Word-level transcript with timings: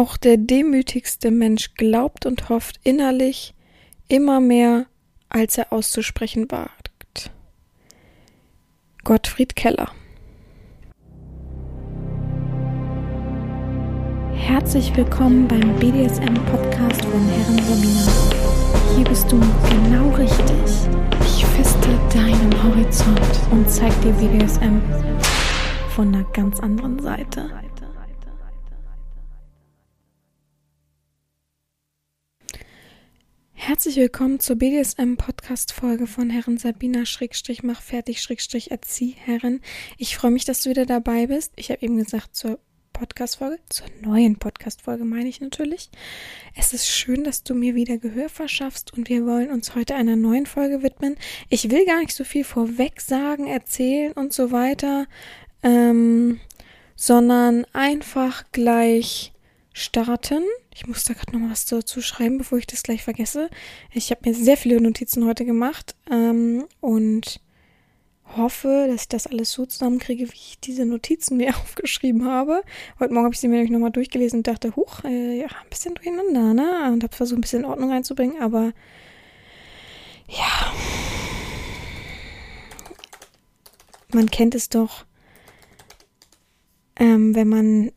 Auch 0.00 0.16
der 0.16 0.38
demütigste 0.38 1.30
Mensch 1.30 1.74
glaubt 1.74 2.24
und 2.24 2.48
hofft 2.48 2.80
innerlich 2.84 3.52
immer 4.08 4.40
mehr, 4.40 4.86
als 5.28 5.58
er 5.58 5.74
auszusprechen 5.74 6.50
wagt. 6.50 7.30
Gottfried 9.04 9.54
Keller 9.56 9.92
Herzlich 14.32 14.96
willkommen 14.96 15.46
beim 15.46 15.78
BDSM-Podcast 15.78 17.04
von 17.04 17.28
Herren 17.28 17.58
Sabina. 17.58 18.96
Hier 18.96 19.04
bist 19.04 19.30
du 19.30 19.38
genau 19.38 20.08
richtig. 20.14 20.88
Ich 21.26 21.44
feste 21.44 21.90
deinen 22.14 22.62
Horizont 22.62 23.20
und 23.50 23.70
zeig 23.70 23.92
dir 24.00 24.12
BDSM 24.12 24.80
von 25.94 26.14
einer 26.14 26.24
ganz 26.32 26.58
anderen 26.60 26.98
Seite. 27.00 27.50
Herzlich 33.62 33.96
willkommen 33.96 34.40
zur 34.40 34.56
BDSM-Podcast-Folge 34.56 36.06
von 36.06 36.30
Herren 36.30 36.56
Sabina 36.56 37.04
Schrägstrich 37.04 37.62
mach 37.62 37.82
fertig 37.82 38.22
Schrägstrich 38.22 38.70
erzieh 38.70 39.14
Herren. 39.22 39.60
Ich 39.98 40.16
freue 40.16 40.30
mich, 40.30 40.46
dass 40.46 40.62
du 40.62 40.70
wieder 40.70 40.86
dabei 40.86 41.26
bist. 41.26 41.52
Ich 41.56 41.70
habe 41.70 41.82
eben 41.82 41.98
gesagt, 41.98 42.34
zur 42.34 42.58
Podcast-Folge, 42.94 43.58
zur 43.68 43.86
neuen 44.00 44.36
Podcast-Folge 44.36 45.04
meine 45.04 45.28
ich 45.28 45.42
natürlich. 45.42 45.90
Es 46.56 46.72
ist 46.72 46.88
schön, 46.88 47.22
dass 47.22 47.42
du 47.42 47.54
mir 47.54 47.74
wieder 47.74 47.98
Gehör 47.98 48.30
verschaffst 48.30 48.94
und 48.94 49.10
wir 49.10 49.26
wollen 49.26 49.50
uns 49.50 49.74
heute 49.74 49.94
einer 49.94 50.16
neuen 50.16 50.46
Folge 50.46 50.82
widmen. 50.82 51.16
Ich 51.50 51.70
will 51.70 51.84
gar 51.84 52.00
nicht 52.00 52.14
so 52.14 52.24
viel 52.24 52.44
vorweg 52.44 53.02
sagen, 53.02 53.46
erzählen 53.46 54.12
und 54.12 54.32
so 54.32 54.52
weiter, 54.52 55.06
ähm, 55.62 56.40
sondern 56.96 57.66
einfach 57.74 58.44
gleich 58.52 59.34
starten. 59.72 60.44
Ich 60.74 60.86
muss 60.86 61.04
da 61.04 61.14
gerade 61.14 61.32
noch 61.32 61.40
mal 61.40 61.50
was 61.50 61.66
dazu 61.66 62.00
schreiben, 62.00 62.38
bevor 62.38 62.58
ich 62.58 62.66
das 62.66 62.82
gleich 62.82 63.02
vergesse. 63.02 63.50
Ich 63.92 64.10
habe 64.10 64.28
mir 64.28 64.34
sehr 64.34 64.56
viele 64.56 64.80
Notizen 64.80 65.26
heute 65.26 65.44
gemacht 65.44 65.94
ähm, 66.10 66.66
und 66.80 67.40
hoffe, 68.36 68.86
dass 68.88 69.02
ich 69.02 69.08
das 69.08 69.26
alles 69.26 69.52
so 69.52 69.66
zusammenkriege, 69.66 70.28
wie 70.28 70.36
ich 70.36 70.60
diese 70.60 70.84
Notizen 70.84 71.36
mir 71.36 71.50
aufgeschrieben 71.56 72.24
habe. 72.24 72.62
Heute 72.98 73.12
Morgen 73.12 73.24
habe 73.24 73.34
ich 73.34 73.40
sie 73.40 73.48
mir 73.48 73.56
nämlich 73.56 73.72
nochmal 73.72 73.90
durchgelesen 73.90 74.40
und 74.40 74.46
dachte, 74.46 74.76
huch, 74.76 75.04
äh, 75.04 75.40
ja, 75.40 75.46
ein 75.46 75.68
bisschen 75.70 75.94
durcheinander, 75.94 76.54
ne? 76.54 76.92
Und 76.92 77.02
habe 77.02 77.14
versucht, 77.14 77.38
ein 77.38 77.42
bisschen 77.42 77.64
Ordnung 77.64 77.90
reinzubringen, 77.90 78.40
aber 78.40 78.72
ja. 80.28 80.72
Man 84.12 84.30
kennt 84.30 84.54
es 84.56 84.68
doch, 84.68 85.04
ähm, 86.96 87.34
wenn 87.34 87.48
man 87.48 87.92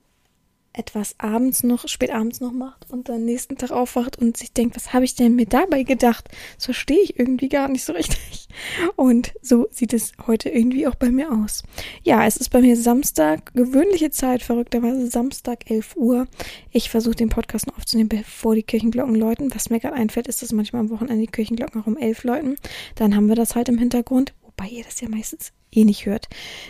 etwas 0.74 1.16
abends 1.20 1.64
noch, 1.64 1.88
spät 1.88 2.12
abends 2.12 2.40
noch 2.40 2.52
macht 2.52 2.90
und 2.90 3.10
dann 3.10 3.26
nächsten 3.26 3.58
Tag 3.58 3.72
aufwacht 3.72 4.18
und 4.18 4.38
sich 4.38 4.54
denkt, 4.54 4.76
was 4.76 4.94
habe 4.94 5.06
ich 5.06 5.16
denn 5.16 5.36
mir 5.36 5.46
dabei 5.46 5.84
gedacht? 5.84 6.30
Das 6.56 6.66
verstehe 6.66 7.00
ich 7.02 7.20
irgendwie 7.20 7.50
gar 7.50 7.68
nicht 7.70 7.86
so 7.86 7.94
richtig. 7.94 8.48
Und 8.96 9.34
so 9.42 9.68
sieht 9.72 9.94
es 9.94 10.12
heute 10.28 10.50
irgendwie 10.50 10.88
auch 10.88 10.96
bei 10.96 11.10
mir 11.10 11.32
aus. 11.32 11.64
Ja, 12.04 12.26
es 12.26 12.38
ist 12.38 12.50
bei 12.50 12.62
mir 12.62 12.78
Samstag, 12.78 13.54
gewöhnliche 13.54 14.12
Zeit, 14.12 14.44
verrückterweise 14.44 15.08
Samstag 15.08 15.70
11 15.70 15.96
Uhr. 15.96 16.28
Ich 16.72 16.90
versuche 16.90 17.16
den 17.16 17.30
Podcast 17.30 17.68
noch 17.68 17.78
aufzunehmen, 17.78 18.10
bevor 18.10 18.56
die 18.56 18.64
Kirchenglocken 18.64 19.16
läuten. 19.16 19.54
Was 19.54 19.70
mir 19.70 19.80
gerade 19.80 19.96
einfällt, 19.96 20.28
ist, 20.28 20.42
dass 20.42 20.52
manchmal 20.52 20.82
am 20.82 20.90
Wochenende 20.90 21.26
die 21.26 21.32
Kirchenglocken 21.32 21.82
auch 21.82 21.88
um 21.88 21.98
11 21.98 22.24
läuten. 22.24 22.56
Dann 22.96 23.16
haben 23.16 23.28
wir 23.28 23.36
das 23.36 23.56
halt 23.56 23.70
im 23.70 23.78
Hintergrund 23.78 24.34
wobei 24.56 24.70
ihr 24.70 24.84
das 24.84 25.02
ja 25.02 25.10
meistens 25.10 25.52
eh 25.76 25.86
nicht 25.86 26.06
hört. 26.06 26.30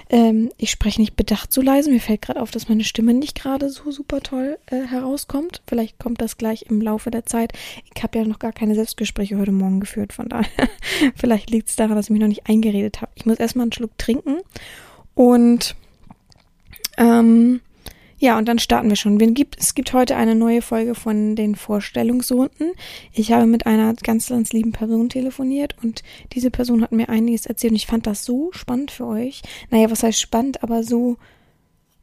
Ähm, 0.09 0.51
ich 0.57 0.71
spreche 0.71 1.01
nicht 1.01 1.15
bedacht 1.15 1.51
so 1.51 1.61
leise. 1.61 1.91
Mir 1.91 1.99
fällt 1.99 2.21
gerade 2.21 2.41
auf, 2.41 2.51
dass 2.51 2.69
meine 2.69 2.83
Stimme 2.83 3.13
nicht 3.13 3.35
gerade 3.35 3.69
so 3.69 3.91
super 3.91 4.21
toll 4.21 4.57
äh, 4.67 4.81
herauskommt. 4.87 5.61
Vielleicht 5.67 5.99
kommt 5.99 6.21
das 6.21 6.37
gleich 6.37 6.65
im 6.69 6.81
Laufe 6.81 7.11
der 7.11 7.25
Zeit. 7.25 7.53
Ich 7.95 8.03
habe 8.03 8.19
ja 8.19 8.25
noch 8.25 8.39
gar 8.39 8.51
keine 8.51 8.75
Selbstgespräche 8.75 9.37
heute 9.37 9.51
Morgen 9.51 9.79
geführt, 9.79 10.13
von 10.13 10.29
daher 10.29 10.69
vielleicht 11.15 11.49
liegt 11.49 11.69
es 11.69 11.75
daran, 11.75 11.95
dass 11.95 12.07
ich 12.07 12.11
mich 12.11 12.21
noch 12.21 12.27
nicht 12.27 12.47
eingeredet 12.47 13.01
habe. 13.01 13.11
Ich 13.15 13.25
muss 13.25 13.39
erstmal 13.39 13.63
einen 13.63 13.73
Schluck 13.73 13.97
trinken 13.97 14.39
und 15.15 15.75
ähm, 16.97 17.61
ja, 18.23 18.37
und 18.37 18.47
dann 18.47 18.57
starten 18.57 18.87
wir 18.87 18.95
schon. 18.95 19.19
Es 19.57 19.75
gibt 19.75 19.91
heute 19.91 20.15
eine 20.15 20.33
neue 20.33 20.61
Folge 20.61 20.95
von 20.95 21.35
den 21.35 21.55
Vorstellungsrunden. 21.55 22.71
Ich 23.11 23.33
habe 23.33 23.45
mit 23.45 23.65
einer 23.65 23.93
ganz, 23.95 24.29
ganz 24.29 24.53
lieben 24.53 24.71
Person 24.71 25.09
telefoniert 25.09 25.75
und 25.83 26.03
diese 26.31 26.49
Person 26.49 26.83
hat 26.83 26.93
mir 26.93 27.09
einiges 27.09 27.47
erzählt 27.47 27.71
und 27.71 27.75
ich 27.75 27.85
fand 27.85 28.07
das 28.07 28.23
so 28.23 28.53
spannend 28.53 28.91
für 28.91 29.07
euch. 29.07 29.41
Naja, 29.71 29.91
was 29.91 30.03
heißt 30.03 30.21
spannend, 30.21 30.63
aber 30.63 30.85
so, 30.85 31.17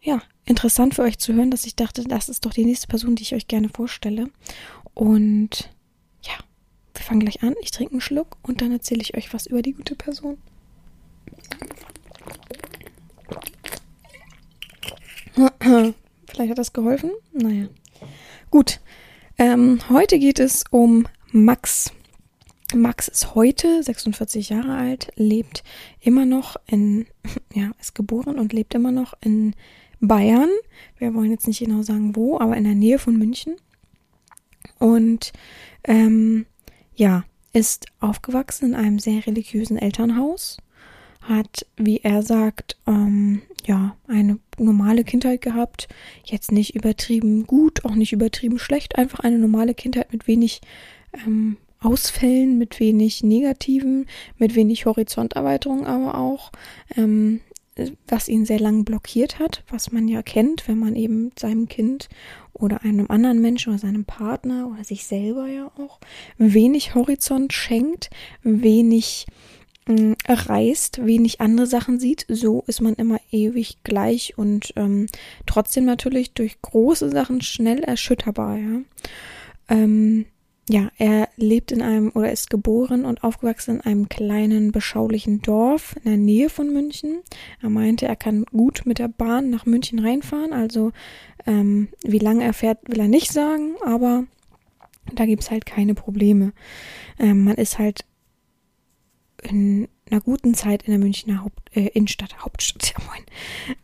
ja, 0.02 0.20
interessant 0.44 0.94
für 0.94 1.04
euch 1.04 1.16
zu 1.16 1.32
hören, 1.32 1.50
dass 1.50 1.64
ich 1.64 1.74
dachte, 1.74 2.04
das 2.04 2.28
ist 2.28 2.44
doch 2.44 2.52
die 2.52 2.66
nächste 2.66 2.86
Person, 2.86 3.14
die 3.14 3.22
ich 3.22 3.34
euch 3.34 3.48
gerne 3.48 3.70
vorstelle. 3.70 4.28
Und 4.92 5.70
ja, 6.20 6.34
wir 6.92 7.02
fangen 7.02 7.20
gleich 7.20 7.42
an. 7.42 7.54
Ich 7.62 7.70
trinke 7.70 7.92
einen 7.92 8.02
Schluck 8.02 8.36
und 8.42 8.60
dann 8.60 8.72
erzähle 8.72 9.00
ich 9.00 9.16
euch 9.16 9.32
was 9.32 9.46
über 9.46 9.62
die 9.62 9.72
gute 9.72 9.94
Person. 9.94 10.36
Vielleicht 16.40 16.52
hat 16.52 16.58
das 16.58 16.72
geholfen. 16.72 17.10
Naja. 17.34 17.68
Gut. 18.50 18.80
Ähm, 19.36 19.78
heute 19.90 20.18
geht 20.18 20.40
es 20.40 20.64
um 20.70 21.06
Max. 21.32 21.92
Max 22.74 23.08
ist 23.08 23.34
heute 23.34 23.82
46 23.82 24.48
Jahre 24.48 24.74
alt, 24.74 25.12
lebt 25.16 25.62
immer 26.00 26.24
noch 26.24 26.56
in, 26.66 27.04
ja, 27.52 27.72
ist 27.78 27.94
geboren 27.94 28.38
und 28.38 28.54
lebt 28.54 28.74
immer 28.74 28.90
noch 28.90 29.12
in 29.20 29.54
Bayern. 30.00 30.48
Wir 30.96 31.12
wollen 31.12 31.30
jetzt 31.30 31.46
nicht 31.46 31.58
genau 31.58 31.82
sagen 31.82 32.16
wo, 32.16 32.38
aber 32.40 32.56
in 32.56 32.64
der 32.64 32.74
Nähe 32.74 32.98
von 32.98 33.18
München. 33.18 33.56
Und 34.78 35.34
ähm, 35.84 36.46
ja, 36.94 37.24
ist 37.52 37.84
aufgewachsen 38.00 38.70
in 38.70 38.74
einem 38.74 38.98
sehr 38.98 39.26
religiösen 39.26 39.76
Elternhaus 39.76 40.56
hat, 41.20 41.66
wie 41.76 41.98
er 41.98 42.22
sagt, 42.22 42.76
ähm, 42.86 43.42
ja, 43.66 43.96
eine 44.08 44.38
normale 44.58 45.04
Kindheit 45.04 45.42
gehabt. 45.42 45.88
Jetzt 46.24 46.52
nicht 46.52 46.74
übertrieben 46.74 47.46
gut, 47.46 47.84
auch 47.84 47.94
nicht 47.94 48.12
übertrieben 48.12 48.58
schlecht, 48.58 48.96
einfach 48.96 49.20
eine 49.20 49.38
normale 49.38 49.74
Kindheit 49.74 50.12
mit 50.12 50.26
wenig 50.26 50.60
ähm, 51.26 51.56
Ausfällen, 51.80 52.58
mit 52.58 52.78
wenig 52.78 53.22
Negativen, 53.22 54.06
mit 54.36 54.54
wenig 54.54 54.86
Horizonterweiterung 54.86 55.86
aber 55.86 56.18
auch, 56.18 56.52
ähm, 56.96 57.40
was 58.06 58.28
ihn 58.28 58.44
sehr 58.44 58.60
lang 58.60 58.84
blockiert 58.84 59.38
hat, 59.38 59.64
was 59.70 59.90
man 59.90 60.06
ja 60.06 60.22
kennt, 60.22 60.68
wenn 60.68 60.78
man 60.78 60.94
eben 60.94 61.30
seinem 61.38 61.68
Kind 61.68 62.10
oder 62.52 62.82
einem 62.82 63.06
anderen 63.08 63.40
Menschen 63.40 63.70
oder 63.70 63.78
seinem 63.78 64.04
Partner 64.04 64.70
oder 64.70 64.84
sich 64.84 65.06
selber 65.06 65.46
ja 65.46 65.70
auch 65.78 66.00
wenig 66.36 66.94
Horizont 66.94 67.54
schenkt, 67.54 68.10
wenig 68.42 69.26
Mm, 69.86 70.12
reist, 70.28 71.04
wenig 71.04 71.40
andere 71.40 71.66
Sachen 71.66 71.98
sieht, 71.98 72.26
so 72.28 72.64
ist 72.66 72.80
man 72.80 72.94
immer 72.94 73.18
ewig 73.30 73.78
gleich 73.82 74.36
und 74.36 74.72
ähm, 74.76 75.06
trotzdem 75.46 75.84
natürlich 75.84 76.34
durch 76.34 76.60
große 76.60 77.10
Sachen 77.10 77.40
schnell 77.40 77.80
erschütterbar, 77.80 78.56
ja. 78.58 78.80
Ähm, 79.68 80.26
ja, 80.68 80.90
er 80.98 81.28
lebt 81.36 81.72
in 81.72 81.82
einem 81.82 82.12
oder 82.14 82.30
ist 82.30 82.48
geboren 82.50 83.04
und 83.04 83.24
aufgewachsen 83.24 83.76
in 83.76 83.80
einem 83.80 84.08
kleinen, 84.08 84.70
beschaulichen 84.70 85.42
Dorf 85.42 85.96
in 85.96 86.10
der 86.10 86.16
Nähe 86.16 86.48
von 86.48 86.72
München. 86.72 87.22
Er 87.60 87.70
meinte, 87.70 88.06
er 88.06 88.14
kann 88.14 88.44
gut 88.44 88.82
mit 88.84 88.98
der 89.00 89.08
Bahn 89.08 89.50
nach 89.50 89.66
München 89.66 89.98
reinfahren, 89.98 90.52
also 90.52 90.92
ähm, 91.46 91.88
wie 92.04 92.18
lange 92.18 92.44
er 92.44 92.52
fährt, 92.52 92.78
will 92.86 93.00
er 93.00 93.08
nicht 93.08 93.32
sagen, 93.32 93.74
aber 93.84 94.26
da 95.12 95.26
gibt's 95.26 95.50
halt 95.50 95.66
keine 95.66 95.94
Probleme. 95.94 96.52
Ähm, 97.18 97.44
man 97.44 97.56
ist 97.56 97.78
halt 97.80 98.04
in 99.42 99.88
einer 100.10 100.20
guten 100.20 100.54
Zeit 100.54 100.82
in 100.82 100.92
der 100.92 100.98
Münchner 100.98 101.42
Haupt, 101.42 101.74
äh, 101.74 101.86
Innenstadt, 101.88 102.42
Hauptstadt, 102.44 102.92
ja 102.92 103.04
moin. 103.06 103.24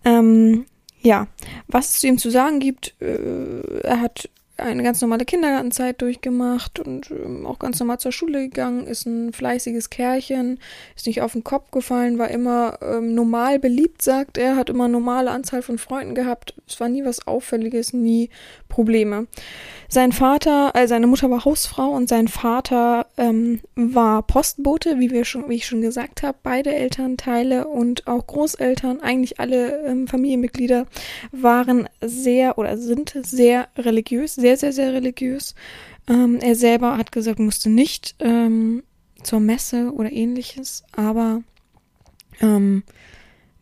Ähm, 0.05 0.67
ja, 1.01 1.29
was 1.69 1.91
es 1.91 2.01
zu 2.01 2.07
ihm 2.09 2.19
zu 2.19 2.31
sagen 2.31 2.59
gibt, 2.59 2.95
äh, 3.01 3.81
er 3.81 4.01
hat 4.01 4.29
eine 4.57 4.83
ganz 4.83 5.01
normale 5.01 5.25
Kindergartenzeit 5.25 6.01
durchgemacht 6.01 6.79
und 6.81 7.11
ähm, 7.11 7.47
auch 7.47 7.59
ganz 7.59 7.79
normal 7.79 7.99
zur 7.99 8.13
Schule 8.13 8.49
gegangen, 8.49 8.87
ist 8.87 9.07
ein 9.07 9.33
fleißiges 9.33 9.91
Kerlchen, 9.91 10.59
ist 10.95 11.07
nicht 11.07 11.23
auf 11.23 11.33
den 11.33 11.45
Kopf 11.45 11.71
gefallen, 11.71 12.19
war 12.19 12.31
immer 12.31 12.79
ähm, 12.83 13.15
normal 13.15 13.59
beliebt, 13.59 14.03
sagt 14.03 14.39
er, 14.39 14.57
hat 14.57 14.71
immer 14.71 14.89
normale 14.89 15.31
Anzahl 15.31 15.63
von 15.63 15.79
Freunden 15.79 16.15
gehabt, 16.15 16.55
es 16.67 16.81
war 16.81 16.89
nie 16.89 17.05
was 17.05 17.27
Auffälliges, 17.27 17.93
nie 17.93 18.31
Probleme. 18.69 19.27
Sein 19.89 20.13
Vater, 20.13 20.73
äh, 20.75 20.89
seine 20.89 21.07
Mutter 21.07 21.31
war 21.31 21.45
Hausfrau 21.45 21.91
und 21.91 22.09
sein 22.09 22.29
Vater 22.29 23.07
ähm, 23.17 23.61
war 23.77 24.23
Postbote, 24.23 24.99
wie 24.99 25.11
wir 25.11 25.25
schon, 25.25 25.49
wie 25.49 25.55
ich 25.55 25.67
schon 25.67 25.81
gesagt 25.81 26.23
habe. 26.23 26.37
Beide 26.43 26.75
Elternteile 26.75 27.69
und 27.69 28.07
auch 28.07 28.27
Großeltern, 28.27 29.01
eigentlich 29.01 29.39
alle 29.39 29.87
ähm, 29.87 30.09
Familienmitglieder 30.09 30.87
waren 31.31 31.89
sehr 32.01 32.59
oder 32.59 32.77
sind 32.79 33.17
sehr 33.23 33.69
religiös, 33.79 34.35
sehr, 34.35 34.46
sehr, 34.57 34.73
sehr 34.73 34.93
religiös. 34.93 35.55
Ähm, 36.09 36.39
er 36.41 36.55
selber 36.55 36.97
hat 36.97 37.11
gesagt, 37.11 37.41
musste 37.41 37.69
nicht 37.69 38.15
ähm, 38.21 38.85
zur 39.23 39.41
Messe 39.41 39.93
oder 39.93 40.13
ähnliches, 40.13 40.85
aber 40.93 41.43
ähm, 42.41 42.85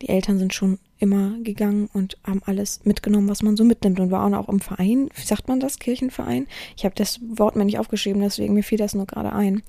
die 0.01 0.09
Eltern 0.09 0.37
sind 0.37 0.53
schon 0.53 0.77
immer 0.99 1.37
gegangen 1.41 1.89
und 1.93 2.17
haben 2.23 2.41
alles 2.45 2.85
mitgenommen, 2.85 3.27
was 3.27 3.41
man 3.41 3.57
so 3.57 3.63
mitnimmt 3.63 3.99
und 3.99 4.11
waren 4.11 4.33
auch 4.33 4.49
im 4.49 4.59
Verein, 4.59 5.09
wie 5.13 5.25
sagt 5.25 5.47
man 5.47 5.59
das, 5.59 5.79
Kirchenverein? 5.79 6.47
Ich 6.77 6.85
habe 6.85 6.95
das 6.95 7.19
Wort 7.21 7.55
mir 7.55 7.65
nicht 7.65 7.79
aufgeschrieben, 7.79 8.21
deswegen 8.21 8.53
mir 8.53 8.63
fiel 8.63 8.77
das 8.77 8.93
nur 8.93 9.05
gerade 9.05 9.33
ein. 9.33 9.63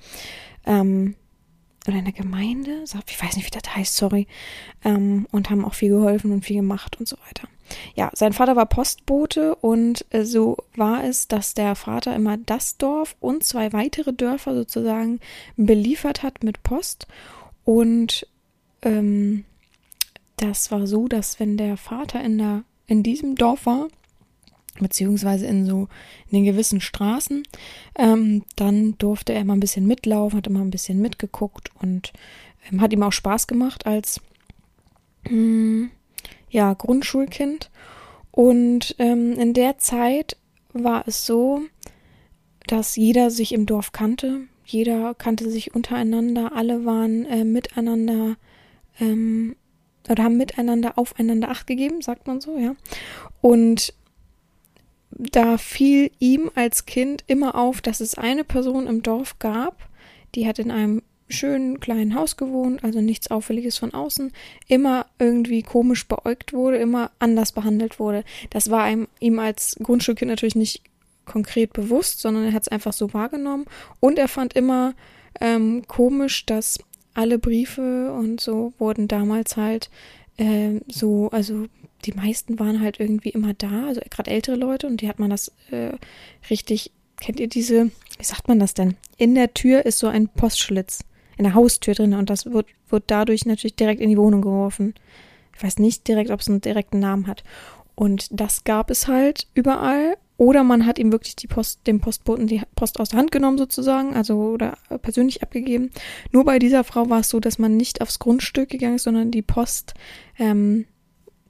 Ähm, 0.67 1.15
oder 1.87 1.99
in 1.99 2.05
der 2.05 2.13
Gemeinde, 2.13 2.85
ich 2.85 3.23
weiß 3.23 3.37
nicht, 3.37 3.47
wie 3.47 3.59
das 3.59 3.75
heißt, 3.75 3.97
sorry, 3.97 4.27
ähm, 4.85 5.27
und 5.31 5.51
haben 5.51 5.65
auch 5.65 5.75
viel 5.75 5.91
geholfen 5.91 6.33
und 6.33 6.45
viel 6.45 6.57
gemacht 6.57 6.99
und 6.99 7.07
so 7.09 7.17
weiter. 7.27 7.49
Ja, 7.95 8.11
sein 8.15 8.33
Vater 8.33 8.57
war 8.57 8.67
Postbote 8.67 9.55
und 9.57 10.05
äh, 10.11 10.25
so 10.25 10.57
war 10.75 11.05
es, 11.05 11.29
dass 11.29 11.55
der 11.55 11.75
Vater 11.75 12.15
immer 12.15 12.37
das 12.37 12.77
Dorf 12.77 13.17
und 13.21 13.45
zwei 13.45 13.73
weitere 13.73 14.13
Dörfer 14.13 14.55
sozusagen 14.55 15.21
beliefert 15.57 16.23
hat 16.23 16.45
mit 16.45 16.63
Post. 16.63 17.07
Und 17.65 18.27
ähm, 18.83 19.45
das 20.37 20.71
war 20.71 20.87
so, 20.87 21.09
dass 21.09 21.41
wenn 21.41 21.57
der 21.57 21.77
Vater 21.77 22.23
in 22.23 22.39
der 22.39 22.65
in 22.87 23.03
diesem 23.03 23.35
Dorf 23.35 23.67
war, 23.67 23.89
beziehungsweise 24.79 25.47
in 25.47 25.67
so 25.67 25.89
in 26.31 26.39
den 26.39 26.45
gewissen 26.45 26.81
Straßen, 26.81 27.43
ähm, 27.97 28.45
dann 28.57 28.97
durfte 28.99 29.33
er 29.33 29.41
immer 29.41 29.57
ein 29.57 29.61
bisschen 29.61 29.87
mitlaufen, 29.87 30.39
hat 30.39 30.47
immer 30.47 30.61
ein 30.61 30.71
bisschen 30.71 31.01
mitgeguckt 31.01 31.71
und 31.81 32.13
ähm, 32.71 32.81
hat 32.81 32.93
ihm 32.93 33.03
auch 33.03 33.13
Spaß 33.13 33.47
gemacht 33.47 33.87
als 33.87 34.21
hm, 35.27 35.91
ja 36.51 36.75
Grundschulkind. 36.75 37.71
Und 38.31 38.95
ähm, 38.99 39.33
in 39.33 39.55
der 39.55 39.79
Zeit 39.79 40.37
war 40.73 41.05
es 41.07 41.27
so, 41.27 41.63
dass 42.67 42.97
jeder 42.97 43.31
sich 43.31 43.53
im 43.53 43.67
Dorf 43.67 43.93
kannte, 43.93 44.43
jeder 44.65 45.15
kannte 45.15 45.49
sich 45.51 45.75
untereinander, 45.75 46.53
alle 46.55 46.85
waren 46.85 47.25
äh, 47.27 47.45
miteinander 47.45 48.37
ähm, 49.01 49.57
oder 50.09 50.25
haben 50.25 50.37
miteinander 50.37 50.99
aufeinander 50.99 51.51
Acht 51.51 51.67
gegeben, 51.67 52.03
sagt 52.03 52.27
man 52.27 52.41
so, 52.41 52.59
ja. 52.59 52.75
Und 53.41 53.95
da 55.11 55.57
fiel 55.57 56.11
ihm 56.19 56.51
als 56.55 56.85
Kind 56.85 57.25
immer 57.27 57.55
auf, 57.55 57.81
dass 57.81 58.01
es 58.01 58.17
eine 58.17 58.45
Person 58.45 58.87
im 58.87 59.03
Dorf 59.03 59.39
gab, 59.39 59.89
die 60.35 60.47
hat 60.47 60.59
in 60.59 60.71
einem 60.71 61.03
schönen 61.29 61.81
kleinen 61.81 62.15
Haus 62.15 62.37
gewohnt, 62.37 62.85
also 62.85 63.01
nichts 63.01 63.31
Auffälliges 63.31 63.79
von 63.79 63.93
außen, 63.93 64.33
immer 64.69 65.07
irgendwie 65.19 65.63
komisch 65.63 66.07
beäugt 66.07 66.53
wurde, 66.53 66.77
immer 66.77 67.11
anders 67.19 67.53
behandelt 67.53 67.99
wurde. 67.99 68.25
Das 68.51 68.71
war 68.71 68.85
einem, 68.85 69.09
ihm 69.19 69.39
als 69.39 69.77
Grundschulkind 69.83 70.31
natürlich 70.31 70.55
nicht 70.55 70.83
konkret 71.25 71.73
bewusst, 71.73 72.21
sondern 72.21 72.45
er 72.45 72.53
hat 72.53 72.63
es 72.63 72.69
einfach 72.69 72.93
so 72.93 73.13
wahrgenommen 73.13 73.67
und 74.01 74.19
er 74.19 74.29
fand 74.29 74.55
immer 74.55 74.95
ähm, 75.41 75.83
komisch, 75.89 76.47
dass 76.47 76.79
alle 77.15 77.39
Briefe 77.39 78.13
und 78.13 78.41
so 78.41 78.73
wurden 78.79 79.09
damals 79.09 79.57
halt 79.57 79.91
äh, 80.37 80.81
so, 80.87 81.31
also 81.31 81.67
die 82.05 82.13
meisten 82.13 82.59
waren 82.59 82.81
halt 82.81 83.01
irgendwie 83.01 83.31
immer 83.31 83.55
da, 83.55 83.87
also 83.87 84.01
gerade 84.09 84.31
ältere 84.31 84.57
Leute 84.57 84.87
und 84.87 85.01
die 85.01 85.09
hat 85.09 85.19
man 85.19 85.31
das 85.31 85.51
äh, 85.71 85.93
richtig, 86.51 86.93
kennt 87.21 87.41
ihr 87.41 87.49
diese, 87.49 87.91
wie 88.19 88.25
sagt 88.25 88.49
man 88.49 88.59
das 88.59 88.75
denn? 88.75 88.97
In 89.17 89.35
der 89.35 89.55
Tür 89.55 89.85
ist 89.85 89.99
so 89.99 90.07
ein 90.07 90.29
Postschlitz, 90.29 91.01
in 91.37 91.45
der 91.45 91.55
Haustür 91.55 91.95
drin 91.95 92.15
und 92.15 92.31
das 92.31 92.47
wird, 92.47 92.67
wird 92.89 93.05
dadurch 93.09 93.47
natürlich 93.47 93.77
direkt 93.77 94.01
in 94.01 94.11
die 94.11 94.19
Wohnung 94.19 94.43
geworfen. 94.43 94.95
Ich 95.57 95.63
weiß 95.63 95.79
nicht 95.79 96.07
direkt, 96.09 96.31
ob 96.31 96.41
es 96.41 96.49
einen 96.49 96.61
direkten 96.61 96.99
Namen 96.99 97.27
hat. 97.27 97.45
Und 97.95 98.29
das 98.31 98.65
gab 98.65 98.91
es 98.91 99.09
halt 99.09 99.47
überall 99.55 100.17
oder 100.39 100.65
man 100.65 100.85
hat 100.85 100.99
ihm 100.99 101.13
wirklich 101.13 101.35
die 101.35 101.47
Post, 101.47 101.87
dem 101.87 102.01
Postboten 102.01 102.47
die 102.47 102.61
Post 102.75 103.01
aus 103.01 103.09
der 103.09 103.19
Hand 103.19 103.31
genommen 103.31 103.57
sozusagen, 103.57 104.15
also 104.15 104.37
oder 104.37 104.77
persönlich 105.01 105.43
abgegeben. 105.43 105.91
Nur 106.31 106.45
bei 106.45 106.59
dieser 106.59 106.85
Frau 106.85 107.09
war 107.09 107.21
es 107.21 107.31
so, 107.31 107.41
dass 107.41 107.59
man 107.59 107.77
nicht 107.77 108.03
aufs 108.03 108.19
Grundstück 108.19 108.69
gegangen 108.69 108.97
ist, 108.97 109.05
sondern 109.05 109.31
die 109.31 109.43
Post 109.43 109.95
ähm, 110.39 110.85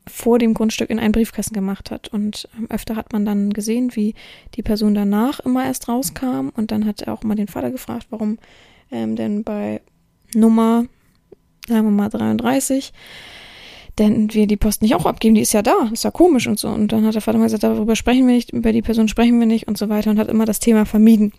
vor 0.08 0.38
dem 0.38 0.54
Grundstück 0.54 0.90
in 0.90 1.00
einen 1.00 1.12
Briefkasten 1.12 1.54
gemacht 1.54 1.90
hat. 1.90 2.08
Und 2.12 2.48
ähm, 2.56 2.70
öfter 2.70 2.94
hat 2.94 3.12
man 3.12 3.24
dann 3.24 3.52
gesehen, 3.52 3.96
wie 3.96 4.14
die 4.54 4.62
Person 4.62 4.94
danach 4.94 5.40
immer 5.40 5.64
erst 5.64 5.88
rauskam. 5.88 6.50
Und 6.54 6.70
dann 6.70 6.86
hat 6.86 7.02
er 7.02 7.12
auch 7.12 7.24
mal 7.24 7.34
den 7.34 7.48
Vater 7.48 7.72
gefragt, 7.72 8.06
warum 8.10 8.38
ähm, 8.90 9.16
denn 9.16 9.44
bei 9.44 9.80
Nummer, 10.34 10.84
sagen 11.68 11.86
wir 11.86 11.90
mal 11.90 12.08
33, 12.08 12.92
denn 13.98 14.32
wir 14.34 14.46
die 14.46 14.56
Post 14.56 14.82
nicht 14.82 14.94
auch 14.94 15.06
abgeben, 15.06 15.34
die 15.34 15.40
ist 15.40 15.54
ja 15.54 15.62
da, 15.62 15.88
ist 15.92 16.04
ja 16.04 16.10
komisch 16.10 16.46
und 16.46 16.58
so. 16.58 16.68
Und 16.68 16.92
dann 16.92 17.06
hat 17.06 17.14
der 17.14 17.22
Vater 17.22 17.38
mal 17.38 17.44
gesagt, 17.44 17.62
darüber 17.62 17.96
sprechen 17.96 18.26
wir 18.26 18.34
nicht, 18.34 18.52
über 18.52 18.72
die 18.72 18.82
Person 18.82 19.08
sprechen 19.08 19.38
wir 19.38 19.46
nicht 19.46 19.68
und 19.68 19.78
so 19.78 19.88
weiter 19.88 20.10
und 20.10 20.18
hat 20.18 20.28
immer 20.28 20.44
das 20.44 20.60
Thema 20.60 20.84
vermieden. 20.84 21.32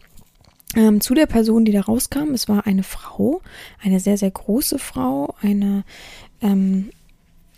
Ähm, 0.75 0.99
zu 0.99 1.13
der 1.13 1.27
Person, 1.27 1.65
die 1.65 1.71
da 1.71 1.81
rauskam, 1.81 2.33
es 2.33 2.49
war 2.49 2.65
eine 2.65 2.83
Frau, 2.83 3.41
eine 3.81 3.99
sehr, 3.99 4.17
sehr 4.17 4.31
große 4.31 4.79
Frau, 4.79 5.35
eine 5.41 5.83
ähm, 6.41 6.89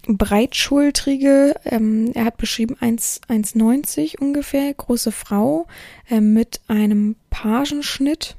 breitschultrige, 0.07 1.55
ähm, 1.65 2.11
er 2.13 2.25
hat 2.25 2.37
beschrieben 2.37 2.75
1,90 2.75 4.19
ungefähr, 4.19 4.73
große 4.73 5.11
Frau 5.11 5.65
äh, 6.09 6.21
mit 6.21 6.61
einem 6.67 7.15
Pagenschnitt, 7.29 8.35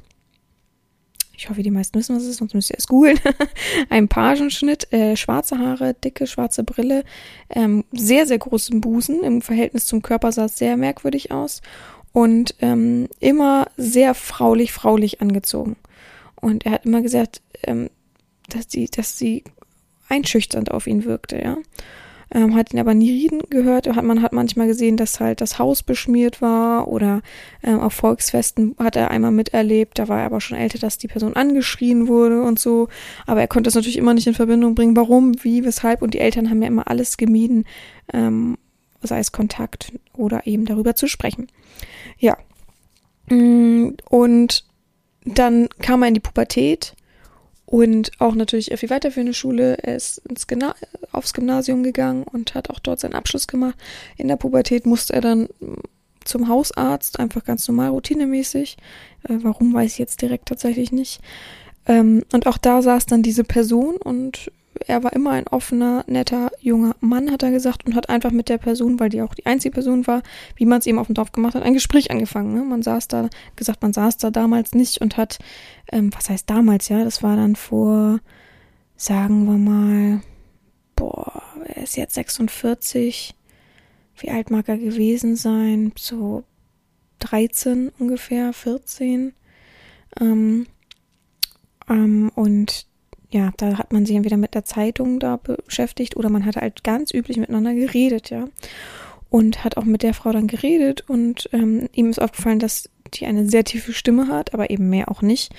ich 1.41 1.49
hoffe, 1.49 1.63
die 1.63 1.71
meisten 1.71 1.99
wissen, 1.99 2.15
was 2.15 2.25
es 2.25 2.29
ist, 2.29 2.37
sonst 2.37 2.53
müsst 2.53 2.69
ihr 2.69 2.77
es 2.77 2.87
googeln. 2.87 3.19
ein 3.89 4.09
Pagenschnitt, 4.09 4.93
äh, 4.93 5.17
schwarze 5.17 5.59
Haare, 5.59 5.95
dicke 5.95 6.27
schwarze 6.27 6.65
Brille, 6.65 7.03
ähm, 7.49 7.85
sehr, 7.93 8.27
sehr 8.27 8.37
großen 8.37 8.83
Busen. 8.83 9.25
Im 9.25 9.41
Verhältnis 9.41 9.87
zum 9.87 10.03
Körper 10.03 10.33
sah 10.33 10.45
es 10.45 10.59
sehr 10.59 10.77
merkwürdig 10.77 11.31
aus 11.31 11.63
und 12.13 12.55
ähm, 12.61 13.09
immer 13.21 13.69
sehr 13.79 14.13
fraulich, 14.15 14.73
fraulich 14.73 15.23
angezogen. 15.23 15.77
Und 16.43 16.67
er 16.67 16.73
hat 16.73 16.85
immer 16.85 17.01
gesagt, 17.01 17.41
ähm, 17.63 17.89
dass 18.51 18.67
sie, 18.69 18.91
dass 18.91 19.17
sie 19.17 19.43
einschüchternd 20.11 20.71
auf 20.71 20.87
ihn 20.87 21.07
wirkte, 21.07 21.41
ja 21.41 21.57
ähm, 22.33 22.55
hat 22.55 22.73
ihn 22.73 22.79
aber 22.79 22.95
nie 22.95 23.11
reden 23.11 23.41
gehört. 23.51 23.87
Man 24.03 24.23
hat 24.23 24.33
manchmal 24.33 24.67
gesehen, 24.67 24.97
dass 24.97 25.21
halt 25.21 25.41
das 25.41 25.59
Haus 25.59 25.83
beschmiert 25.83 26.41
war 26.41 26.89
oder 26.89 27.23
ähm, 27.63 27.81
auf 27.81 27.93
Volksfesten 27.93 28.77
hat 28.79 28.97
er 28.97 29.11
einmal 29.11 29.33
miterlebt. 29.33 29.99
Da 29.99 30.09
war 30.09 30.21
er 30.21 30.27
aber 30.27 30.41
schon 30.41 30.57
älter, 30.57 30.79
dass 30.79 30.99
die 30.99 31.09
Person 31.09 31.35
angeschrien 31.35 32.09
wurde 32.09 32.43
und 32.43 32.59
so. 32.59 32.89
Aber 33.27 33.41
er 33.41 33.49
konnte 33.49 33.69
das 33.69 33.75
natürlich 33.75 33.99
immer 33.99 34.15
nicht 34.15 34.27
in 34.27 34.35
Verbindung 34.35 34.75
bringen. 34.75 34.97
Warum, 34.97 35.35
wie, 35.43 35.65
weshalb? 35.65 36.03
Und 36.03 36.15
die 36.15 36.21
Eltern 36.21 36.51
haben 36.51 36.63
ja 36.63 36.69
immer 36.69 36.89
alles 36.89 37.17
gemieden, 37.17 37.65
ähm, 38.13 38.57
sei 39.03 39.19
es 39.19 39.33
Kontakt 39.33 39.93
oder 40.13 40.47
eben 40.47 40.67
darüber 40.67 40.95
zu 40.95 41.09
sprechen. 41.09 41.49
Ja. 42.19 42.37
Mm, 43.29 43.95
und 44.09 44.65
dann 45.25 45.69
kam 45.81 46.03
er 46.03 46.09
in 46.09 46.15
die 46.15 46.21
Pubertät 46.21 46.95
und 47.71 48.11
auch 48.19 48.35
natürlich 48.35 48.73
viel 48.77 48.91
weiter 48.91 49.13
für 49.13 49.21
eine 49.21 49.33
Schule. 49.33 49.79
Er 49.79 49.95
ist 49.95 50.19
ins 50.29 50.49
Gymna 50.49 50.75
aufs 51.13 51.33
Gymnasium 51.33 51.85
gegangen 51.85 52.25
und 52.25 52.57
hat 52.57 52.69
auch 52.69 52.81
dort 52.81 52.99
seinen 52.99 53.15
Abschluss 53.15 53.47
gemacht. 53.47 53.77
In 54.17 54.27
der 54.27 54.35
Pubertät 54.35 54.87
musste 54.87 55.13
er 55.13 55.21
dann 55.21 55.49
zum 56.25 56.49
Hausarzt, 56.49 57.21
einfach 57.21 57.45
ganz 57.45 57.69
normal, 57.69 57.91
routinemäßig. 57.91 58.77
Äh, 59.29 59.37
warum 59.43 59.73
weiß 59.73 59.93
ich 59.93 59.99
jetzt 59.99 60.21
direkt 60.21 60.49
tatsächlich 60.49 60.91
nicht. 60.91 61.21
Ähm, 61.87 62.25
und 62.33 62.49
auch 62.49 62.59
da 62.59 62.83
saß 62.83 63.07
dann 63.07 63.23
diese 63.23 63.45
Person 63.45 63.99
und 63.99 64.51
er 64.87 65.03
war 65.05 65.13
immer 65.13 65.31
ein 65.31 65.47
offener, 65.47 66.05
netter, 66.07 66.51
junger 66.61 66.97
Mann, 67.01 67.31
hat 67.31 67.43
er 67.43 67.51
gesagt, 67.51 67.87
und 67.87 67.95
hat 67.95 68.09
einfach 68.09 68.31
mit 68.31 68.49
der 68.49 68.59
Person, 68.59 68.99
weil 68.99 69.11
die 69.11 69.23
auch 69.23 69.35
die 69.35 69.47
einzige 69.47 69.75
Person 69.75 70.07
war, 70.07 70.23
wie 70.57 70.67
man 70.67 70.79
es 70.79 70.87
eben 70.87 70.99
auf 70.99 71.07
dem 71.07 71.15
Dorf 71.15 71.33
gemacht 71.33 71.55
hat, 71.55 71.63
ein 71.63 71.75
Gespräch 71.75 72.11
angefangen. 72.11 72.55
Ne? 72.55 72.63
Man 72.63 72.83
saß 72.83 73.09
da, 73.09 73.29
gesagt, 73.57 73.83
man 73.83 73.93
saß 73.93 74.17
da 74.19 74.31
damals 74.31 74.75
nicht 74.75 75.01
und 75.01 75.17
hat, 75.17 75.39
ähm, 75.93 76.11
was 76.15 76.31
heißt 76.31 76.49
damals, 76.49 76.89
ja, 76.89 77.05
das 77.05 77.23
war 77.23 77.37
dann 77.37 77.57
vor, 77.57 78.21
sagen 78.97 79.45
wir 79.47 79.59
mal, 79.59 80.23
boah, 80.97 81.43
er 81.67 81.83
ist 81.83 81.97
jetzt 81.97 82.15
46, 82.15 83.35
wie 84.19 84.31
alt 84.31 84.51
mag 84.51 84.69
er 84.69 84.79
gewesen 84.79 85.37
sein? 85.37 85.93
So 85.97 86.45
13 87.21 87.91
ungefähr, 87.99 88.53
14. 88.53 89.35
Ähm, 90.21 90.67
ähm, 91.89 92.31
und 92.35 92.90
ja, 93.31 93.53
da 93.57 93.79
hat 93.79 93.93
man 93.93 94.07
sich 94.07 94.17
entweder 94.17 94.37
mit 94.37 94.55
der 94.55 94.65
Zeitung 94.65 95.21
da 95.21 95.37
beschäftigt 95.37 96.17
oder 96.17 96.29
man 96.29 96.45
hat 96.45 96.57
halt 96.57 96.83
ganz 96.83 97.15
üblich 97.15 97.37
miteinander 97.37 97.75
geredet, 97.75 98.31
ja. 98.31 98.49
Und 99.29 99.63
hat 99.63 99.77
auch 99.77 99.85
mit 99.85 100.03
der 100.03 100.15
Frau 100.15 100.33
dann 100.33 100.49
geredet 100.49 101.05
und 101.09 101.49
ähm, 101.53 101.89
ihm 101.93 102.11
ist 102.11 102.21
aufgefallen, 102.21 102.59
dass 102.59 102.91
die 103.15 103.27
eine 103.27 103.49
sehr 103.49 103.65
tiefe 103.65 103.93
Stimme 103.93 104.27
hat, 104.27 104.55
aber 104.55 104.71
eben 104.71 104.91
mehr 104.91 105.09
auch 105.09 105.23
nicht. 105.23 105.53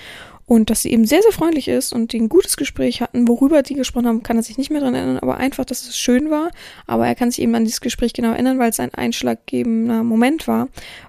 Und 0.44 0.68
dass 0.68 0.82
sie 0.82 0.92
eben 0.92 1.06
sehr, 1.06 1.22
sehr 1.22 1.32
freundlich 1.32 1.68
ist 1.68 1.94
und 1.94 2.12
die 2.12 2.20
ein 2.20 2.28
gutes 2.28 2.58
Gespräch 2.58 3.00
hatten. 3.00 3.26
Worüber 3.28 3.62
die 3.62 3.74
gesprochen 3.74 4.06
haben, 4.06 4.22
kann 4.22 4.36
er 4.36 4.42
sich 4.42 4.58
nicht 4.58 4.70
mehr 4.70 4.80
dran 4.80 4.94
erinnern, 4.94 5.18
aber 5.18 5.38
einfach, 5.38 5.64
dass 5.64 5.86
es 5.86 5.96
schön 5.96 6.30
war. 6.30 6.50
Aber 6.86 7.06
er 7.06 7.14
kann 7.14 7.30
sich 7.30 7.40
eben 7.40 7.54
an 7.54 7.64
dieses 7.64 7.80
Gespräch 7.80 8.12
genau 8.12 8.32
erinnern, 8.32 8.58
weil 8.58 8.68
es 8.68 8.80
ein 8.80 8.92
einschlaggebender 8.92 10.02
Moment 10.02 10.46
war, 10.48 10.68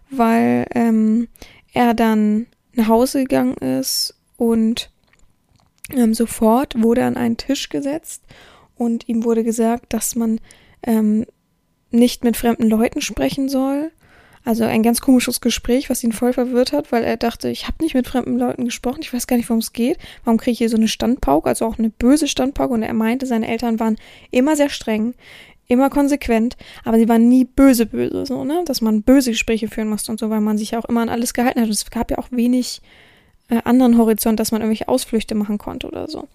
weil 0.09 0.67
ähm, 0.73 1.27
er 1.73 1.93
dann 1.93 2.45
nach 2.73 2.87
Hause 2.87 3.23
gegangen 3.23 3.55
ist 3.55 4.15
und 4.37 4.92
ähm, 5.95 6.13
sofort 6.13 6.81
wurde 6.81 7.01
er 7.01 7.07
an 7.07 7.17
einen 7.17 7.37
Tisch 7.37 7.69
gesetzt 7.69 8.23
und 8.75 9.07
ihm 9.07 9.23
wurde 9.23 9.43
gesagt, 9.43 9.93
dass 9.93 10.15
man 10.15 10.39
ähm, 10.83 11.25
nicht 11.91 12.23
mit 12.23 12.37
fremden 12.37 12.69
Leuten 12.69 13.01
sprechen 13.01 13.49
soll. 13.49 13.91
Also 14.45 14.65
ein 14.65 14.83
ganz 14.83 14.99
komisches 14.99 15.39
Gespräch, 15.39 15.89
was 15.89 16.03
ihn 16.03 16.11
voll 16.11 16.33
verwirrt 16.33 16.73
hat, 16.73 16.91
weil 16.91 17.05
er 17.05 17.15
dachte, 17.15 17.47
ich 17.47 17.65
habe 17.65 17.81
nicht 17.81 17.95
mit 17.95 18.07
fremden 18.07 18.37
Leuten 18.37 18.65
gesprochen, 18.65 18.99
ich 19.01 19.13
weiß 19.13 19.25
gar 19.25 19.37
nicht, 19.37 19.47
worum 19.49 19.59
es 19.59 19.71
geht. 19.71 19.97
Warum 20.25 20.37
kriege 20.37 20.51
ich 20.51 20.57
hier 20.57 20.69
so 20.69 20.75
eine 20.75 20.89
Standpauke, 20.89 21.47
also 21.47 21.65
auch 21.65 21.79
eine 21.79 21.89
böse 21.89 22.27
Standpauke? 22.27 22.73
Und 22.73 22.83
er 22.83 22.93
meinte, 22.93 23.25
seine 23.25 23.47
Eltern 23.47 23.79
waren 23.79 23.95
immer 24.31 24.57
sehr 24.57 24.67
streng, 24.67 25.13
immer 25.67 25.89
konsequent, 25.89 26.57
aber 26.83 26.99
sie 26.99 27.07
war 27.07 27.19
nie 27.19 27.45
böse, 27.45 27.85
böse, 27.85 28.25
so, 28.25 28.43
ne? 28.43 28.63
Dass 28.65 28.81
man 28.81 29.03
böse 29.03 29.31
Gespräche 29.31 29.69
führen 29.69 29.87
musste 29.87 30.11
und 30.11 30.19
so, 30.19 30.29
weil 30.29 30.41
man 30.41 30.57
sich 30.57 30.71
ja 30.71 30.79
auch 30.79 30.89
immer 30.89 31.01
an 31.01 31.09
alles 31.09 31.33
gehalten 31.33 31.61
hat. 31.61 31.67
Und 31.67 31.73
es 31.73 31.89
gab 31.89 32.11
ja 32.11 32.17
auch 32.17 32.27
wenig 32.31 32.81
äh, 33.49 33.61
anderen 33.63 33.97
Horizont, 33.97 34.39
dass 34.39 34.51
man 34.51 34.61
irgendwelche 34.61 34.87
Ausflüchte 34.87 35.35
machen 35.35 35.57
konnte 35.57 35.87
oder 35.87 36.07
so. 36.07 36.27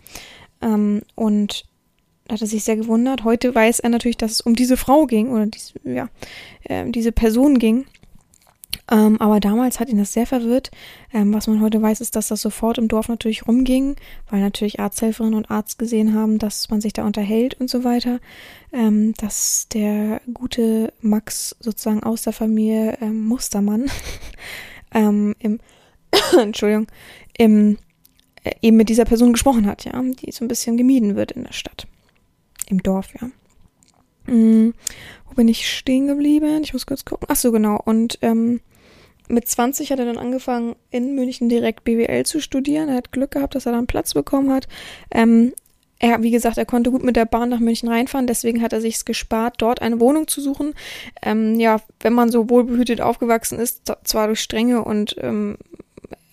Ähm, 0.61 1.03
und 1.15 1.65
da 2.27 2.35
hat 2.35 2.43
er 2.43 2.47
sich 2.47 2.65
sehr 2.65 2.77
gewundert. 2.77 3.25
Heute 3.25 3.55
weiß 3.55 3.81
er 3.81 3.89
natürlich, 3.89 4.19
dass 4.19 4.33
es 4.33 4.41
um 4.41 4.55
diese 4.55 4.77
Frau 4.77 5.07
ging 5.07 5.31
oder 5.31 5.47
diese, 5.47 5.75
ja, 5.85 6.09
äh, 6.65 6.91
diese 6.91 7.13
Person 7.13 7.59
ging. 7.59 7.87
Ähm, 8.91 9.21
aber 9.21 9.41
damals 9.41 9.81
hat 9.81 9.89
ihn 9.89 9.99
das 9.99 10.13
sehr 10.13 10.27
verwirrt. 10.27 10.71
Ähm, 11.13 11.33
was 11.33 11.47
man 11.47 11.61
heute 11.61 11.81
weiß, 11.81 12.01
ist, 12.01 12.17
dass 12.17 12.29
das 12.29 12.41
sofort 12.41 12.79
im 12.79 12.89
Dorf 12.89 13.09
natürlich 13.09 13.47
rumging, 13.47 13.97
weil 14.31 14.41
natürlich 14.41 14.81
Arzthelferinnen 14.81 15.35
und 15.35 15.51
Arzt 15.51 15.79
gesehen 15.79 16.15
haben, 16.15 16.39
dass 16.39 16.71
man 16.71 16.81
sich 16.81 16.93
da 16.93 17.05
unterhält 17.05 17.55
und 17.61 17.69
so 17.69 17.85
weiter. 17.85 18.21
Ähm, 18.73 19.15
dass 19.15 19.69
der 19.73 20.21
gute 20.33 20.93
Max 21.01 21.57
sozusagen 21.61 22.03
aus 22.03 22.23
der 22.23 22.33
Familie 22.33 22.99
ähm, 23.01 23.27
Mustermann 23.27 23.91
ähm, 24.95 25.35
im 25.39 25.61
Entschuldigung 26.39 26.87
im 27.37 27.79
äh, 28.45 28.53
eben 28.63 28.77
mit 28.77 28.89
dieser 28.89 29.05
Person 29.05 29.33
gesprochen 29.33 29.67
hat, 29.67 29.85
ja, 29.85 30.01
die 30.03 30.33
so 30.33 30.45
ein 30.45 30.49
bisschen 30.49 30.77
gemieden 30.77 31.17
wird 31.17 31.33
in 31.33 31.45
der 31.45 31.53
Stadt, 31.53 31.87
im 32.69 32.83
Dorf, 32.83 33.13
ja. 33.21 33.31
Mhm. 34.27 34.75
Wo 35.27 35.35
bin 35.35 35.49
ich 35.49 35.71
stehen 35.71 36.07
geblieben? 36.07 36.63
Ich 36.63 36.73
muss 36.73 36.87
kurz 36.87 37.05
gucken. 37.05 37.27
Ach 37.31 37.37
so, 37.37 37.51
genau. 37.51 37.81
Und 37.83 38.19
ähm, 38.23 38.61
mit 39.29 39.49
20 39.49 39.91
hat 39.91 39.99
er 39.99 40.07
dann 40.07 40.19
angefangen, 40.19 40.77
in 40.91 41.15
München 41.15 41.49
direkt 41.49 41.85
BWL 41.85 42.25
zu 42.25 42.41
studieren. 42.41 42.89
Er 42.89 42.97
hat 42.97 43.13
Glück 43.13 43.33
gehabt, 43.33 43.55
dass 43.55 43.67
er 43.67 43.73
dann 43.73 43.87
Platz 43.87 44.15
bekommen 44.15 44.53
hat. 44.53 44.69
Ähm, 45.11 45.53
er, 45.99 46.23
wie 46.23 46.31
gesagt, 46.31 46.59
er 46.59 46.65
konnte 46.65 46.91
gut 46.91 47.03
mit 47.03 47.17
der 47.17 47.25
Bahn 47.25 47.49
nach 47.49 47.59
München 47.59 47.89
reinfahren, 47.89 48.29
deswegen 48.29 48.63
hat 48.63 48.73
er 48.73 48.81
sich 48.81 49.05
gespart, 49.05 49.57
dort 49.59 49.83
eine 49.83 49.99
Wohnung 49.99 50.29
zu 50.29 50.41
suchen. 50.41 50.75
Ähm, 51.23 51.59
ja, 51.59 51.81
wenn 52.01 52.13
man 52.13 52.31
so 52.31 52.49
wohlbehütet 52.49 53.01
aufgewachsen 53.01 53.59
ist, 53.59 53.93
zwar 54.05 54.29
durch 54.29 54.41
strenge 54.41 54.85
und 54.85 55.17
ähm, 55.21 55.57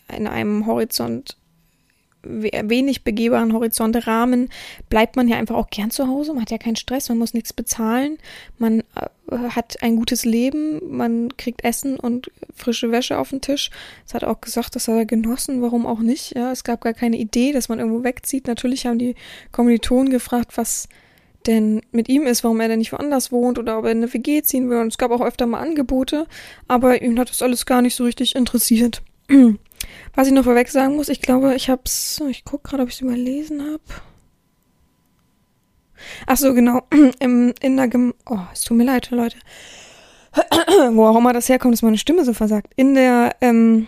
in 0.08 0.28
einem 0.28 0.66
Horizont 0.66 1.38
wenig 2.26 3.04
begehbaren 3.04 3.54
Horizonte 3.54 4.08
Rahmen 4.08 4.50
bleibt 4.90 5.16
man 5.16 5.28
ja 5.28 5.38
einfach 5.38 5.56
auch 5.56 5.70
gern 5.70 5.92
zu 5.92 6.08
Hause. 6.08 6.34
Man 6.34 6.42
hat 6.42 6.52
ja 6.52 6.58
keinen 6.58 6.76
Stress, 6.76 7.10
man 7.10 7.18
muss 7.18 7.34
nichts 7.34 7.54
bezahlen, 7.54 8.18
man 8.58 8.80
äh, 8.80 9.38
hat 9.50 9.82
ein 9.82 9.96
gutes 9.96 10.26
Leben, 10.26 10.80
man 10.90 11.36
kriegt 11.38 11.64
Essen 11.64 12.00
und 12.00 12.32
frische 12.56 12.92
Wäsche 12.92 13.18
auf 13.18 13.30
den 13.30 13.42
Tisch. 13.42 13.70
Es 14.06 14.14
hat 14.14 14.24
auch 14.24 14.42
gesagt, 14.42 14.76
das 14.76 14.88
hat 14.88 14.96
er 14.96 15.06
genossen, 15.06 15.62
warum 15.62 15.86
auch 15.86 16.00
nicht. 16.00 16.36
Ja, 16.36 16.52
es 16.52 16.64
gab 16.64 16.82
gar 16.82 16.94
keine 16.94 17.18
Idee, 17.18 17.52
dass 17.52 17.70
man 17.70 17.80
irgendwo 17.80 18.04
wegzieht. 18.04 18.48
Natürlich 18.48 18.86
haben 18.86 19.00
die 19.00 19.16
Kommilitonen 19.52 20.10
gefragt, 20.10 20.58
was 20.58 20.90
denn 21.46 21.82
mit 21.92 22.10
ihm 22.10 22.26
ist, 22.26 22.44
warum 22.44 22.60
er 22.60 22.68
denn 22.68 22.80
nicht 22.80 22.92
woanders 22.92 23.32
wohnt 23.32 23.60
oder 23.60 23.78
ob 23.78 23.86
er 23.86 23.92
in 23.92 24.00
eine 24.00 24.12
WG 24.12 24.42
ziehen 24.42 24.70
will. 24.70 24.80
Und 24.80 24.88
es 24.88 24.98
gab 24.98 25.12
auch 25.12 25.22
öfter 25.22 25.46
mal 25.46 25.60
Angebote, 25.60 26.26
aber 26.68 27.02
ihn 27.02 27.20
hat 27.20 27.30
das 27.30 27.44
alles 27.44 27.68
gar 27.68 27.84
nicht 27.84 27.96
so 27.96 28.04
richtig 28.04 28.36
interessiert. 28.36 29.04
Was 30.14 30.28
ich 30.28 30.34
noch 30.34 30.44
vorweg 30.44 30.70
sagen 30.70 30.96
muss, 30.96 31.10
ich 31.10 31.22
glaube, 31.22 31.56
ich 31.56 31.70
hab's, 31.70 32.22
ich 32.30 32.46
guck 32.46 32.64
gerade, 32.64 32.84
ob 32.84 32.90
ich 32.90 32.96
es 32.96 33.02
überlesen 33.02 33.62
habe. 33.62 33.84
Ach 36.28 36.38
so, 36.38 36.54
genau, 36.54 36.82
Im, 37.20 37.54
in 37.60 37.78
der, 37.78 37.88
Gem 37.88 38.14
oh, 38.26 38.40
es 38.54 38.64
tut 38.64 38.78
mir 38.78 38.86
leid, 38.86 39.10
Leute. 39.12 39.38
Wo 40.92 41.06
auch 41.06 41.18
immer 41.18 41.34
das 41.34 41.50
herkommt, 41.50 41.74
dass 41.74 41.82
meine 41.82 41.98
Stimme 41.98 42.26
so 42.26 42.34
versagt. 42.34 42.74
In 42.76 42.96
der, 42.96 43.36
ähm, 43.42 43.88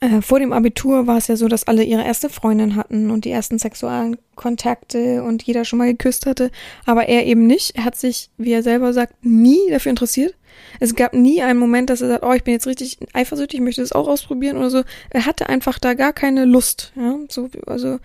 äh, 0.00 0.22
vor 0.22 0.38
dem 0.38 0.52
Abitur 0.52 1.06
war 1.06 1.16
es 1.16 1.26
ja 1.26 1.36
so, 1.36 1.48
dass 1.48 1.66
alle 1.66 1.82
ihre 1.82 2.04
erste 2.04 2.28
Freundin 2.28 2.76
hatten 2.76 3.10
und 3.10 3.24
die 3.24 3.30
ersten 3.30 3.58
sexuellen 3.58 4.16
Kontakte 4.36 5.22
und 5.24 5.42
jeder 5.42 5.64
schon 5.64 5.78
mal 5.78 5.88
geküsst 5.88 6.26
hatte. 6.26 6.50
Aber 6.86 7.08
er 7.08 7.26
eben 7.26 7.46
nicht. 7.46 7.76
Er 7.76 7.84
hat 7.84 7.96
sich, 7.96 8.30
wie 8.36 8.52
er 8.52 8.62
selber 8.62 8.92
sagt, 8.92 9.14
nie 9.24 9.70
dafür 9.70 9.90
interessiert. 9.90 10.34
Es 10.80 10.94
gab 10.94 11.14
nie 11.14 11.42
einen 11.42 11.58
Moment, 11.58 11.90
dass 11.90 12.00
er 12.00 12.08
sagt, 12.08 12.24
oh, 12.24 12.32
ich 12.32 12.44
bin 12.44 12.54
jetzt 12.54 12.66
richtig 12.66 12.98
eifersüchtig, 13.12 13.58
ich 13.58 13.64
möchte 13.64 13.80
das 13.80 13.92
auch 13.92 14.08
ausprobieren 14.08 14.56
oder 14.56 14.70
so. 14.70 14.82
Er 15.10 15.26
hatte 15.26 15.48
einfach 15.48 15.78
da 15.78 15.94
gar 15.94 16.12
keine 16.12 16.44
Lust. 16.44 16.92
Ja, 16.96 17.16
so, 17.28 17.48
also 17.66 17.98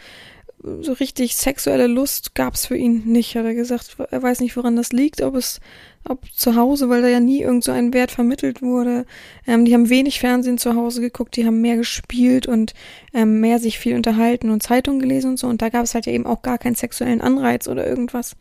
so 0.64 0.94
richtig 0.94 1.36
sexuelle 1.36 1.88
Lust 1.88 2.36
gab's 2.36 2.66
für 2.66 2.78
ihn 2.78 3.04
nicht, 3.06 3.36
hat 3.36 3.46
er 3.46 3.54
gesagt. 3.54 3.98
Er 4.12 4.24
weiß 4.24 4.40
nicht, 4.40 4.56
woran 4.56 4.78
das 4.78 4.94
liegt, 4.94 5.22
ob 5.22 5.36
es, 5.36 5.60
ob 6.08 6.26
zu 6.34 6.56
Hause, 6.56 6.90
weil 6.90 7.02
da 7.02 7.10
ja 7.10 7.20
nie 7.20 7.42
irgend 7.42 7.66
so 7.66 7.74
ein 7.74 7.94
Wert 7.94 8.12
vermittelt 8.12 8.62
wurde. 8.62 9.06
Ähm, 9.46 9.66
die 9.66 9.74
haben 9.74 9.90
wenig 9.90 10.20
Fernsehen 10.20 10.58
zu 10.58 10.76
Hause 10.76 11.02
geguckt, 11.02 11.36
die 11.36 11.46
haben 11.46 11.60
mehr 11.60 11.76
gespielt 11.76 12.48
und 12.48 12.74
ähm, 13.14 13.42
mehr 13.42 13.60
sich 13.60 13.78
viel 13.78 13.96
unterhalten 13.96 14.50
und 14.50 14.64
Zeitungen 14.64 15.02
gelesen 15.02 15.32
und 15.32 15.38
so. 15.38 15.48
Und 15.48 15.62
da 15.62 15.68
gab 15.68 15.84
es 15.84 15.94
halt 15.96 16.06
ja 16.06 16.14
eben 16.14 16.26
auch 16.26 16.42
gar 16.42 16.58
keinen 16.58 16.76
sexuellen 16.76 17.22
Anreiz 17.22 17.68
oder 17.68 17.86
irgendwas. 17.86 18.38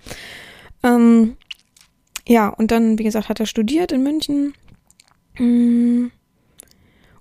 Ähm, 0.84 1.36
ja, 2.26 2.48
und 2.48 2.70
dann, 2.70 2.98
wie 2.98 3.04
gesagt, 3.04 3.28
hat 3.28 3.40
er 3.40 3.46
studiert 3.46 3.90
in 3.90 4.04
München. 4.04 4.54
Mm. 5.38 6.06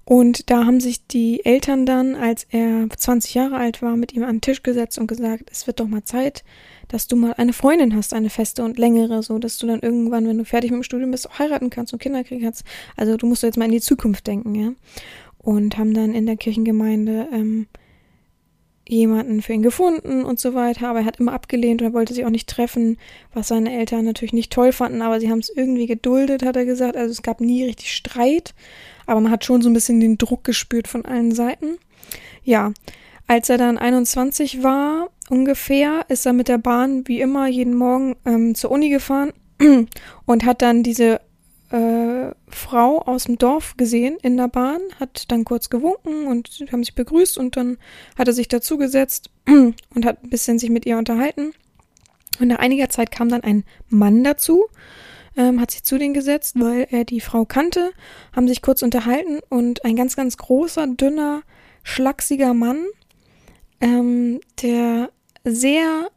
Und 0.03 0.49
da 0.49 0.65
haben 0.65 0.79
sich 0.79 1.05
die 1.07 1.45
Eltern 1.45 1.85
dann, 1.85 2.15
als 2.15 2.45
er 2.49 2.89
20 2.89 3.33
Jahre 3.35 3.57
alt 3.57 3.81
war, 3.81 3.95
mit 3.95 4.13
ihm 4.13 4.23
an 4.23 4.37
den 4.37 4.41
Tisch 4.41 4.63
gesetzt 4.63 4.97
und 4.97 5.07
gesagt, 5.07 5.49
es 5.51 5.67
wird 5.67 5.79
doch 5.79 5.87
mal 5.87 6.03
Zeit, 6.03 6.43
dass 6.87 7.07
du 7.07 7.15
mal 7.15 7.33
eine 7.37 7.53
Freundin 7.53 7.95
hast, 7.95 8.13
eine 8.13 8.29
feste 8.29 8.63
und 8.63 8.79
längere, 8.79 9.21
so 9.23 9.37
dass 9.39 9.57
du 9.57 9.67
dann 9.67 9.79
irgendwann, 9.79 10.27
wenn 10.27 10.37
du 10.37 10.45
fertig 10.45 10.71
mit 10.71 10.79
dem 10.79 10.83
Studium 10.83 11.11
bist, 11.11 11.29
auch 11.29 11.39
heiraten 11.39 11.69
kannst 11.69 11.93
und 11.93 12.01
Kinder 12.01 12.23
kriegen 12.23 12.43
kannst. 12.43 12.63
Also 12.97 13.15
du 13.15 13.27
musst 13.27 13.43
jetzt 13.43 13.57
mal 13.57 13.65
in 13.65 13.71
die 13.71 13.81
Zukunft 13.81 14.27
denken, 14.27 14.55
ja. 14.55 14.73
Und 15.37 15.77
haben 15.77 15.93
dann 15.93 16.13
in 16.13 16.25
der 16.25 16.37
Kirchengemeinde 16.37 17.27
ähm, 17.31 17.67
jemanden 18.87 19.41
für 19.41 19.53
ihn 19.53 19.61
gefunden 19.61 20.25
und 20.25 20.39
so 20.39 20.53
weiter, 20.53 20.89
aber 20.89 20.99
er 20.99 21.05
hat 21.05 21.19
immer 21.19 21.33
abgelehnt 21.33 21.81
und 21.81 21.87
er 21.87 21.93
wollte 21.93 22.13
sich 22.13 22.25
auch 22.25 22.29
nicht 22.29 22.49
treffen, 22.49 22.97
was 23.33 23.47
seine 23.47 23.73
Eltern 23.73 24.03
natürlich 24.05 24.33
nicht 24.33 24.51
toll 24.51 24.73
fanden, 24.73 25.01
aber 25.01 25.19
sie 25.19 25.29
haben 25.29 25.39
es 25.39 25.49
irgendwie 25.49 25.87
geduldet, 25.87 26.43
hat 26.43 26.57
er 26.57 26.65
gesagt. 26.65 26.97
Also 26.97 27.11
es 27.11 27.21
gab 27.21 27.39
nie 27.39 27.63
richtig 27.63 27.93
Streit, 27.93 28.53
aber 29.11 29.21
man 29.21 29.31
hat 29.31 29.45
schon 29.45 29.61
so 29.61 29.69
ein 29.69 29.73
bisschen 29.73 29.99
den 29.99 30.17
Druck 30.17 30.43
gespürt 30.43 30.87
von 30.87 31.05
allen 31.05 31.33
Seiten. 31.33 31.77
Ja, 32.43 32.71
als 33.27 33.49
er 33.49 33.57
dann 33.57 33.77
21 33.77 34.63
war, 34.63 35.09
ungefähr, 35.29 36.05
ist 36.07 36.25
er 36.25 36.33
mit 36.33 36.47
der 36.47 36.57
Bahn 36.57 37.07
wie 37.07 37.21
immer 37.21 37.47
jeden 37.47 37.75
Morgen 37.75 38.15
ähm, 38.25 38.55
zur 38.55 38.71
Uni 38.71 38.89
gefahren 38.89 39.33
und 40.25 40.45
hat 40.45 40.61
dann 40.61 40.81
diese 40.81 41.21
äh, 41.71 42.31
Frau 42.49 43.01
aus 43.01 43.25
dem 43.25 43.37
Dorf 43.37 43.75
gesehen 43.77 44.17
in 44.21 44.37
der 44.37 44.47
Bahn, 44.47 44.79
hat 44.99 45.29
dann 45.29 45.45
kurz 45.45 45.69
gewunken 45.69 46.27
und 46.27 46.65
haben 46.71 46.83
sich 46.83 46.95
begrüßt 46.95 47.37
und 47.37 47.57
dann 47.57 47.77
hat 48.17 48.27
er 48.27 48.33
sich 48.33 48.47
dazugesetzt 48.47 49.29
und 49.47 50.05
hat 50.05 50.23
ein 50.23 50.29
bisschen 50.29 50.57
sich 50.57 50.69
mit 50.69 50.85
ihr 50.85 50.97
unterhalten. 50.97 51.53
Und 52.39 52.47
nach 52.47 52.59
einiger 52.59 52.89
Zeit 52.89 53.11
kam 53.11 53.29
dann 53.29 53.43
ein 53.43 53.65
Mann 53.89 54.23
dazu, 54.23 54.67
ähm, 55.35 55.61
hat 55.61 55.71
sich 55.71 55.83
zu 55.83 55.97
denen 55.97 56.13
gesetzt, 56.13 56.59
weil 56.59 56.87
er 56.89 57.05
die 57.05 57.21
Frau 57.21 57.45
kannte, 57.45 57.91
haben 58.33 58.47
sich 58.47 58.61
kurz 58.61 58.81
unterhalten 58.81 59.39
und 59.49 59.85
ein 59.85 59.95
ganz, 59.95 60.15
ganz 60.15 60.37
großer, 60.37 60.87
dünner, 60.87 61.43
schlachsiger 61.83 62.53
Mann, 62.53 62.85
ähm, 63.79 64.39
der 64.61 65.09
sehr 65.43 66.09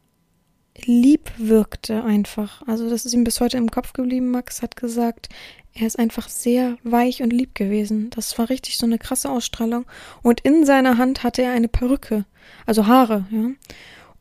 lieb 0.85 1.31
wirkte 1.37 2.03
einfach. 2.03 2.61
Also 2.67 2.89
das 2.89 3.05
ist 3.05 3.13
ihm 3.13 3.23
bis 3.23 3.39
heute 3.39 3.57
im 3.57 3.71
Kopf 3.71 3.93
geblieben. 3.93 4.29
Max 4.29 4.61
hat 4.61 4.75
gesagt, 4.75 5.29
er 5.73 5.87
ist 5.87 5.99
einfach 5.99 6.29
sehr 6.29 6.77
weich 6.83 7.21
und 7.21 7.31
lieb 7.31 7.55
gewesen. 7.55 8.09
Das 8.09 8.37
war 8.37 8.49
richtig 8.49 8.77
so 8.77 8.85
eine 8.85 8.97
krasse 8.97 9.29
Ausstrahlung. 9.29 9.85
Und 10.21 10.41
in 10.41 10.65
seiner 10.65 10.97
Hand 10.97 11.23
hatte 11.23 11.41
er 11.41 11.51
eine 11.51 11.67
Perücke, 11.67 12.25
also 12.65 12.87
Haare, 12.87 13.25
ja. 13.29 13.49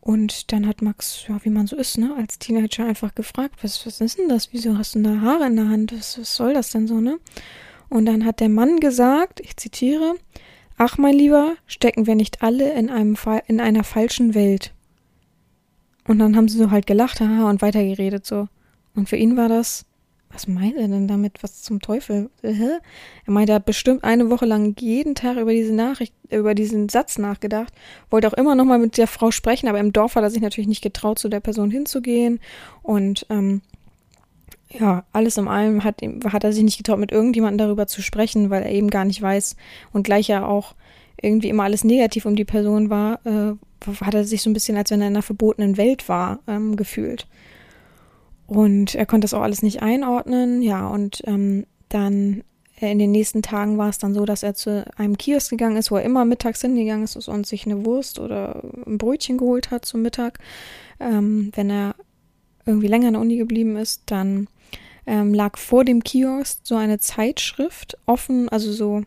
Und 0.05 0.53
dann 0.53 0.67
hat 0.67 0.83
Max, 0.83 1.25
ja, 1.29 1.43
wie 1.45 1.51
man 1.51 1.67
so 1.67 1.77
ist, 1.77 1.97
ne, 1.97 2.15
als 2.19 2.39
Teenager 2.39 2.85
einfach 2.85 3.15
gefragt, 3.15 3.55
was, 3.63 3.87
was 3.87 4.03
ist 4.03 4.19
denn 4.19 4.29
das? 4.29 4.53
Wieso 4.53 4.77
hast 4.77 4.95
du 4.95 5.03
da 5.03 5.23
Haare 5.23 5.47
in 5.47 5.57
der 5.57 5.71
Hand? 5.71 5.99
Was, 5.99 6.19
was 6.19 6.37
soll 6.37 6.53
das 6.53 6.69
denn 6.69 6.87
so, 6.87 7.01
ne? 7.01 7.19
Und 7.89 8.05
dann 8.05 8.27
hat 8.27 8.41
der 8.41 8.51
Mann 8.51 8.81
gesagt, 8.81 9.41
ich 9.41 9.57
zitiere, 9.57 10.17
Ach, 10.77 10.99
mein 10.99 11.15
Lieber, 11.15 11.55
stecken 11.67 12.07
wir 12.07 12.17
nicht 12.17 12.43
alle 12.43 12.73
in 12.75 12.91
einem 12.91 13.17
Fa 13.17 13.39
in 13.47 13.61
einer 13.61 13.83
falschen 13.83 14.35
Welt. 14.35 14.75
Und 16.07 16.19
dann 16.19 16.37
haben 16.37 16.49
sie 16.49 16.59
so 16.59 16.71
halt 16.71 16.87
gelacht, 16.87 17.21
haha, 17.21 17.49
und 17.49 17.63
weitergeredet 17.63 18.27
so. 18.27 18.49
Und 18.95 19.09
für 19.09 19.17
ihn 19.17 19.39
war 19.39 19.49
das, 19.49 19.87
was 20.35 20.49
meint 20.49 20.77
er 20.77 20.89
denn 20.89 21.07
damit? 21.07 21.43
Was 21.43 21.63
zum 21.63 21.81
Teufel? 21.81 22.29
Hä? 22.43 22.79
Er 23.25 23.33
meinte, 23.33 23.53
er 23.53 23.57
hat 23.57 23.65
bestimmt 23.65 24.03
eine 24.03 24.31
Woche 24.31 24.47
lang 24.47 24.75
jeden 24.81 25.15
Tag 25.15 25.37
über 25.37 25.53
diese 25.53 25.73
Nachricht, 25.73 26.13
über 26.29 26.55
diesen 26.55 26.89
Satz 26.89 27.19
nachgedacht, 27.19 27.73
wollte 28.11 28.29
auch 28.29 28.35
immer 28.35 28.57
noch 28.57 28.65
mal 28.65 28.79
mit 28.79 28.99
der 28.99 29.07
Frau 29.07 29.31
sprechen, 29.31 29.69
aber 29.69 29.79
im 29.79 29.93
Dorf 29.93 30.17
hat 30.17 30.25
er 30.25 30.31
sich 30.31 30.43
natürlich 30.43 30.69
nicht 30.69 30.83
getraut, 30.83 31.21
zu 31.21 31.29
der 31.29 31.41
Person 31.41 31.71
hinzugehen. 31.71 32.41
Und 32.83 33.27
ähm, 33.31 33.63
ja, 34.71 35.05
alles 35.13 35.37
in 35.37 35.47
allem 35.47 35.85
hat, 35.85 36.01
hat 36.03 36.45
er 36.45 36.53
sich 36.53 36.65
nicht 36.65 36.79
getraut, 36.79 36.99
mit 36.99 37.13
irgendjemandem 37.13 37.67
darüber 37.67 37.87
zu 37.87 38.03
sprechen, 38.03 38.51
weil 38.51 38.65
er 38.65 38.73
eben 38.73 38.91
gar 38.91 39.05
nicht 39.05 39.23
weiß 39.23 39.55
und 39.93 40.03
gleich 40.03 40.27
ja 40.27 40.45
auch 40.45 40.75
irgendwie 41.23 41.49
immer 41.49 41.63
alles 41.63 41.85
negativ 41.85 42.27
um 42.27 42.35
die 42.35 42.45
Person 42.45 42.91
war, 42.91 43.25
äh, 43.25 43.55
hat 44.01 44.15
er 44.15 44.25
sich 44.25 44.43
so 44.43 44.51
ein 44.51 44.53
bisschen, 44.53 44.77
als 44.77 44.91
wenn 44.91 45.01
er 45.01 45.09
in 45.09 45.15
einer 45.15 45.23
verbotenen 45.23 45.77
Welt 45.77 46.09
war, 46.09 46.41
ähm, 46.49 46.75
gefühlt. 46.75 47.29
Und 48.47 48.95
er 48.95 49.07
konnte 49.07 49.25
das 49.25 49.35
auch 49.35 49.43
alles 49.43 49.63
nicht 49.63 49.83
einordnen, 49.83 50.63
ja, 50.63 50.87
und 50.87 51.23
ähm, 51.25 51.67
dann 51.89 52.45
äh, 52.81 52.91
in 52.91 52.99
den 52.99 53.13
nächsten 53.13 53.43
Tagen 53.43 53.79
war 53.79 53.89
es 53.89 53.99
dann 53.99 54.15
so, 54.15 54.25
dass 54.25 54.43
er 54.43 54.55
zu 54.55 54.85
einem 54.97 55.17
Kiosk 55.17 55.51
gegangen 55.51 55.77
ist, 55.77 55.91
wo 55.91 55.97
er 55.97 56.03
immer 56.03 56.25
mittags 56.25 56.61
hingegangen 56.61 57.05
ist 57.05 57.17
und 57.29 57.47
sich 57.47 57.67
eine 57.67 57.85
Wurst 57.85 58.19
oder 58.19 58.63
ein 58.87 58.99
Brötchen 58.99 59.39
geholt 59.39 59.71
hat 59.71 59.85
zum 59.85 60.03
Mittag, 60.03 60.39
ähm, 61.01 61.53
wenn 61.55 61.71
er 61.71 61.95
irgendwie 62.67 62.89
länger 62.89 63.09
an 63.09 63.15
der 63.15 63.23
Uni 63.23 63.37
geblieben 63.37 63.77
ist, 63.77 64.03
dann 64.07 64.49
ähm, 65.07 65.35
lag 65.35 65.59
vor 65.59 65.85
dem 65.85 66.03
Kiosk 66.03 66.61
so 66.63 66.77
eine 66.77 66.99
Zeitschrift 66.99 67.99
offen, 68.07 68.49
also 68.49 68.73
so, 68.73 69.03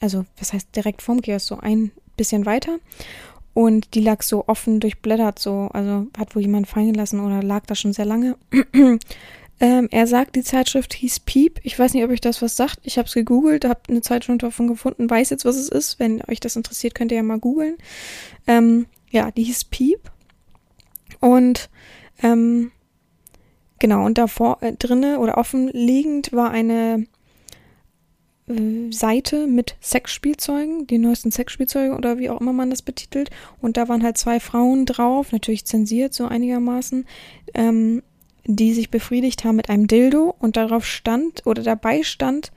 also 0.00 0.24
was 0.38 0.52
heißt 0.52 0.74
direkt 0.74 1.02
vorm 1.02 1.20
Kiosk, 1.20 1.46
so 1.46 1.58
ein 1.58 1.92
bisschen 2.16 2.46
weiter. 2.46 2.78
Und 3.56 3.94
die 3.94 4.02
lag 4.02 4.20
so 4.22 4.48
offen 4.48 4.80
durchblättert, 4.80 5.38
so, 5.38 5.70
also 5.72 6.08
hat 6.18 6.36
wohl 6.36 6.42
jemand 6.42 6.66
fallen 6.66 6.92
gelassen 6.92 7.20
oder 7.20 7.42
lag 7.42 7.64
da 7.64 7.74
schon 7.74 7.94
sehr 7.94 8.04
lange. 8.04 8.36
ähm, 9.60 9.88
er 9.90 10.06
sagt, 10.06 10.36
die 10.36 10.42
Zeitschrift 10.42 10.92
hieß 10.92 11.20
Piep. 11.20 11.60
Ich 11.62 11.78
weiß 11.78 11.94
nicht, 11.94 12.04
ob 12.04 12.10
euch 12.10 12.20
das 12.20 12.42
was 12.42 12.54
sagt. 12.54 12.80
Ich 12.82 12.98
habe 12.98 13.08
es 13.08 13.14
gegoogelt, 13.14 13.64
habe 13.64 13.80
eine 13.88 14.02
Zeitschrift 14.02 14.42
davon 14.42 14.68
gefunden, 14.68 15.08
weiß 15.08 15.30
jetzt, 15.30 15.46
was 15.46 15.56
es 15.56 15.70
ist. 15.70 15.98
Wenn 15.98 16.20
euch 16.28 16.38
das 16.38 16.54
interessiert, 16.54 16.94
könnt 16.94 17.12
ihr 17.12 17.16
ja 17.16 17.22
mal 17.22 17.38
googeln. 17.38 17.78
Ähm, 18.46 18.84
ja, 19.10 19.30
die 19.30 19.44
hieß 19.44 19.64
Piep. 19.64 20.10
Und 21.20 21.70
ähm, 22.22 22.72
genau, 23.78 24.04
und 24.04 24.18
davor 24.18 24.58
äh, 24.60 24.74
drinne 24.74 25.18
oder 25.18 25.38
offen 25.38 25.68
liegend 25.68 26.30
war 26.34 26.50
eine 26.50 27.06
Seite 28.90 29.48
mit 29.48 29.74
Sexspielzeugen, 29.82 30.86
die 30.86 30.98
neuesten 30.98 31.32
Sexspielzeuge 31.32 31.96
oder 31.96 32.18
wie 32.18 32.30
auch 32.30 32.40
immer 32.40 32.52
man 32.52 32.70
das 32.70 32.80
betitelt. 32.80 33.30
Und 33.60 33.76
da 33.76 33.88
waren 33.88 34.04
halt 34.04 34.18
zwei 34.18 34.38
Frauen 34.38 34.86
drauf, 34.86 35.32
natürlich 35.32 35.64
zensiert 35.64 36.14
so 36.14 36.26
einigermaßen, 36.26 37.06
ähm, 37.54 38.02
die 38.44 38.72
sich 38.72 38.90
befriedigt 38.90 39.44
haben 39.44 39.56
mit 39.56 39.68
einem 39.68 39.88
Dildo 39.88 40.34
und 40.38 40.56
darauf 40.56 40.86
stand 40.86 41.44
oder 41.44 41.64
dabei 41.64 42.04
stand 42.04 42.52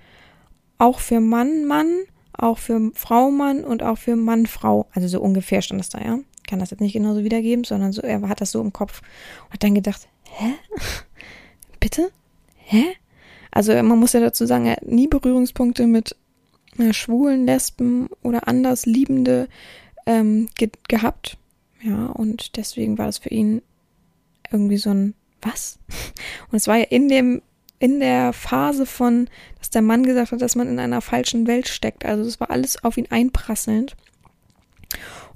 auch 0.77 0.99
für 0.99 1.19
Mann 1.19 1.65
Mann, 1.65 1.87
auch 2.33 2.59
für 2.59 2.91
Frau 2.93 3.31
Mann 3.31 3.63
und 3.63 3.81
auch 3.81 3.97
für 3.97 4.15
Mann 4.15 4.45
Frau. 4.45 4.87
Also 4.93 5.07
so 5.07 5.19
ungefähr 5.19 5.63
stand 5.63 5.81
es 5.81 5.89
da, 5.89 5.99
ja. 5.99 6.19
Ich 6.37 6.43
kann 6.43 6.59
das 6.59 6.69
jetzt 6.69 6.81
nicht 6.81 6.93
genauso 6.93 7.23
wiedergeben, 7.23 7.63
sondern 7.63 7.93
so, 7.93 8.01
er 8.01 8.27
hat 8.29 8.41
das 8.41 8.51
so 8.51 8.61
im 8.61 8.73
Kopf 8.73 9.01
und 9.45 9.53
hat 9.53 9.63
dann 9.63 9.75
gedacht, 9.75 10.07
hä? 10.23 10.53
Bitte? 11.79 12.11
Hä? 12.57 12.85
Also 13.51 13.73
man 13.73 13.99
muss 13.99 14.13
ja 14.13 14.19
dazu 14.19 14.45
sagen, 14.45 14.65
er 14.65 14.73
hat 14.73 14.85
nie 14.85 15.07
Berührungspunkte 15.07 15.87
mit 15.87 16.15
äh, 16.77 16.93
Schwulen, 16.93 17.45
Lesben 17.45 18.09
oder 18.23 18.47
anders 18.47 18.85
Liebende 18.85 19.47
ähm, 20.05 20.47
ge 20.55 20.69
gehabt. 20.87 21.37
Ja, 21.81 22.07
und 22.07 22.57
deswegen 22.57 22.97
war 22.97 23.05
das 23.05 23.19
für 23.19 23.29
ihn 23.29 23.61
irgendwie 24.51 24.77
so 24.77 24.89
ein 24.89 25.13
Was? 25.41 25.79
Und 26.51 26.57
es 26.57 26.67
war 26.67 26.77
ja 26.77 26.85
in 26.85 27.07
dem 27.07 27.41
in 27.79 28.01
der 28.01 28.33
Phase 28.33 28.85
von, 28.85 29.29
dass 29.57 29.69
der 29.69 29.81
Mann 29.81 30.03
gesagt 30.03 30.33
hat, 30.33 30.41
dass 30.41 30.55
man 30.57 30.67
in 30.67 30.79
einer 30.79 30.99
falschen 30.99 31.47
Welt 31.47 31.69
steckt. 31.69 32.03
Also 32.03 32.23
es 32.23 32.39
war 32.41 32.51
alles 32.51 32.83
auf 32.83 32.97
ihn 32.97 33.07
einprasselnd. 33.09 33.95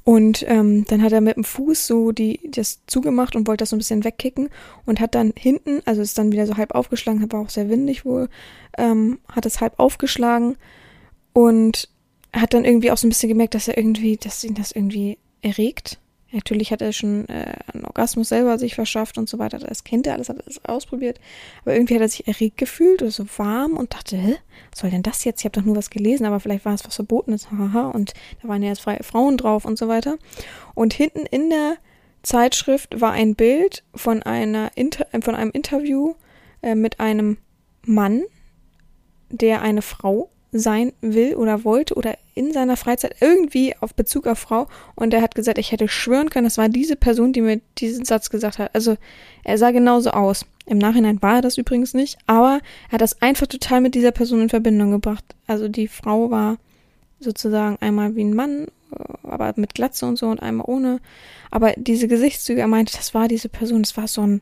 Und 0.04 0.44
ähm, 0.50 0.84
dann 0.86 1.02
hat 1.02 1.14
er 1.14 1.22
mit 1.22 1.38
dem 1.38 1.46
Fuß 1.46 1.88
so 1.88 2.12
die 2.12 2.52
das 2.52 2.82
zugemacht 2.88 3.36
und 3.36 3.48
wollte 3.48 3.62
das 3.62 3.70
so 3.70 3.78
ein 3.78 3.80
bisschen 3.80 4.04
wegkicken 4.04 4.50
und 4.86 5.00
hat 5.00 5.16
dann 5.16 5.34
hinten, 5.38 5.82
also 5.86 6.02
ist 6.02 6.18
dann 6.18 6.34
wieder 6.34 6.46
so 6.46 6.58
halb 6.58 6.76
aufgeschlagen, 6.76 7.32
war 7.32 7.40
auch 7.40 7.50
sehr 7.50 7.70
windig 7.70 8.04
wohl, 8.04 8.28
ähm, 8.78 9.20
hat 9.32 9.46
es 9.46 9.62
halb 9.62 9.80
aufgeschlagen 9.80 10.58
und 11.32 11.88
hat 12.34 12.54
dann 12.54 12.66
irgendwie 12.66 12.92
auch 12.92 12.98
so 12.98 13.08
ein 13.08 13.12
bisschen 13.12 13.30
gemerkt, 13.30 13.56
dass 13.56 13.70
er 13.70 13.78
irgendwie, 13.78 14.18
dass 14.18 14.44
ihn 14.44 14.56
das 14.56 14.74
irgendwie 14.74 15.20
erregt. 15.42 16.00
Natürlich 16.34 16.72
hat 16.72 16.82
er 16.82 16.94
schon 16.94 17.30
äh, 17.30 17.54
einen 17.72 17.86
Orgasmus 17.86 18.30
selber 18.30 18.58
sich 18.58 18.74
verschafft 18.74 19.20
und 19.20 19.30
so 19.30 19.38
weiter. 19.38 19.60
Das 19.60 19.84
kennt 19.84 20.08
er 20.08 20.14
alles, 20.14 20.30
hat 20.30 20.38
er 20.38 20.46
alles 20.46 20.66
ausprobiert. 20.66 21.20
Aber 21.62 21.76
irgendwie 21.76 21.94
hat 21.94 22.02
er 22.02 22.10
sich 22.10 22.28
erregt 22.28 22.58
gefühlt 22.58 23.04
oder 23.04 23.12
so 23.12 23.26
warm 23.38 23.74
und 23.74 23.94
dachte, 23.94 24.18
hä, 24.18 24.36
was 24.72 24.80
soll 24.80 24.90
denn 24.90 25.04
das 25.04 25.24
jetzt? 25.26 25.42
Ich 25.42 25.46
habe 25.46 25.60
doch 25.60 25.66
nur 25.66 25.76
was 25.76 25.92
gelesen, 25.92 26.26
aber 26.26 26.40
vielleicht 26.40 26.66
war 26.66 26.74
es 26.74 26.86
was 26.86 26.96
Verbotenes. 26.96 27.52
Haha. 27.52 27.90
Und 27.90 28.14
da 28.42 28.48
waren 28.48 28.64
ja 28.64 28.70
jetzt 28.70 28.82
freie 28.82 29.04
Frauen 29.04 29.38
drauf 29.38 29.64
und 29.64 29.78
so 29.78 29.88
weiter. 29.88 30.18
Und 30.74 30.96
hinten 30.96 31.28
in 31.28 31.52
der 31.52 31.78
Zeitschrift 32.24 33.00
war 33.00 33.12
ein 33.12 33.36
Bild 33.36 33.84
von 33.94 34.24
einer 34.24 34.72
Inter 34.76 35.06
von 35.22 35.36
einem 35.36 35.52
Interview 35.52 36.16
äh, 36.64 36.74
mit 36.74 37.00
einem 37.00 37.38
Mann, 37.86 38.24
der 39.30 39.62
eine 39.62 39.84
Frau 39.84 40.30
sein 40.60 40.94
will 41.02 41.36
oder 41.36 41.64
wollte 41.64 41.96
oder 41.96 42.18
in 42.36 42.54
seiner 42.54 42.78
Freizeit 42.78 43.16
irgendwie 43.20 43.76
auf 43.80 43.94
Bezug 43.94 44.28
auf 44.28 44.40
Frau 44.40 44.68
und 44.96 45.14
er 45.14 45.22
hat 45.22 45.36
gesagt, 45.36 45.58
ich 45.58 45.72
hätte 45.72 45.88
schwören 45.88 46.30
können, 46.30 46.46
das 46.46 46.58
war 46.58 46.70
diese 46.70 46.96
Person, 46.96 47.34
die 47.34 47.42
mir 47.42 47.62
diesen 47.78 48.06
Satz 48.06 48.30
gesagt 48.30 48.60
hat. 48.60 48.74
Also 48.74 48.98
er 49.44 49.58
sah 49.58 49.72
genauso 49.72 50.12
aus. 50.12 50.46
Im 50.66 50.78
Nachhinein 50.78 51.22
war 51.22 51.36
er 51.36 51.42
das 51.42 51.58
übrigens 51.58 51.94
nicht, 51.94 52.18
aber 52.28 52.60
er 52.88 52.94
hat 52.94 53.02
das 53.02 53.22
einfach 53.22 53.48
total 53.48 53.82
mit 53.82 53.96
dieser 53.96 54.12
Person 54.12 54.42
in 54.42 54.50
Verbindung 54.50 54.92
gebracht. 54.92 55.26
Also 55.48 55.68
die 55.68 55.88
Frau 55.88 56.32
war 56.32 56.58
sozusagen 57.20 57.78
einmal 57.82 58.16
wie 58.16 58.24
ein 58.24 58.34
Mann, 58.34 58.68
aber 59.24 59.54
mit 59.56 59.74
Glatze 59.74 60.06
und 60.06 60.18
so 60.18 60.28
und 60.28 60.42
einmal 60.42 60.66
ohne. 60.68 61.00
Aber 61.52 61.74
diese 61.76 62.08
Gesichtszüge, 62.08 62.62
er 62.62 62.68
meinte, 62.68 62.96
das 62.96 63.14
war 63.14 63.28
diese 63.28 63.50
Person, 63.50 63.84
das 63.84 63.98
war 63.98 64.08
so 64.08 64.22
ein, 64.22 64.42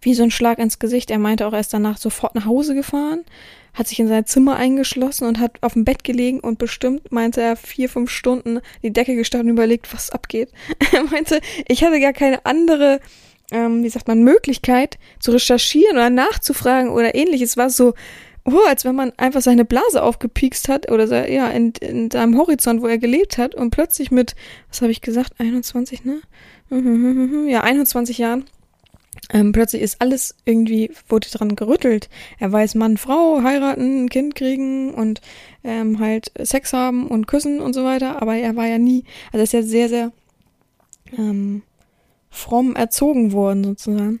wie 0.00 0.14
so 0.14 0.22
ein 0.22 0.30
Schlag 0.30 0.58
ins 0.58 0.78
Gesicht. 0.78 1.10
Er 1.10 1.18
meinte 1.18 1.46
auch, 1.46 1.52
er 1.52 1.60
ist 1.60 1.74
danach 1.74 1.98
sofort 1.98 2.34
nach 2.34 2.46
Hause 2.46 2.74
gefahren, 2.74 3.24
hat 3.78 3.86
sich 3.86 4.00
in 4.00 4.08
sein 4.08 4.26
Zimmer 4.26 4.56
eingeschlossen 4.56 5.26
und 5.26 5.38
hat 5.38 5.52
auf 5.62 5.74
dem 5.74 5.84
Bett 5.84 6.02
gelegen 6.02 6.40
und 6.40 6.58
bestimmt, 6.58 7.12
meinte 7.12 7.40
er, 7.40 7.54
vier, 7.54 7.88
fünf 7.88 8.10
Stunden 8.10 8.60
die 8.82 8.92
Decke 8.92 9.14
gestanden 9.14 9.50
und 9.50 9.56
überlegt, 9.56 9.92
was 9.94 10.10
abgeht. 10.10 10.50
er 10.92 11.04
meinte, 11.04 11.40
ich 11.68 11.84
hatte 11.84 12.00
gar 12.00 12.12
keine 12.12 12.44
andere, 12.44 13.00
ähm, 13.52 13.84
wie 13.84 13.88
sagt 13.88 14.08
man, 14.08 14.24
Möglichkeit 14.24 14.98
zu 15.20 15.30
recherchieren 15.30 15.96
oder 15.96 16.10
nachzufragen 16.10 16.90
oder 16.90 17.14
ähnliches. 17.14 17.50
Es 17.50 17.56
war 17.56 17.70
so, 17.70 17.94
oh, 18.44 18.66
als 18.66 18.84
wenn 18.84 18.96
man 18.96 19.12
einfach 19.16 19.42
seine 19.42 19.64
Blase 19.64 20.02
aufgepiekst 20.02 20.68
hat 20.68 20.90
oder 20.90 21.30
ja, 21.30 21.48
in, 21.48 21.72
in 21.80 22.10
seinem 22.10 22.36
Horizont, 22.36 22.82
wo 22.82 22.88
er 22.88 22.98
gelebt 22.98 23.38
hat 23.38 23.54
und 23.54 23.70
plötzlich 23.70 24.10
mit, 24.10 24.34
was 24.68 24.82
habe 24.82 24.90
ich 24.90 25.02
gesagt, 25.02 25.34
21, 25.38 26.02
ne? 26.04 26.20
Ja, 27.48 27.62
21 27.62 28.18
Jahren 28.18 28.44
ähm, 29.30 29.52
plötzlich 29.52 29.82
ist 29.82 30.00
alles 30.00 30.34
irgendwie, 30.44 30.90
wurde 31.08 31.28
dran 31.28 31.54
gerüttelt. 31.56 32.08
Er 32.38 32.50
weiß 32.50 32.74
Mann, 32.74 32.96
Frau, 32.96 33.42
heiraten, 33.42 34.04
ein 34.04 34.08
Kind 34.08 34.34
kriegen 34.34 34.94
und 34.94 35.20
ähm, 35.64 35.98
halt 35.98 36.32
Sex 36.38 36.72
haben 36.72 37.06
und 37.06 37.26
küssen 37.26 37.60
und 37.60 37.74
so 37.74 37.84
weiter, 37.84 38.22
aber 38.22 38.36
er 38.36 38.56
war 38.56 38.66
ja 38.66 38.78
nie, 38.78 39.04
also 39.32 39.42
ist 39.42 39.52
ja 39.52 39.62
sehr, 39.62 39.88
sehr 39.88 40.12
ähm, 41.16 41.62
fromm 42.30 42.74
erzogen 42.74 43.32
worden 43.32 43.64
sozusagen. 43.64 44.20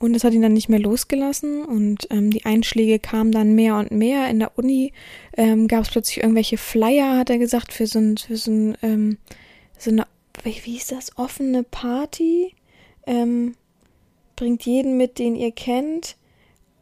Und 0.00 0.14
es 0.14 0.22
hat 0.22 0.32
ihn 0.32 0.42
dann 0.42 0.52
nicht 0.52 0.68
mehr 0.68 0.78
losgelassen 0.78 1.64
und 1.64 2.06
ähm, 2.10 2.30
die 2.30 2.44
Einschläge 2.44 3.00
kamen 3.00 3.32
dann 3.32 3.56
mehr 3.56 3.76
und 3.76 3.90
mehr. 3.90 4.28
In 4.28 4.38
der 4.38 4.56
Uni 4.56 4.92
ähm, 5.36 5.66
gab 5.66 5.82
es 5.82 5.90
plötzlich 5.90 6.18
irgendwelche 6.18 6.56
Flyer, 6.56 7.18
hat 7.18 7.30
er 7.30 7.38
gesagt, 7.38 7.72
für 7.72 7.88
so 7.88 7.98
ein, 7.98 8.16
für 8.16 8.36
so 8.36 8.52
ein, 8.52 8.78
ähm, 8.82 9.18
so 9.76 9.90
eine, 9.90 10.06
wie, 10.44 10.60
wie 10.64 10.76
ist 10.76 10.92
das, 10.92 11.18
offene 11.18 11.64
Party? 11.64 12.54
Ähm, 13.06 13.54
bringt 14.38 14.64
jeden 14.64 14.96
mit, 14.96 15.18
den 15.18 15.34
ihr 15.34 15.50
kennt. 15.52 16.16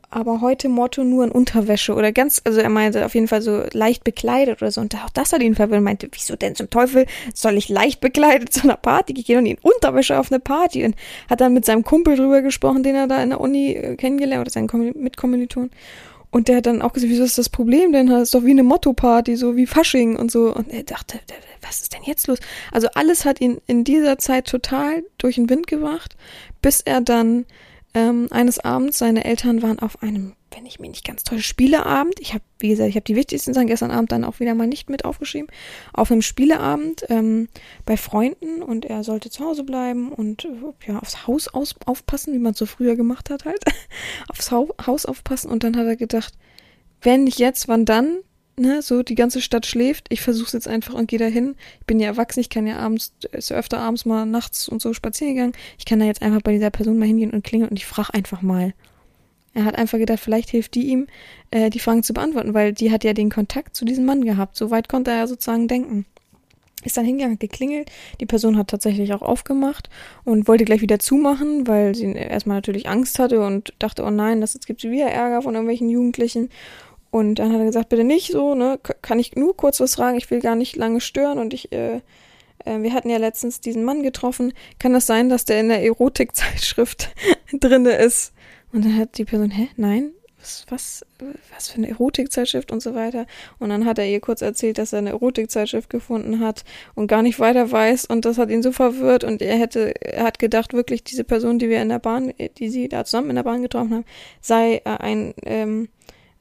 Aber 0.08 0.40
heute 0.40 0.68
Motto 0.68 1.02
nur 1.02 1.24
in 1.24 1.32
Unterwäsche 1.32 1.94
oder 1.94 2.12
ganz, 2.12 2.40
also 2.44 2.60
er 2.60 2.68
meinte 2.68 3.04
auf 3.04 3.14
jeden 3.14 3.26
Fall 3.26 3.42
so 3.42 3.64
leicht 3.72 4.04
bekleidet 4.04 4.62
oder 4.62 4.70
so. 4.70 4.80
Und 4.80 4.94
auch 4.94 5.10
das 5.10 5.32
hat 5.32 5.42
ihn 5.42 5.56
verwirrt. 5.56 5.82
meinte, 5.82 6.08
wieso 6.12 6.36
denn 6.36 6.54
zum 6.54 6.70
Teufel 6.70 7.06
soll 7.34 7.56
ich 7.56 7.68
leicht 7.68 8.00
bekleidet 8.00 8.52
zu 8.52 8.62
einer 8.62 8.76
Party 8.76 9.14
gehen 9.14 9.38
und 9.38 9.46
in 9.46 9.58
Unterwäsche 9.62 10.18
auf 10.18 10.30
eine 10.30 10.38
Party? 10.38 10.84
Und 10.84 10.94
hat 11.28 11.40
dann 11.40 11.54
mit 11.54 11.64
seinem 11.64 11.82
Kumpel 11.82 12.16
drüber 12.16 12.40
gesprochen, 12.40 12.82
den 12.82 12.94
er 12.94 13.08
da 13.08 13.20
in 13.22 13.30
der 13.30 13.40
Uni 13.40 13.72
äh, 13.72 13.96
kennengelernt 13.96 14.42
oder 14.42 14.50
seinen 14.50 14.92
Mitkommiliton. 14.94 15.70
Und 16.30 16.48
der 16.48 16.56
hat 16.56 16.66
dann 16.66 16.82
auch 16.82 16.92
gesagt, 16.92 17.10
wieso 17.10 17.24
ist 17.24 17.38
das 17.38 17.48
Problem 17.48 17.92
denn? 17.92 18.08
Das 18.08 18.22
ist 18.22 18.34
doch 18.34 18.44
wie 18.44 18.50
eine 18.50 18.62
Motto-Party, 18.62 19.36
so 19.36 19.56
wie 19.56 19.66
Fasching 19.66 20.16
und 20.16 20.30
so. 20.30 20.54
Und 20.54 20.70
er 20.70 20.82
dachte, 20.82 21.18
was 21.62 21.80
ist 21.80 21.94
denn 21.94 22.02
jetzt 22.04 22.26
los? 22.26 22.38
Also 22.72 22.88
alles 22.94 23.24
hat 23.24 23.40
ihn 23.40 23.60
in 23.66 23.84
dieser 23.84 24.18
Zeit 24.18 24.46
total 24.46 25.02
durch 25.18 25.36
den 25.36 25.48
Wind 25.48 25.66
gebracht, 25.66 26.16
bis 26.62 26.80
er 26.80 27.00
dann 27.00 27.46
ähm, 27.96 28.28
eines 28.30 28.58
Abends, 28.58 28.98
seine 28.98 29.24
Eltern 29.24 29.62
waren 29.62 29.78
auf 29.78 30.02
einem, 30.02 30.34
wenn 30.54 30.66
ich 30.66 30.78
mich 30.78 30.90
nicht 30.90 31.06
ganz 31.06 31.24
täusche, 31.24 31.42
Spieleabend. 31.42 32.20
Ich 32.20 32.34
habe, 32.34 32.44
wie 32.58 32.68
gesagt, 32.68 32.90
ich 32.90 32.94
habe 32.96 33.04
die 33.04 33.16
wichtigsten 33.16 33.54
Sachen 33.54 33.68
gestern 33.68 33.90
Abend 33.90 34.12
dann 34.12 34.24
auch 34.24 34.38
wieder 34.38 34.54
mal 34.54 34.66
nicht 34.66 34.90
mit 34.90 35.06
aufgeschrieben. 35.06 35.48
Auf 35.94 36.12
einem 36.12 36.20
Spieleabend 36.20 37.06
ähm, 37.08 37.48
bei 37.86 37.96
Freunden 37.96 38.62
und 38.62 38.84
er 38.84 39.02
sollte 39.02 39.30
zu 39.30 39.42
Hause 39.44 39.64
bleiben 39.64 40.12
und 40.12 40.44
äh, 40.44 40.48
ja 40.86 40.98
aufs 40.98 41.26
Haus 41.26 41.48
aus, 41.48 41.74
aufpassen, 41.86 42.34
wie 42.34 42.38
man 42.38 42.52
es 42.52 42.58
so 42.58 42.66
früher 42.66 42.96
gemacht 42.96 43.30
hat 43.30 43.46
halt. 43.46 43.64
aufs 44.28 44.50
Haus 44.50 45.06
aufpassen 45.06 45.50
und 45.50 45.64
dann 45.64 45.74
hat 45.78 45.86
er 45.86 45.96
gedacht, 45.96 46.34
wenn 47.00 47.24
nicht 47.24 47.38
jetzt, 47.38 47.66
wann 47.66 47.86
dann? 47.86 48.18
Ne, 48.58 48.82
so 48.82 49.02
die 49.02 49.14
ganze 49.14 49.40
Stadt 49.40 49.66
schläft, 49.66 50.06
ich 50.10 50.20
versuch's 50.20 50.52
jetzt 50.52 50.68
einfach 50.68 50.94
und 50.94 51.08
gehe 51.08 51.18
da 51.18 51.26
hin. 51.26 51.56
Ich 51.80 51.86
bin 51.86 52.00
ja 52.00 52.08
erwachsen, 52.08 52.40
ich 52.40 52.50
kann 52.50 52.66
ja 52.66 52.78
abends, 52.78 53.12
ist 53.32 53.50
ja 53.50 53.56
öfter 53.56 53.78
abends 53.78 54.04
mal 54.04 54.26
nachts 54.26 54.68
und 54.68 54.82
so 54.82 54.92
spazieren 54.94 55.34
gegangen. 55.34 55.52
Ich 55.78 55.84
kann 55.84 56.00
da 56.00 56.06
jetzt 56.06 56.22
einfach 56.22 56.42
bei 56.42 56.52
dieser 56.52 56.70
Person 56.70 56.98
mal 56.98 57.06
hingehen 57.06 57.30
und 57.30 57.44
klingeln 57.44 57.70
und 57.70 57.76
ich 57.76 57.86
frage 57.86 58.14
einfach 58.14 58.42
mal. 58.42 58.74
Er 59.54 59.64
hat 59.64 59.76
einfach 59.76 59.98
gedacht, 59.98 60.20
vielleicht 60.20 60.50
hilft 60.50 60.74
die 60.74 60.88
ihm, 60.88 61.06
äh, 61.50 61.70
die 61.70 61.78
Fragen 61.78 62.02
zu 62.02 62.12
beantworten, 62.12 62.52
weil 62.52 62.74
die 62.74 62.90
hat 62.90 63.04
ja 63.04 63.14
den 63.14 63.30
Kontakt 63.30 63.74
zu 63.74 63.86
diesem 63.86 64.04
Mann 64.04 64.22
gehabt. 64.22 64.54
So 64.54 64.70
weit 64.70 64.88
konnte 64.88 65.10
er 65.10 65.18
ja 65.18 65.26
sozusagen 65.26 65.66
denken. 65.66 66.04
Ist 66.84 66.98
dann 66.98 67.06
hingegangen, 67.06 67.38
geklingelt. 67.38 67.90
Die 68.20 68.26
Person 68.26 68.58
hat 68.58 68.68
tatsächlich 68.68 69.14
auch 69.14 69.22
aufgemacht 69.22 69.88
und 70.24 70.46
wollte 70.46 70.66
gleich 70.66 70.82
wieder 70.82 70.98
zumachen, 70.98 71.66
weil 71.66 71.94
sie 71.94 72.12
erstmal 72.12 72.58
natürlich 72.58 72.86
Angst 72.86 73.18
hatte 73.18 73.40
und 73.40 73.72
dachte, 73.78 74.04
oh 74.04 74.10
nein, 74.10 74.42
das 74.42 74.52
jetzt 74.52 74.66
gibt's 74.66 74.84
wieder 74.84 75.06
Ärger 75.06 75.40
von 75.40 75.54
irgendwelchen 75.54 75.88
Jugendlichen. 75.88 76.50
Und 77.10 77.36
dann 77.36 77.52
hat 77.52 77.60
er 77.60 77.66
gesagt, 77.66 77.88
bitte 77.88 78.04
nicht 78.04 78.30
so, 78.30 78.54
ne? 78.54 78.78
Kann 79.02 79.18
ich 79.18 79.36
nur 79.36 79.56
kurz 79.56 79.80
was 79.80 79.94
fragen? 79.94 80.18
Ich 80.18 80.30
will 80.30 80.40
gar 80.40 80.56
nicht 80.56 80.76
lange 80.76 81.00
stören 81.00 81.38
und 81.38 81.54
ich, 81.54 81.72
äh, 81.72 82.00
äh, 82.64 82.82
wir 82.82 82.92
hatten 82.92 83.10
ja 83.10 83.18
letztens 83.18 83.60
diesen 83.60 83.84
Mann 83.84 84.02
getroffen. 84.02 84.52
Kann 84.78 84.92
das 84.92 85.06
sein, 85.06 85.28
dass 85.28 85.44
der 85.44 85.60
in 85.60 85.68
der 85.68 85.82
Erotikzeitschrift 85.82 87.14
drinne 87.52 87.92
ist. 87.92 88.32
Und 88.72 88.84
dann 88.84 88.96
hat 88.96 89.16
die 89.18 89.24
Person, 89.24 89.50
hä, 89.50 89.68
nein, 89.76 90.12
was, 90.46 90.66
was, 90.68 91.06
was 91.54 91.68
für 91.68 91.78
eine 91.78 91.88
Erotikzeitschrift 91.88 92.70
und 92.70 92.80
so 92.80 92.94
weiter. 92.94 93.26
Und 93.58 93.70
dann 93.70 93.84
hat 93.84 93.98
er 93.98 94.06
ihr 94.06 94.20
kurz 94.20 94.42
erzählt, 94.42 94.78
dass 94.78 94.92
er 94.92 95.00
eine 95.00 95.10
Erotikzeitschrift 95.10 95.90
gefunden 95.90 96.40
hat 96.40 96.64
und 96.94 97.08
gar 97.08 97.22
nicht 97.22 97.40
weiter 97.40 97.70
weiß. 97.70 98.06
Und 98.06 98.24
das 98.24 98.38
hat 98.38 98.50
ihn 98.50 98.62
so 98.62 98.72
verwirrt. 98.72 99.24
Und 99.24 99.42
er 99.42 99.58
hätte, 99.58 99.94
er 100.00 100.24
hat 100.24 100.38
gedacht, 100.38 100.72
wirklich 100.72 101.04
diese 101.04 101.24
Person, 101.24 101.58
die 101.58 101.68
wir 101.68 101.82
in 101.82 101.88
der 101.88 101.98
Bahn, 101.98 102.32
die 102.58 102.68
sie 102.68 102.88
da 102.88 103.04
zusammen 103.04 103.30
in 103.30 103.36
der 103.36 103.42
Bahn 103.42 103.62
getroffen 103.62 103.94
haben, 103.94 104.04
sei 104.40 104.82
äh, 104.84 104.90
ein, 104.98 105.34
ähm, 105.44 105.88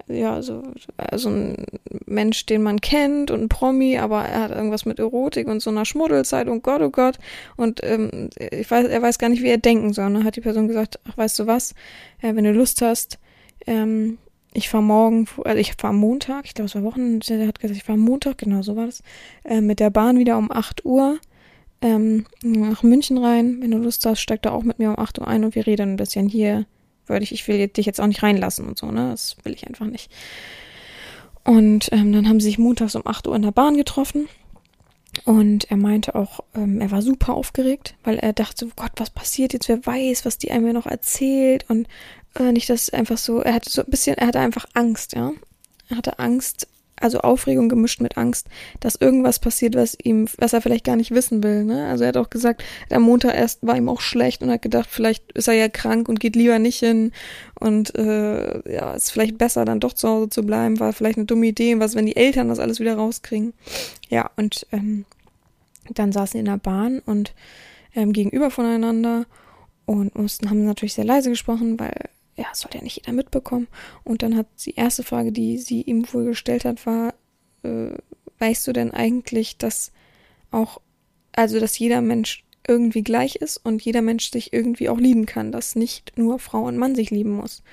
ja, 0.08 0.42
so 0.42 0.64
also 0.98 1.30
ein 1.30 1.66
Mensch, 2.06 2.46
den 2.46 2.62
man 2.62 2.80
kennt 2.80 3.32
und 3.32 3.42
ein 3.42 3.50
Promi, 3.50 3.98
aber 3.98 4.24
er 4.24 4.42
hat 4.42 4.52
irgendwas 4.52 4.86
mit 4.86 5.00
Erotik 5.00 5.48
und 5.48 5.62
so 5.62 5.72
einer 5.72 5.86
Schmuddelzeit 5.86 6.48
und 6.48 6.64
Gott, 6.64 6.82
oh 6.82 6.90
Gott. 6.90 7.18
Und 7.56 7.82
ähm, 7.84 8.30
ich 8.38 8.70
weiß, 8.70 8.88
er 8.88 9.02
weiß 9.02 9.18
gar 9.18 9.30
nicht, 9.30 9.42
wie 9.42 9.50
er 9.50 9.58
denken 9.58 9.94
soll. 9.94 10.06
Und 10.06 10.14
dann 10.16 10.24
hat 10.24 10.36
die 10.36 10.42
Person 10.42 10.68
gesagt, 10.68 11.00
ach, 11.10 11.18
weißt 11.18 11.40
du 11.40 11.48
was, 11.48 11.74
äh, 12.22 12.36
wenn 12.36 12.44
du 12.44 12.52
Lust 12.52 12.82
hast, 12.82 13.20
ähm, 13.66 14.20
ich 14.54 14.70
fahre 14.70 14.84
morgen, 14.84 15.28
also 15.44 15.58
ich 15.58 15.74
fahre 15.74 15.94
Montag, 15.94 16.46
ich 16.46 16.54
glaube 16.54 16.68
es 16.68 16.76
war 16.76 16.84
Wochen, 16.84 17.20
der 17.20 17.48
hat 17.48 17.60
gesagt, 17.60 17.78
ich 17.78 17.84
fahre 17.84 18.00
Montag, 18.00 18.38
genau 18.38 18.62
so 18.62 18.76
war 18.76 18.86
das, 18.86 19.02
äh, 19.44 19.60
mit 19.60 19.80
der 19.80 19.90
Bahn 19.90 20.18
wieder 20.18 20.38
um 20.38 20.52
8 20.52 20.86
Uhr 20.86 21.20
ähm, 21.82 22.26
nach 22.44 22.84
München 22.84 23.18
rein. 23.18 23.58
Wenn 23.62 23.72
du 23.72 23.78
Lust 23.78 24.06
hast, 24.06 24.22
steig 24.22 24.44
da 24.44 24.52
auch 24.52 24.64
mit 24.64 24.80
mir 24.80 24.90
um 24.90 25.00
8 25.00 25.20
Uhr 25.20 25.28
ein 25.28 25.44
und 25.44 25.56
wir 25.56 25.68
reden 25.68 25.94
ein 25.94 25.98
bisschen 25.98 26.30
hier 26.30 26.66
würde 27.08 27.24
ich, 27.24 27.32
ich 27.32 27.48
will 27.48 27.68
dich 27.68 27.86
jetzt 27.86 28.02
auch 28.02 28.08
nicht 28.08 28.24
reinlassen 28.24 28.68
und 28.68 28.78
so, 28.78 28.92
ne? 28.92 29.10
Das 29.12 29.38
will 29.44 29.54
ich 29.54 29.68
einfach 29.68 29.86
nicht. 29.86 30.12
Und 31.44 31.90
ähm, 31.92 32.12
dann 32.12 32.28
haben 32.28 32.40
sie 32.40 32.48
sich 32.48 32.58
montags 32.58 32.96
um 32.96 33.06
8 33.06 33.28
Uhr 33.28 33.36
in 33.36 33.44
der 33.44 33.52
Bahn 33.52 33.78
getroffen. 33.78 34.28
Und 35.24 35.72
er 35.72 35.78
meinte 35.78 36.16
auch, 36.16 36.42
ähm, 36.56 36.82
er 36.82 36.92
war 36.92 37.02
super 37.02 37.36
aufgeregt, 37.36 37.96
weil 38.04 38.18
er 38.18 38.34
dachte, 38.34 38.66
oh 38.66 38.72
Gott, 38.76 38.92
was 38.98 39.10
passiert 39.10 39.54
jetzt? 39.54 39.70
Wer 39.70 39.86
weiß, 39.86 40.26
was 40.26 40.38
die 40.38 40.52
einem 40.52 40.74
noch 40.74 40.88
erzählt? 40.88 41.66
Und 41.70 41.88
äh, 42.38 42.52
nicht, 42.52 42.70
dass 42.70 42.90
einfach 42.90 43.18
so, 43.18 43.40
er 43.40 43.54
hatte 43.54 43.70
so 43.70 43.82
ein 43.82 43.90
bisschen, 43.90 44.18
er 44.18 44.28
hatte 44.28 44.40
einfach 44.40 44.66
Angst, 44.74 45.14
ja. 45.14 45.32
Er 45.90 45.98
hatte 45.98 46.20
Angst, 46.20 46.68
also 47.00 47.20
Aufregung 47.20 47.68
gemischt 47.68 48.02
mit 48.02 48.18
Angst, 48.18 48.48
dass 48.80 48.96
irgendwas 48.96 49.40
passiert, 49.40 49.76
was 49.76 49.98
ihm, 50.02 50.28
was 50.38 50.54
er 50.54 50.62
vielleicht 50.62 50.86
gar 50.86 50.96
nicht 50.96 51.12
wissen 51.12 51.44
will. 51.44 51.64
Ne? 51.66 51.88
Also 51.88 52.04
er 52.04 52.10
hat 52.10 52.18
auch 52.18 52.30
gesagt, 52.30 52.64
am 52.90 53.04
Montag 53.04 53.36
erst 53.36 53.66
war 53.66 53.76
ihm 53.76 53.90
auch 53.90 54.02
schlecht 54.02 54.42
und 54.42 54.50
hat 54.50 54.62
gedacht, 54.62 54.90
vielleicht 54.90 55.32
ist 55.34 55.48
er 55.48 55.56
ja 55.56 55.68
krank 55.68 56.08
und 56.08 56.20
geht 56.20 56.36
lieber 56.36 56.60
nicht 56.60 56.80
hin 56.80 57.12
und 57.60 57.96
äh, 57.96 58.72
ja, 58.72 58.94
ist 58.94 59.12
vielleicht 59.12 59.38
besser, 59.38 59.66
dann 59.66 59.80
doch 59.80 59.94
zu 59.94 60.08
Hause 60.08 60.30
zu 60.30 60.44
bleiben, 60.46 60.80
war 60.80 60.94
vielleicht 60.94 61.18
eine 61.18 61.26
dumme 61.26 61.48
Idee. 61.48 61.80
Was, 61.80 61.96
wenn 61.96 62.06
die 62.06 62.16
Eltern 62.16 62.50
das 62.50 62.60
alles 62.60 62.80
wieder 62.80 62.96
rauskriegen? 62.96 63.54
Ja, 64.10 64.30
und 64.38 64.66
ähm, 64.72 65.06
dann 65.94 66.12
saßen 66.12 66.34
sie 66.34 66.40
in 66.40 66.46
der 66.46 66.58
Bahn 66.58 67.00
und 67.06 67.34
ähm, 67.94 68.14
gegenüber 68.14 68.52
voneinander 68.52 69.26
und 69.86 70.16
mussten, 70.18 70.50
haben 70.50 70.66
natürlich 70.66 70.94
sehr 70.94 71.06
leise 71.06 71.30
gesprochen, 71.30 71.80
weil 71.80 72.10
ja, 72.38 72.46
soll 72.54 72.72
ja 72.74 72.82
nicht 72.82 72.98
jeder 72.98 73.14
mitbekommen. 73.14 73.68
Und 74.04 74.22
dann 74.22 74.36
hat 74.36 74.48
die 74.66 74.76
erste 74.76 75.04
Frage, 75.04 75.32
die 75.32 75.58
sie 75.58 75.82
ihm 75.82 76.06
wohl 76.14 76.26
gestellt 76.26 76.66
hat, 76.66 76.86
war, 76.86 77.14
äh, 77.64 77.92
weißt 78.40 78.68
du 78.68 78.74
denn 78.74 78.92
eigentlich, 78.92 79.58
dass 79.58 79.92
auch, 80.52 80.82
also 81.34 81.60
dass 81.60 81.80
jeder 81.80 82.02
Mensch 82.02 82.44
irgendwie 82.68 83.04
gleich 83.04 83.36
ist 83.36 83.58
und 83.58 83.82
jeder 83.84 84.02
Mensch 84.02 84.32
sich 84.32 84.52
irgendwie 84.52 84.90
auch 84.90 84.98
lieben 84.98 85.26
kann, 85.26 85.52
dass 85.52 85.76
nicht 85.76 86.18
nur 86.18 86.40
Frau 86.40 86.64
und 86.64 86.78
Mann 86.78 86.96
sich 86.96 87.12
lieben 87.12 87.32
muss. 87.32 87.64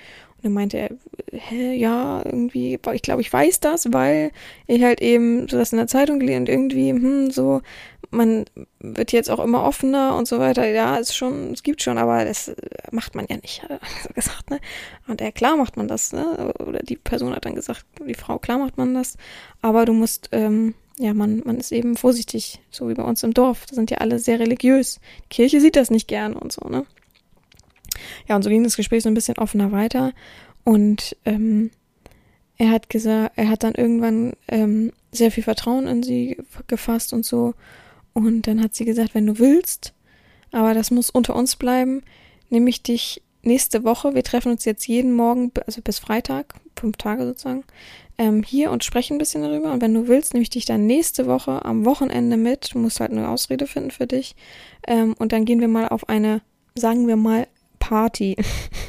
Und 0.42 0.46
dann 0.46 0.52
meinte 0.54 0.76
er, 0.76 0.90
hä, 1.30 1.74
ja, 1.74 2.20
irgendwie, 2.24 2.78
ich 2.92 3.02
glaube, 3.02 3.20
ich 3.20 3.32
weiß 3.32 3.60
das, 3.60 3.92
weil 3.92 4.32
ich 4.66 4.82
halt 4.82 5.00
eben 5.00 5.46
so 5.48 5.56
das 5.56 5.72
in 5.72 5.78
der 5.78 5.86
Zeitung 5.86 6.18
gelesen 6.18 6.40
und 6.40 6.48
irgendwie, 6.48 6.90
hm, 6.90 7.30
so, 7.30 7.62
man 8.10 8.44
wird 8.80 9.12
jetzt 9.12 9.30
auch 9.30 9.38
immer 9.38 9.62
offener 9.62 10.16
und 10.16 10.26
so 10.26 10.40
weiter. 10.40 10.66
Ja, 10.66 10.96
ist 10.96 11.16
schon, 11.16 11.52
es 11.52 11.62
gibt 11.62 11.80
schon, 11.80 11.96
aber 11.96 12.24
das 12.24 12.52
macht 12.90 13.14
man 13.14 13.26
ja 13.30 13.36
nicht, 13.36 13.62
hat 13.62 13.70
er 13.70 13.80
so 14.02 14.12
gesagt, 14.12 14.50
ne? 14.50 14.60
Und 15.06 15.20
er, 15.20 15.30
klar 15.30 15.56
macht 15.56 15.76
man 15.76 15.86
das, 15.86 16.12
ne? 16.12 16.52
Oder 16.58 16.80
die 16.80 16.96
Person 16.96 17.34
hat 17.34 17.44
dann 17.44 17.54
gesagt, 17.54 17.86
die 18.04 18.14
Frau, 18.14 18.38
klar 18.38 18.58
macht 18.58 18.76
man 18.76 18.92
das, 18.92 19.16
aber 19.60 19.84
du 19.84 19.92
musst, 19.92 20.28
ähm, 20.32 20.74
ja, 20.98 21.14
man, 21.14 21.42
man 21.44 21.58
ist 21.58 21.72
eben 21.72 21.96
vorsichtig, 21.96 22.60
so 22.70 22.88
wie 22.88 22.94
bei 22.94 23.02
uns 23.04 23.22
im 23.22 23.32
Dorf. 23.32 23.64
Da 23.66 23.74
sind 23.74 23.90
ja 23.90 23.98
alle 23.98 24.18
sehr 24.18 24.40
religiös. 24.40 25.00
Die 25.24 25.28
Kirche 25.30 25.60
sieht 25.60 25.76
das 25.76 25.90
nicht 25.90 26.08
gern 26.08 26.34
und 26.34 26.52
so, 26.52 26.68
ne? 26.68 26.84
Ja, 28.32 28.36
und 28.36 28.42
so 28.44 28.48
ging 28.48 28.64
das 28.64 28.76
Gespräch 28.76 29.02
so 29.02 29.10
ein 29.10 29.14
bisschen 29.14 29.36
offener 29.36 29.72
weiter. 29.72 30.14
Und 30.64 31.18
ähm, 31.26 31.70
er 32.56 32.70
hat 32.70 32.88
gesagt, 32.88 33.34
er 33.36 33.50
hat 33.50 33.62
dann 33.62 33.74
irgendwann 33.74 34.32
ähm, 34.48 34.90
sehr 35.10 35.30
viel 35.30 35.42
Vertrauen 35.42 35.86
in 35.86 36.02
sie 36.02 36.38
gefasst 36.66 37.12
und 37.12 37.26
so. 37.26 37.52
Und 38.14 38.46
dann 38.46 38.62
hat 38.62 38.74
sie 38.74 38.86
gesagt, 38.86 39.14
wenn 39.14 39.26
du 39.26 39.38
willst, 39.38 39.92
aber 40.50 40.72
das 40.72 40.90
muss 40.90 41.10
unter 41.10 41.36
uns 41.36 41.56
bleiben, 41.56 42.04
nehme 42.48 42.70
ich 42.70 42.82
dich 42.82 43.20
nächste 43.42 43.84
Woche, 43.84 44.14
wir 44.14 44.24
treffen 44.24 44.52
uns 44.52 44.64
jetzt 44.64 44.88
jeden 44.88 45.12
Morgen, 45.12 45.52
also 45.66 45.82
bis 45.82 45.98
Freitag, 45.98 46.54
fünf 46.74 46.96
Tage 46.96 47.26
sozusagen, 47.26 47.64
ähm, 48.16 48.42
hier 48.42 48.70
und 48.70 48.82
sprechen 48.82 49.16
ein 49.16 49.18
bisschen 49.18 49.42
darüber. 49.42 49.74
Und 49.74 49.82
wenn 49.82 49.92
du 49.92 50.08
willst, 50.08 50.32
nehme 50.32 50.42
ich 50.42 50.48
dich 50.48 50.64
dann 50.64 50.86
nächste 50.86 51.26
Woche 51.26 51.66
am 51.66 51.84
Wochenende 51.84 52.38
mit. 52.38 52.72
Du 52.72 52.78
musst 52.78 52.98
halt 52.98 53.10
eine 53.10 53.28
Ausrede 53.28 53.66
finden 53.66 53.90
für 53.90 54.06
dich. 54.06 54.36
Ähm, 54.86 55.14
und 55.18 55.32
dann 55.32 55.44
gehen 55.44 55.60
wir 55.60 55.68
mal 55.68 55.86
auf 55.86 56.08
eine, 56.08 56.40
sagen 56.74 57.06
wir 57.06 57.16
mal, 57.16 57.46
Party. 57.82 58.36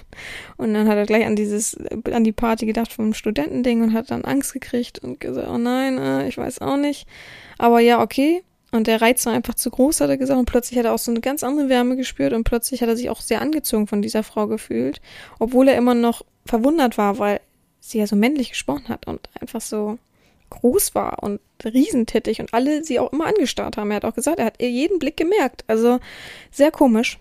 und 0.58 0.76
dann 0.76 0.88
hat 0.88 0.98
er 0.98 1.08
gleich 1.08 1.26
an 1.26 1.36
dieses, 1.36 1.76
an 2.12 2.24
die 2.24 2.32
Party 2.32 2.68
gedacht 2.68 2.94
vom 2.94 3.16
Studentending 3.16 3.82
und 3.82 3.94
hat 3.94 4.12
dann 4.12 4.24
Angst 4.24 4.54
gekriegt 4.54 5.00
und 5.00 5.20
gesagt, 5.20 5.48
oh 5.50 5.58
nein, 5.58 5.98
äh, 5.98 6.28
ich 6.28 6.38
weiß 6.38 6.62
auch 6.62 6.78
nicht. 6.78 7.08
Aber 7.58 7.80
ja, 7.80 8.02
okay. 8.02 8.44
Und 8.72 8.86
der 8.86 9.02
Reiz 9.02 9.26
war 9.26 9.34
einfach 9.34 9.56
zu 9.56 9.72
groß, 9.72 10.02
hat 10.02 10.10
er 10.10 10.18
gesagt. 10.18 10.38
Und 10.38 10.46
plötzlich 10.46 10.78
hat 10.78 10.86
er 10.86 10.94
auch 10.94 11.00
so 11.00 11.12
eine 11.12 11.22
ganz 11.22 11.44
andere 11.44 11.70
Wärme 11.70 11.96
gespürt 11.96 12.34
und 12.34 12.44
plötzlich 12.44 12.82
hat 12.82 12.90
er 12.90 12.96
sich 12.96 13.10
auch 13.10 13.22
sehr 13.22 13.42
angezogen 13.42 13.88
von 13.88 14.04
dieser 14.04 14.22
Frau 14.22 14.48
gefühlt. 14.48 15.02
Obwohl 15.40 15.68
er 15.68 15.78
immer 15.78 15.96
noch 15.96 16.24
verwundert 16.46 16.98
war, 17.00 17.18
weil 17.18 17.42
sie 17.80 17.98
ja 17.98 18.08
so 18.08 18.16
männlich 18.16 18.50
gesprochen 18.50 18.90
hat 18.90 19.08
und 19.08 19.28
einfach 19.40 19.62
so 19.62 19.98
groß 20.52 20.94
war 20.94 21.24
und 21.24 21.40
riesentittig 21.64 22.40
und 22.40 22.54
alle 22.54 22.84
sie 22.84 23.00
auch 23.00 23.12
immer 23.12 23.26
angestarrt 23.26 23.78
haben. 23.78 23.90
Er 23.90 23.98
hat 23.98 24.06
auch 24.06 24.14
gesagt, 24.14 24.38
er 24.38 24.46
hat 24.46 24.62
ihr 24.62 24.70
jeden 24.70 25.00
Blick 25.00 25.18
gemerkt. 25.18 25.64
Also 25.68 26.00
sehr 26.52 26.70
komisch. 26.70 27.18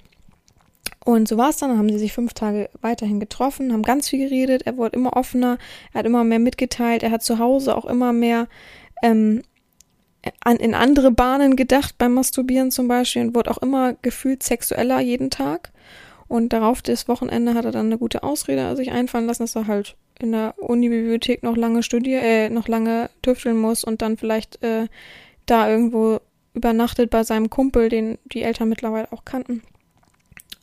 Und 1.04 1.26
so 1.26 1.36
war 1.36 1.50
es 1.50 1.56
dann, 1.56 1.70
dann 1.70 1.78
haben 1.78 1.90
sie 1.90 1.98
sich 1.98 2.12
fünf 2.12 2.32
Tage 2.32 2.70
weiterhin 2.80 3.18
getroffen, 3.18 3.72
haben 3.72 3.82
ganz 3.82 4.08
viel 4.08 4.28
geredet, 4.28 4.62
er 4.66 4.76
wurde 4.76 4.96
immer 4.96 5.16
offener, 5.16 5.58
er 5.92 5.98
hat 5.98 6.06
immer 6.06 6.22
mehr 6.22 6.38
mitgeteilt, 6.38 7.02
er 7.02 7.10
hat 7.10 7.24
zu 7.24 7.38
Hause 7.38 7.76
auch 7.76 7.86
immer 7.86 8.12
mehr 8.12 8.46
ähm, 9.02 9.42
an, 10.40 10.58
in 10.58 10.74
andere 10.74 11.10
Bahnen 11.10 11.56
gedacht 11.56 11.96
beim 11.98 12.14
Masturbieren 12.14 12.70
zum 12.70 12.86
Beispiel 12.86 13.22
und 13.22 13.34
wurde 13.34 13.50
auch 13.50 13.58
immer 13.58 13.94
gefühlt 13.94 14.44
sexueller 14.44 15.00
jeden 15.00 15.30
Tag. 15.30 15.72
Und 16.28 16.52
darauf 16.52 16.82
das 16.82 17.08
Wochenende 17.08 17.54
hat 17.54 17.64
er 17.64 17.72
dann 17.72 17.86
eine 17.86 17.98
gute 17.98 18.22
Ausrede 18.22 18.74
sich 18.76 18.92
einfallen 18.92 19.26
lassen, 19.26 19.42
dass 19.42 19.56
er 19.56 19.66
halt 19.66 19.96
in 20.20 20.32
der 20.32 20.54
Unibibliothek 20.56 21.42
noch 21.42 21.56
lange 21.56 21.82
studieren, 21.82 22.22
äh, 22.22 22.48
noch 22.48 22.68
lange 22.68 23.10
tüfteln 23.22 23.58
muss 23.58 23.82
und 23.82 24.02
dann 24.02 24.16
vielleicht 24.16 24.62
äh, 24.62 24.86
da 25.46 25.68
irgendwo 25.68 26.20
übernachtet 26.54 27.10
bei 27.10 27.24
seinem 27.24 27.50
Kumpel, 27.50 27.88
den 27.88 28.18
die 28.26 28.42
Eltern 28.42 28.68
mittlerweile 28.68 29.10
auch 29.12 29.24
kannten 29.24 29.62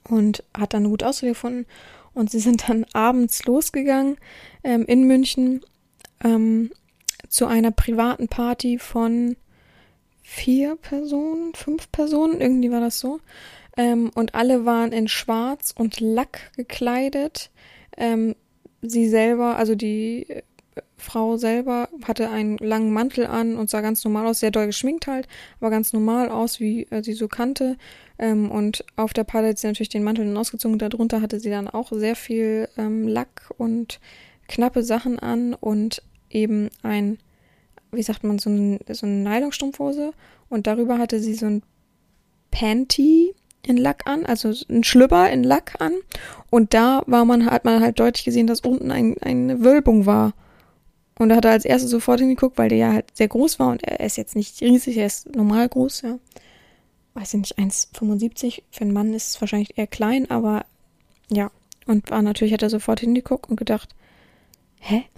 und 0.09 0.43
hat 0.57 0.73
dann 0.73 0.83
eine 0.83 0.89
gute 0.89 1.07
Ausrede 1.07 1.31
gefunden. 1.31 1.65
Und 2.13 2.31
sie 2.31 2.39
sind 2.39 2.67
dann 2.67 2.85
abends 2.93 3.45
losgegangen 3.45 4.17
ähm, 4.63 4.85
in 4.85 5.03
München 5.03 5.61
ähm, 6.23 6.71
zu 7.27 7.45
einer 7.45 7.71
privaten 7.71 8.27
Party 8.27 8.79
von 8.79 9.35
vier 10.21 10.75
Personen, 10.75 11.53
fünf 11.55 11.91
Personen, 11.91 12.41
irgendwie 12.41 12.71
war 12.71 12.81
das 12.81 12.99
so. 12.99 13.19
Ähm, 13.77 14.11
und 14.13 14.35
alle 14.35 14.65
waren 14.65 14.91
in 14.91 15.07
Schwarz 15.07 15.73
und 15.75 15.99
Lack 15.99 16.51
gekleidet. 16.55 17.49
Ähm, 17.97 18.35
sie 18.81 19.07
selber, 19.09 19.55
also 19.57 19.75
die 19.75 20.27
Frau 20.99 21.37
selber 21.37 21.89
hatte 22.03 22.29
einen 22.29 22.57
langen 22.57 22.91
Mantel 22.91 23.25
an 23.25 23.55
und 23.55 23.69
sah 23.69 23.81
ganz 23.81 24.03
normal 24.03 24.27
aus, 24.27 24.39
sehr 24.39 24.51
doll 24.51 24.67
geschminkt 24.67 25.07
halt, 25.07 25.27
aber 25.59 25.69
ganz 25.69 25.93
normal 25.93 26.29
aus, 26.29 26.59
wie 26.59 26.83
äh, 26.91 27.01
sie 27.03 27.13
so 27.13 27.27
kannte. 27.27 27.77
Ähm, 28.17 28.51
und 28.51 28.85
auf 28.95 29.13
der 29.13 29.23
Palette 29.23 29.51
hat 29.51 29.57
sie 29.59 29.67
natürlich 29.67 29.89
den 29.89 30.03
Mantel 30.03 30.35
ausgezogen. 30.37 30.77
Darunter 30.77 31.21
hatte 31.21 31.39
sie 31.39 31.49
dann 31.49 31.67
auch 31.67 31.91
sehr 31.91 32.15
viel 32.15 32.67
ähm, 32.77 33.07
Lack 33.07 33.51
und 33.57 33.99
knappe 34.47 34.83
Sachen 34.83 35.19
an 35.19 35.53
und 35.53 36.03
eben 36.29 36.69
ein, 36.83 37.17
wie 37.91 38.03
sagt 38.03 38.23
man, 38.23 38.39
so, 38.39 38.49
ein, 38.49 38.79
so 38.89 39.05
eine 39.05 39.15
Nylonstrumpfhose. 39.15 40.11
Und 40.49 40.67
darüber 40.67 40.97
hatte 40.97 41.19
sie 41.19 41.33
so 41.33 41.45
ein 41.45 41.63
Panty 42.51 43.33
in 43.63 43.77
Lack 43.77 44.07
an, 44.07 44.25
also 44.25 44.53
ein 44.69 44.83
Schlüpper 44.83 45.29
in 45.29 45.43
Lack 45.43 45.75
an. 45.79 45.93
Und 46.49 46.73
da 46.73 47.03
war 47.05 47.25
man, 47.25 47.45
hat 47.45 47.65
man 47.65 47.81
halt 47.81 47.99
deutlich 47.99 48.25
gesehen, 48.25 48.47
dass 48.47 48.61
unten 48.61 48.91
ein, 48.91 49.15
eine 49.21 49.63
Wölbung 49.63 50.05
war. 50.05 50.33
Und 51.19 51.29
da 51.29 51.35
hat 51.35 51.45
er 51.45 51.51
als 51.51 51.65
erstes 51.65 51.91
sofort 51.91 52.19
hingeguckt, 52.19 52.57
weil 52.57 52.69
der 52.69 52.77
ja 52.77 52.93
halt 52.93 53.05
sehr 53.13 53.27
groß 53.27 53.59
war 53.59 53.69
und 53.69 53.83
er 53.83 53.99
ist 53.99 54.17
jetzt 54.17 54.35
nicht 54.35 54.61
riesig, 54.61 54.97
er 54.97 55.05
ist 55.05 55.35
normal 55.35 55.69
groß, 55.69 56.01
ja 56.01 56.17
weiß 57.19 57.33
ich 57.33 57.39
nicht, 57.39 57.59
1,75. 57.59 58.63
Für 58.71 58.81
einen 58.81 58.93
Mann 58.93 59.13
ist 59.13 59.29
es 59.29 59.41
wahrscheinlich 59.41 59.77
eher 59.77 59.87
klein, 59.87 60.29
aber 60.29 60.65
ja. 61.29 61.51
Und 61.85 62.11
war 62.11 62.21
natürlich, 62.21 62.53
hat 62.53 62.61
er 62.61 62.69
sofort 62.69 62.99
hingeguckt 62.99 63.49
und 63.49 63.57
gedacht, 63.57 63.89
hä? 64.79 65.03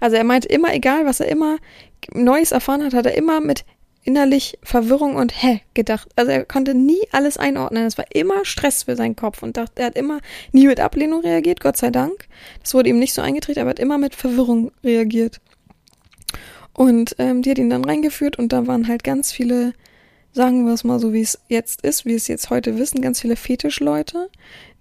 Also 0.00 0.16
er 0.16 0.22
meinte 0.22 0.46
immer, 0.46 0.72
egal 0.72 1.06
was 1.06 1.18
er 1.18 1.26
immer 1.26 1.56
Neues 2.12 2.52
erfahren 2.52 2.84
hat, 2.84 2.94
hat 2.94 3.06
er 3.06 3.16
immer 3.16 3.40
mit 3.40 3.64
innerlich 4.04 4.58
Verwirrung 4.62 5.16
und 5.16 5.42
hä 5.42 5.60
gedacht. 5.74 6.08
Also 6.16 6.32
er 6.32 6.44
konnte 6.44 6.74
nie 6.74 7.00
alles 7.12 7.36
einordnen. 7.36 7.86
Es 7.86 7.98
war 7.98 8.06
immer 8.12 8.44
Stress 8.44 8.84
für 8.84 8.96
seinen 8.96 9.16
Kopf 9.16 9.42
und 9.42 9.56
dachte, 9.56 9.80
er 9.80 9.86
hat 9.86 9.96
immer 9.96 10.20
nie 10.52 10.66
mit 10.66 10.80
Ablehnung 10.80 11.20
reagiert, 11.20 11.60
Gott 11.60 11.76
sei 11.76 11.90
Dank. 11.90 12.26
Das 12.62 12.74
wurde 12.74 12.88
ihm 12.88 12.98
nicht 12.98 13.14
so 13.14 13.22
eingetreten, 13.22 13.60
aber 13.60 13.70
er 13.70 13.74
hat 13.74 13.78
immer 13.78 13.98
mit 13.98 14.14
Verwirrung 14.14 14.72
reagiert. 14.82 15.40
Und 16.74 17.14
ähm, 17.18 17.42
die 17.42 17.50
hat 17.50 17.58
ihn 17.58 17.70
dann 17.70 17.84
reingeführt 17.84 18.38
und 18.38 18.52
da 18.52 18.66
waren 18.66 18.88
halt 18.88 19.04
ganz 19.04 19.30
viele, 19.30 19.74
sagen 20.32 20.64
wir 20.66 20.72
es 20.72 20.84
mal 20.84 20.98
so, 20.98 21.12
wie 21.12 21.20
es 21.20 21.38
jetzt 21.48 21.82
ist, 21.82 22.04
wie 22.04 22.14
es 22.14 22.28
jetzt 22.28 22.50
heute 22.50 22.78
wissen, 22.78 23.02
ganz 23.02 23.20
viele 23.20 23.36
Fetischleute, 23.36 24.30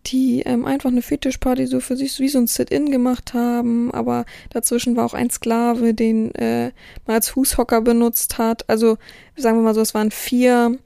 die 0.08 0.42
ähm, 0.42 0.66
einfach 0.66 0.90
eine 0.90 1.02
Fetischparty 1.02 1.68
so 1.68 1.80
für 1.80 1.96
sich 1.96 2.20
wie 2.20 2.28
so 2.28 2.40
ein 2.40 2.48
Sit-in 2.48 2.92
gemacht 2.92 3.34
haben, 3.34 3.92
aber 3.92 4.26
dazwischen 4.50 4.96
war 4.96 5.06
auch 5.06 5.14
ein 5.14 5.30
Sklave, 5.30 5.94
den 5.94 6.34
äh, 6.36 6.72
man 7.06 7.16
als 7.16 7.30
Fußhocker 7.30 7.82
benutzt 7.82 8.38
hat. 8.38 8.68
Also 8.70 8.98
sagen 9.36 9.58
wir 9.58 9.64
mal 9.64 9.76
so, 9.76 9.82
es 9.82 9.94
waren 9.94 10.12
vier, 10.12 10.78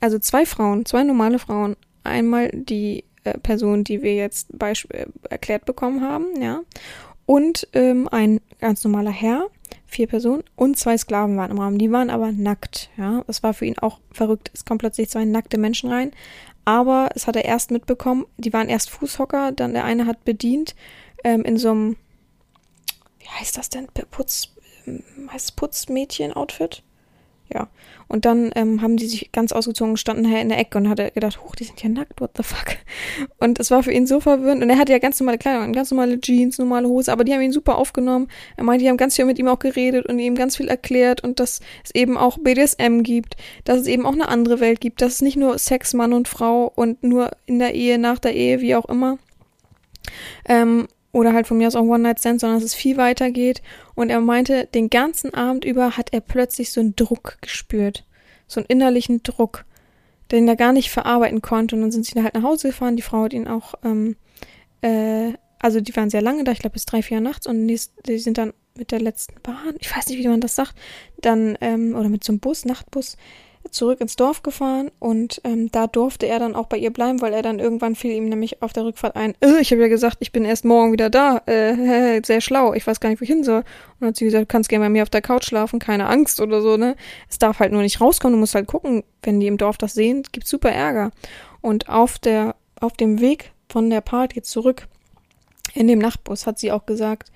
also 0.00 0.18
zwei 0.18 0.46
Frauen, 0.46 0.84
zwei 0.84 1.04
normale 1.04 1.38
Frauen. 1.38 1.76
Einmal 2.02 2.50
die 2.52 3.04
äh, 3.24 3.38
Person, 3.38 3.84
die 3.84 4.02
wir 4.02 4.14
jetzt 4.14 4.50
äh, 4.60 5.06
erklärt 5.30 5.64
bekommen 5.64 6.02
haben, 6.02 6.40
ja, 6.42 6.60
und 7.26 7.68
ähm, 7.72 8.08
ein 8.10 8.40
ganz 8.60 8.84
normaler 8.84 9.10
Herr, 9.10 9.48
vier 9.86 10.06
Personen 10.06 10.44
und 10.56 10.76
zwei 10.76 10.98
Sklaven 10.98 11.36
waren 11.36 11.50
im 11.50 11.58
Raum. 11.58 11.78
Die 11.78 11.90
waren 11.90 12.10
aber 12.10 12.32
nackt, 12.32 12.90
ja. 12.96 13.22
Das 13.26 13.42
war 13.42 13.54
für 13.54 13.64
ihn 13.64 13.78
auch 13.78 14.00
verrückt. 14.10 14.50
Es 14.52 14.64
kommen 14.64 14.78
plötzlich 14.78 15.08
zwei 15.08 15.24
nackte 15.24 15.56
Menschen 15.56 15.90
rein. 15.90 16.12
Aber 16.64 17.10
es 17.14 17.26
hat 17.26 17.36
er 17.36 17.44
erst 17.44 17.70
mitbekommen, 17.70 18.26
die 18.36 18.52
waren 18.52 18.68
erst 18.68 18.90
Fußhocker, 18.90 19.52
dann 19.52 19.74
der 19.74 19.84
eine 19.84 20.06
hat 20.06 20.24
bedient 20.24 20.74
ähm, 21.22 21.42
in 21.42 21.58
so 21.58 21.70
einem, 21.70 21.96
wie 23.18 23.28
heißt 23.28 23.56
das 23.58 23.68
denn, 23.68 23.88
Putz, 24.10 24.54
ähm, 24.86 25.02
heißt 25.30 25.56
Putzmädchen-Outfit? 25.56 26.82
Ja. 27.54 27.68
Und 28.08 28.24
dann 28.24 28.50
ähm, 28.56 28.82
haben 28.82 28.96
die 28.96 29.06
sich 29.06 29.30
ganz 29.30 29.52
ausgezogen, 29.52 29.96
standen 29.96 30.24
in 30.24 30.48
der 30.48 30.58
Ecke 30.58 30.76
und 30.76 30.88
hat 30.88 30.98
er 30.98 31.12
gedacht, 31.12 31.40
huch, 31.42 31.54
die 31.54 31.64
sind 31.64 31.80
ja 31.82 31.88
nackt, 31.88 32.20
what 32.20 32.32
the 32.36 32.42
fuck? 32.42 32.76
Und 33.38 33.60
es 33.60 33.70
war 33.70 33.82
für 33.82 33.92
ihn 33.92 34.06
so 34.06 34.18
verwirrend. 34.20 34.62
Und 34.62 34.70
er 34.70 34.76
hatte 34.76 34.92
ja 34.92 34.98
ganz 34.98 35.20
normale 35.20 35.38
Kleidung, 35.38 35.72
ganz 35.72 35.90
normale 35.90 36.20
Jeans, 36.20 36.58
normale 36.58 36.88
Hose, 36.88 37.12
aber 37.12 37.22
die 37.22 37.32
haben 37.32 37.40
ihn 37.40 37.52
super 37.52 37.78
aufgenommen. 37.78 38.28
Er 38.56 38.64
meinte, 38.64 38.82
die 38.82 38.90
haben 38.90 38.96
ganz 38.96 39.14
viel 39.16 39.24
mit 39.24 39.38
ihm 39.38 39.48
auch 39.48 39.60
geredet 39.60 40.06
und 40.06 40.18
ihm 40.18 40.34
ganz 40.34 40.56
viel 40.56 40.68
erklärt 40.68 41.22
und 41.22 41.38
dass 41.38 41.60
es 41.84 41.94
eben 41.94 42.16
auch 42.16 42.38
BDSM 42.38 43.02
gibt, 43.02 43.36
dass 43.64 43.80
es 43.80 43.86
eben 43.86 44.04
auch 44.04 44.12
eine 44.12 44.28
andere 44.28 44.58
Welt 44.60 44.80
gibt, 44.80 45.00
dass 45.00 45.14
es 45.14 45.22
nicht 45.22 45.36
nur 45.36 45.56
Sex 45.58 45.94
Mann 45.94 46.12
und 46.12 46.26
Frau 46.26 46.72
und 46.74 47.02
nur 47.04 47.30
in 47.46 47.60
der 47.60 47.74
Ehe, 47.74 47.98
nach 47.98 48.18
der 48.18 48.34
Ehe, 48.34 48.60
wie 48.60 48.74
auch 48.74 48.86
immer. 48.86 49.18
Ähm, 50.46 50.88
oder 51.14 51.32
halt 51.32 51.46
von 51.46 51.58
mir 51.58 51.68
aus 51.68 51.76
auch 51.76 51.84
One-Night-Stand, 51.84 52.40
sondern 52.40 52.58
dass 52.58 52.64
es 52.64 52.74
viel 52.74 52.96
weiter 52.96 53.30
geht. 53.30 53.62
Und 53.94 54.10
er 54.10 54.20
meinte, 54.20 54.66
den 54.66 54.90
ganzen 54.90 55.32
Abend 55.32 55.64
über 55.64 55.96
hat 55.96 56.12
er 56.12 56.20
plötzlich 56.20 56.72
so 56.72 56.80
einen 56.80 56.96
Druck 56.96 57.38
gespürt. 57.40 58.04
So 58.48 58.60
einen 58.60 58.66
innerlichen 58.66 59.22
Druck, 59.22 59.64
den 60.32 60.48
er 60.48 60.56
gar 60.56 60.72
nicht 60.72 60.90
verarbeiten 60.90 61.40
konnte. 61.40 61.76
Und 61.76 61.82
dann 61.82 61.92
sind 61.92 62.04
sie 62.04 62.20
halt 62.20 62.34
nach 62.34 62.42
Hause 62.42 62.68
gefahren. 62.68 62.96
Die 62.96 63.02
Frau 63.02 63.22
hat 63.22 63.32
ihn 63.32 63.46
auch, 63.46 63.74
ähm, 63.84 64.16
äh, 64.82 65.34
also 65.60 65.80
die 65.80 65.94
waren 65.94 66.10
sehr 66.10 66.20
lange 66.20 66.42
da, 66.42 66.50
ich 66.50 66.58
glaube 66.58 66.74
bis 66.74 66.84
drei, 66.84 67.00
vier 67.00 67.20
nachts. 67.20 67.46
Und 67.46 67.68
die 67.68 68.18
sind 68.18 68.36
dann 68.36 68.52
mit 68.76 68.90
der 68.90 69.00
letzten 69.00 69.40
Bahn, 69.40 69.76
ich 69.78 69.96
weiß 69.96 70.08
nicht, 70.08 70.18
wie 70.18 70.26
man 70.26 70.40
das 70.40 70.56
sagt, 70.56 70.74
dann, 71.18 71.56
ähm, 71.60 71.94
oder 71.94 72.08
mit 72.08 72.24
so 72.24 72.32
einem 72.32 72.40
Bus, 72.40 72.64
Nachtbus, 72.64 73.16
zurück 73.70 74.00
ins 74.00 74.16
Dorf 74.16 74.42
gefahren 74.42 74.90
und 74.98 75.40
ähm, 75.44 75.70
da 75.72 75.86
durfte 75.86 76.26
er 76.26 76.38
dann 76.38 76.54
auch 76.54 76.66
bei 76.66 76.76
ihr 76.76 76.92
bleiben, 76.92 77.20
weil 77.20 77.32
er 77.32 77.42
dann 77.42 77.58
irgendwann 77.58 77.94
fiel 77.94 78.12
ihm 78.12 78.28
nämlich 78.28 78.62
auf 78.62 78.72
der 78.72 78.84
Rückfahrt 78.84 79.16
ein, 79.16 79.34
äh, 79.40 79.60
ich 79.60 79.72
habe 79.72 79.82
ja 79.82 79.88
gesagt, 79.88 80.18
ich 80.20 80.32
bin 80.32 80.44
erst 80.44 80.64
morgen 80.64 80.92
wieder 80.92 81.10
da, 81.10 81.42
äh, 81.46 82.22
sehr 82.24 82.40
schlau, 82.40 82.74
ich 82.74 82.86
weiß 82.86 83.00
gar 83.00 83.08
nicht, 83.08 83.20
wo 83.20 83.24
ich 83.24 83.30
hin 83.30 83.44
soll. 83.44 83.58
Und 83.58 83.66
dann 84.00 84.08
hat 84.08 84.16
sie 84.16 84.24
gesagt, 84.24 84.42
du 84.42 84.46
kannst 84.46 84.68
gerne 84.68 84.84
bei 84.84 84.90
mir 84.90 85.02
auf 85.02 85.10
der 85.10 85.22
Couch 85.22 85.44
schlafen, 85.44 85.78
keine 85.78 86.08
Angst 86.08 86.40
oder 86.40 86.62
so, 86.62 86.76
ne? 86.76 86.96
Es 87.28 87.38
darf 87.38 87.58
halt 87.58 87.72
nur 87.72 87.82
nicht 87.82 88.00
rauskommen, 88.00 88.34
du 88.34 88.40
musst 88.40 88.54
halt 88.54 88.66
gucken, 88.66 89.04
wenn 89.22 89.40
die 89.40 89.46
im 89.46 89.56
Dorf 89.56 89.78
das 89.78 89.94
sehen, 89.94 90.22
gibt's 90.32 90.50
super 90.50 90.70
Ärger. 90.70 91.10
Und 91.60 91.88
auf 91.88 92.18
der, 92.18 92.56
auf 92.80 92.92
dem 92.92 93.20
Weg 93.20 93.52
von 93.68 93.90
der 93.90 94.00
Party 94.00 94.42
zurück 94.42 94.86
in 95.74 95.88
dem 95.88 95.98
Nachtbus 95.98 96.46
hat 96.46 96.58
sie 96.58 96.72
auch 96.72 96.86
gesagt, 96.86 97.32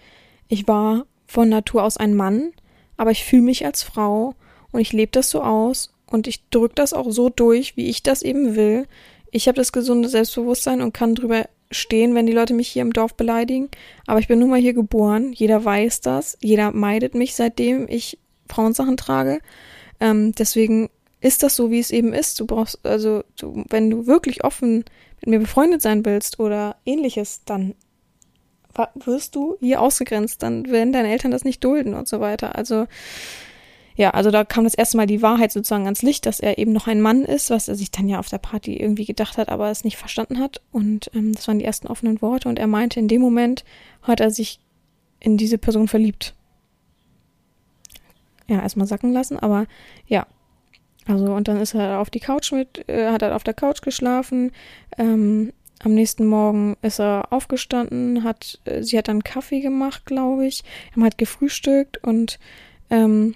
ich 0.46 0.68
war 0.68 1.06
von 1.26 1.48
Natur 1.48 1.82
aus 1.82 1.96
ein 1.96 2.14
Mann, 2.14 2.52
aber 2.96 3.10
ich 3.10 3.24
fühle 3.24 3.42
mich 3.42 3.66
als 3.66 3.82
Frau 3.82 4.34
und 4.70 4.80
ich 4.80 4.92
lebe 4.92 5.12
das 5.12 5.30
so 5.30 5.42
aus 5.42 5.92
und 6.10 6.26
ich 6.26 6.48
drücke 6.50 6.74
das 6.74 6.92
auch 6.92 7.10
so 7.10 7.28
durch, 7.28 7.76
wie 7.76 7.88
ich 7.88 8.02
das 8.02 8.22
eben 8.22 8.56
will. 8.56 8.86
Ich 9.30 9.46
habe 9.46 9.56
das 9.56 9.72
gesunde 9.72 10.08
Selbstbewusstsein 10.08 10.80
und 10.80 10.94
kann 10.94 11.14
drüber 11.14 11.48
stehen, 11.70 12.14
wenn 12.14 12.26
die 12.26 12.32
Leute 12.32 12.54
mich 12.54 12.68
hier 12.68 12.82
im 12.82 12.92
Dorf 12.92 13.14
beleidigen. 13.14 13.68
Aber 14.06 14.20
ich 14.20 14.28
bin 14.28 14.38
nun 14.38 14.50
mal 14.50 14.60
hier 14.60 14.72
geboren. 14.72 15.32
Jeder 15.32 15.64
weiß 15.64 16.00
das. 16.00 16.38
Jeder 16.40 16.72
meidet 16.72 17.14
mich, 17.14 17.34
seitdem 17.34 17.86
ich 17.88 18.18
Frauensachen 18.48 18.96
trage. 18.96 19.40
Ähm, 20.00 20.32
deswegen 20.32 20.88
ist 21.20 21.42
das 21.42 21.56
so, 21.56 21.70
wie 21.70 21.80
es 21.80 21.90
eben 21.90 22.12
ist. 22.14 22.40
Du 22.40 22.46
brauchst, 22.46 22.84
also, 22.86 23.22
du, 23.38 23.64
wenn 23.68 23.90
du 23.90 24.06
wirklich 24.06 24.44
offen 24.44 24.84
mit 25.20 25.26
mir 25.26 25.40
befreundet 25.40 25.82
sein 25.82 26.04
willst 26.04 26.40
oder 26.40 26.76
ähnliches, 26.86 27.42
dann 27.44 27.74
wirst 28.94 29.34
du 29.34 29.56
hier 29.60 29.82
ausgegrenzt. 29.82 30.42
Dann 30.42 30.70
werden 30.70 30.92
deine 30.92 31.10
Eltern 31.10 31.32
das 31.32 31.44
nicht 31.44 31.62
dulden 31.64 31.94
und 31.94 32.08
so 32.08 32.20
weiter. 32.20 32.54
Also, 32.54 32.86
ja, 33.98 34.10
also 34.10 34.30
da 34.30 34.44
kam 34.44 34.62
das 34.62 34.74
erste 34.74 34.96
Mal 34.96 35.08
die 35.08 35.22
Wahrheit 35.22 35.50
sozusagen 35.50 35.86
ans 35.86 36.02
Licht, 36.02 36.24
dass 36.24 36.38
er 36.38 36.56
eben 36.56 36.72
noch 36.72 36.86
ein 36.86 37.00
Mann 37.00 37.24
ist, 37.24 37.50
was 37.50 37.66
er 37.66 37.74
sich 37.74 37.90
dann 37.90 38.08
ja 38.08 38.20
auf 38.20 38.28
der 38.28 38.38
Party 38.38 38.76
irgendwie 38.76 39.04
gedacht 39.04 39.38
hat, 39.38 39.48
aber 39.48 39.70
es 39.70 39.82
nicht 39.82 39.96
verstanden 39.96 40.38
hat. 40.38 40.60
Und 40.70 41.10
ähm, 41.14 41.34
das 41.34 41.48
waren 41.48 41.58
die 41.58 41.64
ersten 41.64 41.88
offenen 41.88 42.22
Worte. 42.22 42.48
Und 42.48 42.60
er 42.60 42.68
meinte, 42.68 43.00
in 43.00 43.08
dem 43.08 43.20
Moment 43.20 43.64
hat 44.02 44.20
er 44.20 44.30
sich 44.30 44.60
in 45.18 45.36
diese 45.36 45.58
Person 45.58 45.88
verliebt. 45.88 46.36
Ja, 48.46 48.62
erstmal 48.62 48.86
sacken 48.86 49.12
lassen, 49.12 49.36
aber 49.36 49.66
ja. 50.06 50.28
Also, 51.08 51.34
und 51.34 51.48
dann 51.48 51.60
ist 51.60 51.74
er 51.74 51.98
auf 51.98 52.08
die 52.08 52.20
Couch 52.20 52.52
mit, 52.52 52.88
äh, 52.88 53.10
hat 53.10 53.22
er 53.22 53.34
auf 53.34 53.42
der 53.42 53.54
Couch 53.54 53.82
geschlafen. 53.82 54.52
Ähm, 54.96 55.52
am 55.80 55.94
nächsten 55.94 56.24
Morgen 56.24 56.76
ist 56.82 57.00
er 57.00 57.32
aufgestanden, 57.32 58.22
hat, 58.22 58.60
äh, 58.64 58.84
sie 58.84 58.96
hat 58.96 59.08
dann 59.08 59.24
Kaffee 59.24 59.58
gemacht, 59.58 60.06
glaube 60.06 60.46
ich. 60.46 60.62
Er 60.90 60.96
hat 60.98 61.02
halt 61.02 61.18
gefrühstückt 61.18 61.98
und 62.04 62.38
ähm, 62.90 63.34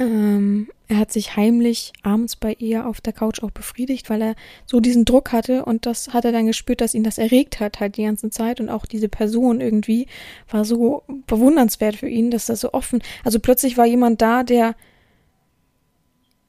ähm, 0.00 0.68
er 0.88 0.96
hat 0.96 1.12
sich 1.12 1.36
heimlich 1.36 1.92
abends 2.02 2.34
bei 2.34 2.56
ihr 2.58 2.86
auf 2.86 3.02
der 3.02 3.12
Couch 3.12 3.42
auch 3.42 3.50
befriedigt, 3.50 4.08
weil 4.08 4.22
er 4.22 4.34
so 4.64 4.80
diesen 4.80 5.04
Druck 5.04 5.30
hatte 5.30 5.64
und 5.66 5.84
das 5.84 6.14
hat 6.14 6.24
er 6.24 6.32
dann 6.32 6.46
gespürt, 6.46 6.80
dass 6.80 6.94
ihn 6.94 7.04
das 7.04 7.18
erregt 7.18 7.60
hat 7.60 7.80
halt 7.80 7.98
die 7.98 8.04
ganze 8.04 8.30
Zeit 8.30 8.60
und 8.60 8.70
auch 8.70 8.86
diese 8.86 9.10
Person 9.10 9.60
irgendwie 9.60 10.06
war 10.48 10.64
so 10.64 11.02
bewundernswert 11.26 11.96
für 11.96 12.08
ihn, 12.08 12.30
dass 12.30 12.48
er 12.48 12.56
so 12.56 12.72
offen, 12.72 13.02
also 13.24 13.38
plötzlich 13.40 13.76
war 13.76 13.84
jemand 13.84 14.22
da, 14.22 14.42
der 14.42 14.74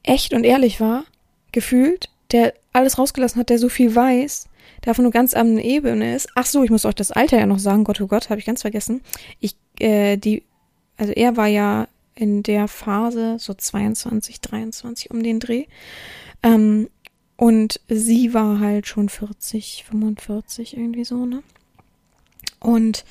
echt 0.02 0.32
und 0.32 0.44
ehrlich 0.44 0.80
war, 0.80 1.04
gefühlt, 1.52 2.08
der 2.32 2.54
alles 2.72 2.98
rausgelassen 2.98 3.38
hat, 3.38 3.50
der 3.50 3.58
so 3.58 3.68
viel 3.68 3.94
weiß, 3.94 4.48
der 4.86 4.94
von 4.94 5.02
nur 5.04 5.12
ganz 5.12 5.34
anderen 5.34 5.64
Ebene 5.64 6.14
ist. 6.14 6.30
Ach 6.34 6.46
so, 6.46 6.64
ich 6.64 6.70
muss 6.70 6.86
euch 6.86 6.94
das 6.94 7.12
Alter 7.12 7.38
ja 7.38 7.46
noch 7.46 7.58
sagen, 7.58 7.84
Gott 7.84 8.00
oh 8.00 8.06
Gott, 8.06 8.30
habe 8.30 8.40
ich 8.40 8.46
ganz 8.46 8.62
vergessen. 8.62 9.02
Ich, 9.40 9.56
äh, 9.78 10.16
die, 10.16 10.42
also 10.96 11.12
er 11.12 11.36
war 11.36 11.48
ja 11.48 11.86
in 12.14 12.42
der 12.42 12.68
Phase, 12.68 13.36
so 13.38 13.54
22, 13.54 14.40
23 14.40 15.10
um 15.10 15.22
den 15.22 15.40
Dreh. 15.40 15.66
Ähm, 16.42 16.88
und 17.36 17.80
sie 17.88 18.34
war 18.34 18.60
halt 18.60 18.86
schon 18.86 19.08
40, 19.08 19.84
45 19.88 20.76
irgendwie 20.76 21.04
so, 21.04 21.26
ne? 21.26 21.42
Und 22.60 23.04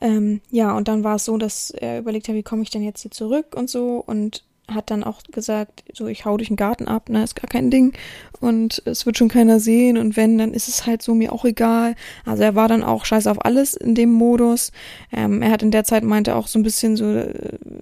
ähm, 0.00 0.40
ja, 0.50 0.76
und 0.76 0.88
dann 0.88 1.04
war 1.04 1.16
es 1.16 1.24
so, 1.24 1.36
dass 1.36 1.70
er 1.70 2.00
überlegt 2.00 2.28
hat, 2.28 2.34
wie 2.34 2.42
komme 2.42 2.62
ich 2.62 2.70
denn 2.70 2.82
jetzt 2.82 3.02
hier 3.02 3.10
zurück 3.10 3.54
und 3.54 3.70
so. 3.70 4.02
Und 4.04 4.44
hat 4.74 4.90
dann 4.90 5.04
auch 5.04 5.22
gesagt, 5.30 5.84
so 5.92 6.06
ich 6.06 6.24
hau 6.24 6.36
durch 6.36 6.48
den 6.48 6.56
Garten 6.56 6.88
ab, 6.88 7.08
ne, 7.08 7.22
ist 7.22 7.36
gar 7.36 7.48
kein 7.48 7.70
Ding 7.70 7.92
und 8.40 8.82
es 8.84 9.06
wird 9.06 9.18
schon 9.18 9.28
keiner 9.28 9.60
sehen 9.60 9.98
und 9.98 10.16
wenn, 10.16 10.38
dann 10.38 10.54
ist 10.54 10.68
es 10.68 10.86
halt 10.86 11.02
so 11.02 11.14
mir 11.14 11.32
auch 11.32 11.44
egal. 11.44 11.94
Also 12.24 12.42
er 12.42 12.54
war 12.54 12.68
dann 12.68 12.82
auch 12.82 13.04
scheiß 13.04 13.26
auf 13.26 13.44
alles 13.44 13.74
in 13.74 13.94
dem 13.94 14.10
Modus. 14.10 14.72
Ähm, 15.12 15.42
er 15.42 15.50
hat 15.50 15.62
in 15.62 15.70
der 15.70 15.84
Zeit 15.84 16.04
meinte 16.04 16.36
auch 16.36 16.46
so 16.46 16.58
ein 16.58 16.62
bisschen 16.62 16.96
so 16.96 17.04
äh, 17.04 17.34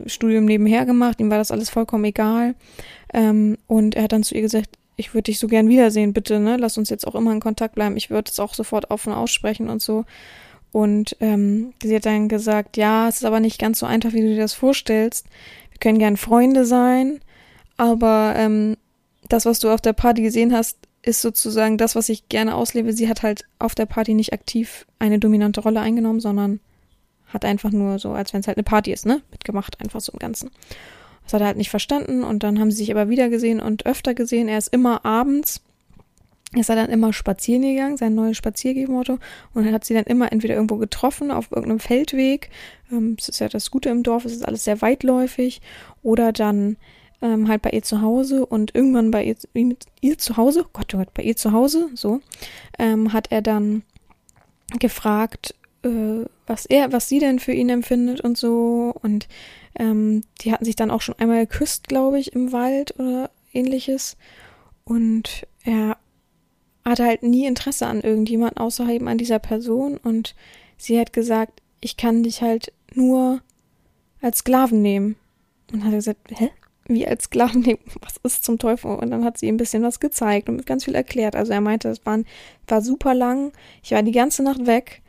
Studium 0.06 0.44
nebenher 0.44 0.86
gemacht, 0.86 1.20
ihm 1.20 1.30
war 1.30 1.38
das 1.38 1.50
alles 1.50 1.70
vollkommen 1.70 2.04
egal. 2.04 2.54
Ähm, 3.12 3.58
und 3.66 3.94
er 3.94 4.04
hat 4.04 4.12
dann 4.12 4.22
zu 4.22 4.34
ihr 4.34 4.42
gesagt, 4.42 4.70
ich 4.96 5.14
würde 5.14 5.24
dich 5.24 5.38
so 5.38 5.46
gern 5.46 5.68
wiedersehen, 5.68 6.12
bitte, 6.12 6.40
ne, 6.40 6.56
lass 6.56 6.76
uns 6.76 6.90
jetzt 6.90 7.06
auch 7.06 7.14
immer 7.14 7.32
in 7.32 7.40
Kontakt 7.40 7.76
bleiben. 7.76 7.96
Ich 7.96 8.10
würde 8.10 8.30
es 8.30 8.40
auch 8.40 8.52
sofort 8.52 8.90
offen 8.90 9.12
aussprechen 9.12 9.70
und 9.70 9.80
so. 9.80 10.04
Und 10.72 11.16
ähm, 11.20 11.72
sie 11.82 11.94
hat 11.94 12.04
dann 12.04 12.28
gesagt, 12.28 12.76
ja, 12.76 13.08
es 13.08 13.16
ist 13.16 13.24
aber 13.24 13.40
nicht 13.40 13.58
ganz 13.60 13.78
so 13.78 13.86
einfach, 13.86 14.12
wie 14.12 14.20
du 14.20 14.28
dir 14.28 14.40
das 14.40 14.54
vorstellst 14.54 15.26
können 15.80 15.98
gern 15.98 16.16
Freunde 16.16 16.64
sein, 16.64 17.20
aber 17.76 18.34
ähm, 18.36 18.76
das, 19.28 19.46
was 19.46 19.60
du 19.60 19.70
auf 19.70 19.80
der 19.80 19.92
Party 19.92 20.22
gesehen 20.22 20.52
hast, 20.52 20.78
ist 21.02 21.22
sozusagen 21.22 21.78
das, 21.78 21.94
was 21.94 22.08
ich 22.08 22.28
gerne 22.28 22.54
auslebe. 22.54 22.92
Sie 22.92 23.08
hat 23.08 23.22
halt 23.22 23.44
auf 23.58 23.74
der 23.74 23.86
Party 23.86 24.14
nicht 24.14 24.32
aktiv 24.32 24.86
eine 24.98 25.18
dominante 25.18 25.60
Rolle 25.60 25.80
eingenommen, 25.80 26.20
sondern 26.20 26.60
hat 27.26 27.44
einfach 27.44 27.70
nur 27.70 27.98
so, 27.98 28.12
als 28.12 28.32
wenn 28.32 28.40
es 28.40 28.46
halt 28.46 28.56
eine 28.56 28.64
Party 28.64 28.92
ist, 28.92 29.06
ne? 29.06 29.22
Mitgemacht, 29.30 29.80
einfach 29.80 30.00
so 30.00 30.12
im 30.12 30.18
Ganzen. 30.18 30.50
Das 31.24 31.34
hat 31.34 31.42
er 31.42 31.48
halt 31.48 31.58
nicht 31.58 31.70
verstanden 31.70 32.24
und 32.24 32.42
dann 32.42 32.58
haben 32.58 32.70
sie 32.70 32.78
sich 32.78 32.90
aber 32.90 33.10
wieder 33.10 33.28
gesehen 33.28 33.60
und 33.60 33.86
öfter 33.86 34.14
gesehen. 34.14 34.48
Er 34.48 34.58
ist 34.58 34.72
immer 34.72 35.04
abends 35.04 35.60
ist 36.54 36.70
er 36.70 36.76
dann 36.76 36.90
immer 36.90 37.12
spazieren 37.12 37.62
gegangen, 37.62 37.96
sein 37.96 38.14
neues 38.14 38.36
Spaziergehmotto, 38.36 39.18
und 39.54 39.66
er 39.66 39.72
hat 39.72 39.84
sie 39.84 39.94
dann 39.94 40.04
immer 40.04 40.32
entweder 40.32 40.54
irgendwo 40.54 40.76
getroffen, 40.76 41.30
auf 41.30 41.50
irgendeinem 41.50 41.80
Feldweg, 41.80 42.50
ähm, 42.90 43.16
das 43.16 43.28
ist 43.28 43.38
ja 43.40 43.48
das 43.48 43.70
Gute 43.70 43.90
im 43.90 44.02
Dorf, 44.02 44.24
es 44.24 44.32
ist 44.32 44.46
alles 44.46 44.64
sehr 44.64 44.80
weitläufig, 44.80 45.60
oder 46.02 46.32
dann 46.32 46.76
ähm, 47.20 47.48
halt 47.48 47.62
bei 47.62 47.70
ihr 47.70 47.82
zu 47.82 48.00
Hause 48.00 48.46
und 48.46 48.74
irgendwann 48.74 49.10
bei 49.10 49.24
ihr, 49.24 49.36
ihr 50.00 50.18
zu 50.18 50.36
Hause, 50.36 50.64
Gott, 50.72 50.94
oh 50.94 50.98
Gott, 50.98 51.12
bei 51.14 51.22
ihr 51.22 51.36
zu 51.36 51.52
Hause, 51.52 51.90
so, 51.94 52.20
ähm, 52.78 53.12
hat 53.12 53.30
er 53.30 53.42
dann 53.42 53.82
gefragt, 54.78 55.54
äh, 55.82 56.24
was 56.46 56.66
er, 56.66 56.92
was 56.92 57.08
sie 57.08 57.18
denn 57.18 57.38
für 57.38 57.52
ihn 57.52 57.68
empfindet 57.68 58.20
und 58.20 58.36
so. 58.36 58.94
Und 59.02 59.28
ähm, 59.78 60.22
die 60.40 60.52
hatten 60.52 60.64
sich 60.64 60.76
dann 60.76 60.90
auch 60.90 61.02
schon 61.02 61.18
einmal 61.18 61.46
geküsst, 61.46 61.88
glaube 61.88 62.18
ich, 62.18 62.32
im 62.32 62.52
Wald 62.52 62.98
oder 62.98 63.30
ähnliches. 63.52 64.16
Und 64.84 65.46
er 65.64 65.96
hatte 66.88 67.04
halt 67.04 67.22
nie 67.22 67.46
Interesse 67.46 67.86
an 67.86 68.00
irgendjemand 68.00 68.58
außer 68.58 68.88
eben 68.88 69.08
an 69.08 69.18
dieser 69.18 69.38
Person. 69.38 69.96
Und 69.96 70.34
sie 70.76 70.98
hat 70.98 71.12
gesagt, 71.12 71.62
ich 71.80 71.96
kann 71.96 72.22
dich 72.22 72.42
halt 72.42 72.72
nur 72.94 73.40
als 74.20 74.38
Sklaven 74.38 74.82
nehmen. 74.82 75.16
Und 75.72 75.84
hat 75.84 75.92
er 75.92 75.98
gesagt, 75.98 76.30
hä? 76.30 76.50
Wie 76.86 77.06
als 77.06 77.24
Sklaven 77.24 77.60
nehmen? 77.60 77.80
Was 78.00 78.16
ist 78.22 78.44
zum 78.44 78.58
Teufel? 78.58 78.92
Und 78.92 79.10
dann 79.10 79.24
hat 79.24 79.38
sie 79.38 79.46
ihm 79.46 79.54
ein 79.56 79.58
bisschen 79.58 79.82
was 79.82 80.00
gezeigt 80.00 80.48
und 80.48 80.64
ganz 80.64 80.84
viel 80.84 80.94
erklärt. 80.94 81.36
Also 81.36 81.52
er 81.52 81.60
meinte, 81.60 81.90
es 81.90 82.04
war, 82.06 82.18
war 82.66 82.80
super 82.80 83.12
lang. 83.12 83.52
Ich 83.82 83.90
war 83.90 84.02
die 84.02 84.12
ganze 84.12 84.42
Nacht 84.42 84.66
weg 84.66 85.02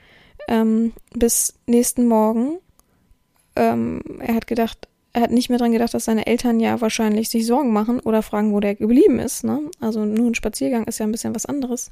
ähm, 0.50 0.92
bis 1.14 1.58
nächsten 1.68 2.06
Morgen. 2.06 2.60
Ähm, 3.56 4.02
er 4.20 4.36
hat 4.36 4.48
gedacht, 4.48 4.89
er 5.14 5.22
hat 5.22 5.32
nicht 5.32 5.50
mehr 5.50 5.58
dran 5.58 5.72
gedacht, 5.72 5.94
dass 5.94 6.06
seine 6.06 6.28
Eltern 6.28 6.60
ja 6.60 6.80
wahrscheinlich 6.82 7.30
sich 7.30 7.46
Sorgen 7.46 7.74
machen 7.74 8.00
oder 8.00 8.22
fragen, 8.22 8.54
wo 8.54 8.60
der 8.60 8.76
geblieben 8.76 9.20
ist. 9.20 9.44
Ne? 9.44 9.62
Also 9.80 10.06
nur 10.06 10.28
ein 10.28 10.36
Spaziergang 10.36 10.86
ist 10.86 11.00
ja 11.00 11.06
ein 11.06 11.12
bisschen 11.12 11.36
was 11.36 11.46
anderes. 11.46 11.92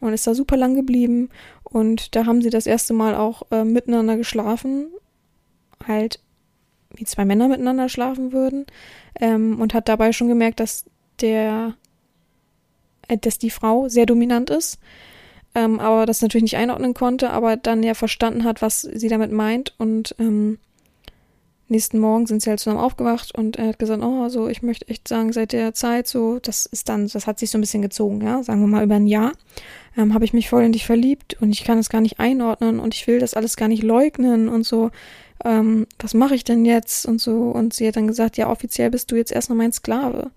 Und 0.00 0.12
ist 0.12 0.26
da 0.26 0.34
super 0.34 0.56
lang 0.56 0.74
geblieben. 0.74 1.30
Und 1.62 2.14
da 2.14 2.26
haben 2.26 2.42
sie 2.42 2.50
das 2.50 2.66
erste 2.66 2.94
Mal 2.94 3.14
auch 3.14 3.42
äh, 3.50 3.64
miteinander 3.64 4.16
geschlafen. 4.16 4.88
Halt 5.86 6.20
wie 6.94 7.04
zwei 7.04 7.24
Männer 7.24 7.48
miteinander 7.48 7.88
schlafen 7.88 8.32
würden. 8.32 8.66
Ähm, 9.20 9.60
und 9.60 9.74
hat 9.74 9.88
dabei 9.88 10.12
schon 10.12 10.28
gemerkt, 10.28 10.60
dass 10.60 10.84
der, 11.20 11.74
äh, 13.08 13.18
dass 13.18 13.38
die 13.38 13.50
Frau 13.50 13.88
sehr 13.88 14.06
dominant 14.06 14.50
ist 14.50 14.78
ähm, 15.54 15.78
aber 15.78 16.06
das 16.06 16.20
natürlich 16.20 16.42
nicht 16.42 16.56
einordnen 16.56 16.94
konnte, 16.94 17.30
aber 17.30 17.56
dann 17.56 17.82
ja 17.82 17.94
verstanden 17.94 18.44
hat, 18.44 18.60
was 18.60 18.82
sie 18.82 19.08
damit 19.08 19.30
meint 19.30 19.74
und 19.78 20.14
ähm, 20.18 20.58
nächsten 21.68 21.98
Morgen 21.98 22.26
sind 22.26 22.42
sie 22.42 22.50
halt 22.50 22.60
zusammen 22.60 22.80
aufgewacht 22.80 23.34
und 23.36 23.56
er 23.56 23.68
hat 23.68 23.78
gesagt, 23.78 24.02
oh, 24.02 24.22
also 24.22 24.48
ich 24.48 24.62
möchte 24.62 24.88
echt 24.88 25.08
sagen, 25.08 25.32
seit 25.32 25.52
der 25.52 25.74
Zeit 25.74 26.06
so, 26.06 26.38
das 26.38 26.66
ist 26.66 26.88
dann, 26.88 27.08
das 27.08 27.26
hat 27.26 27.38
sich 27.38 27.50
so 27.50 27.58
ein 27.58 27.60
bisschen 27.60 27.82
gezogen, 27.82 28.20
ja, 28.20 28.42
sagen 28.42 28.60
wir 28.60 28.66
mal 28.66 28.84
über 28.84 28.96
ein 28.96 29.06
Jahr, 29.06 29.32
ähm, 29.96 30.14
habe 30.14 30.24
ich 30.24 30.32
mich 30.32 30.48
voll 30.48 30.64
in 30.64 30.72
dich 30.72 30.86
verliebt 30.86 31.36
und 31.40 31.50
ich 31.50 31.64
kann 31.64 31.78
es 31.78 31.88
gar 31.88 32.00
nicht 32.00 32.20
einordnen 32.20 32.80
und 32.80 32.94
ich 32.94 33.06
will 33.06 33.18
das 33.18 33.34
alles 33.34 33.56
gar 33.56 33.68
nicht 33.68 33.82
leugnen 33.82 34.48
und 34.48 34.64
so, 34.64 34.90
ähm, 35.44 35.86
was 35.98 36.14
mache 36.14 36.34
ich 36.34 36.44
denn 36.44 36.64
jetzt 36.64 37.06
und 37.06 37.20
so 37.20 37.50
und 37.50 37.74
sie 37.74 37.88
hat 37.88 37.96
dann 37.96 38.06
gesagt, 38.06 38.36
ja, 38.36 38.50
offiziell 38.50 38.90
bist 38.90 39.10
du 39.10 39.16
jetzt 39.16 39.32
erstmal 39.32 39.58
mein 39.58 39.72
Sklave 39.72 40.30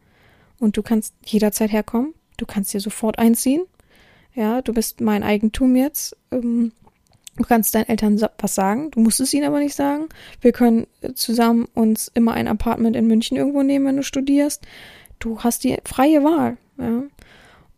und 0.59 0.77
du 0.77 0.81
kannst 0.81 1.13
jederzeit 1.25 1.71
herkommen, 1.71 2.13
du 2.37 2.45
kannst 2.45 2.73
dir 2.73 2.79
sofort 2.79 3.19
einziehen 3.19 3.61
ja, 4.37 4.61
du 4.61 4.71
bist 4.71 5.01
mein 5.01 5.23
Eigentum 5.23 5.75
jetzt. 5.75 6.15
Ähm, 6.31 6.71
du 7.37 7.43
kannst 7.43 7.73
deinen 7.73 7.87
Eltern 7.87 8.21
was 8.39 8.55
sagen. 8.55 8.91
Du 8.91 8.99
musst 8.99 9.19
es 9.19 9.33
ihnen 9.33 9.45
aber 9.45 9.59
nicht 9.59 9.75
sagen. 9.75 10.09
Wir 10.41 10.51
können 10.51 10.87
zusammen 11.13 11.67
uns 11.73 12.11
immer 12.13 12.33
ein 12.33 12.47
Apartment 12.47 12.95
in 12.95 13.07
München 13.07 13.37
irgendwo 13.37 13.63
nehmen, 13.63 13.85
wenn 13.85 13.97
du 13.97 14.03
studierst. 14.03 14.65
Du 15.19 15.39
hast 15.39 15.63
die 15.63 15.77
freie 15.85 16.23
Wahl. 16.23 16.57
Ja. 16.77 17.03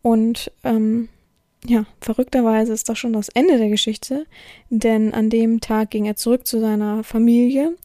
Und 0.02 0.50
ähm, 0.64 1.08
ja, 1.64 1.84
verrückterweise 2.00 2.72
ist 2.72 2.88
das 2.88 2.98
schon 2.98 3.12
das 3.12 3.28
Ende 3.28 3.58
der 3.58 3.68
Geschichte, 3.68 4.26
denn 4.70 5.12
an 5.12 5.28
dem 5.28 5.60
Tag 5.60 5.90
ging 5.90 6.06
er 6.06 6.16
zurück 6.16 6.46
zu 6.46 6.58
seiner 6.58 7.04
Familie. 7.04 7.76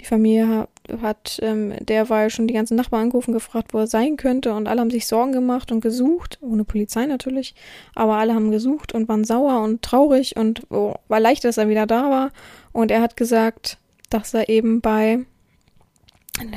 Die 0.00 0.04
Familie 0.04 0.68
hat 1.00 1.38
ähm, 1.42 1.74
derweil 1.80 2.30
schon 2.30 2.46
die 2.46 2.54
ganzen 2.54 2.76
Nachbarn 2.76 3.04
angerufen, 3.04 3.32
gefragt, 3.32 3.72
wo 3.72 3.78
er 3.78 3.86
sein 3.86 4.16
könnte 4.16 4.52
und 4.52 4.68
alle 4.68 4.80
haben 4.80 4.90
sich 4.90 5.06
Sorgen 5.06 5.32
gemacht 5.32 5.72
und 5.72 5.80
gesucht, 5.80 6.38
ohne 6.42 6.64
Polizei 6.64 7.06
natürlich, 7.06 7.54
aber 7.94 8.16
alle 8.16 8.34
haben 8.34 8.50
gesucht 8.50 8.92
und 8.92 9.08
waren 9.08 9.24
sauer 9.24 9.62
und 9.62 9.82
traurig 9.82 10.36
und 10.36 10.62
oh, 10.70 10.94
war 11.08 11.20
leicht, 11.20 11.44
dass 11.44 11.56
er 11.56 11.68
wieder 11.68 11.86
da 11.86 12.10
war 12.10 12.30
und 12.72 12.90
er 12.90 13.00
hat 13.00 13.16
gesagt, 13.16 13.78
dass 14.10 14.34
er 14.34 14.48
eben 14.48 14.80
bei 14.80 15.24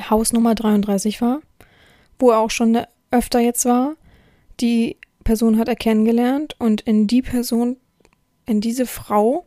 Haus 0.10 0.34
Nummer 0.34 0.56
33 0.56 1.22
war, 1.22 1.40
wo 2.20 2.32
er 2.32 2.40
auch 2.40 2.52
schon 2.52 2.78
öfter 3.12 3.40
jetzt 3.40 3.66
war. 3.66 3.96
Die 4.60 4.98
Person 5.24 5.58
hat 5.58 5.68
er 5.68 5.76
kennengelernt 5.76 6.56
und 6.60 6.82
in 6.82 7.08
die 7.08 7.22
Person, 7.22 7.78
in 8.46 8.62
diese 8.62 8.86
Frau 8.86 9.47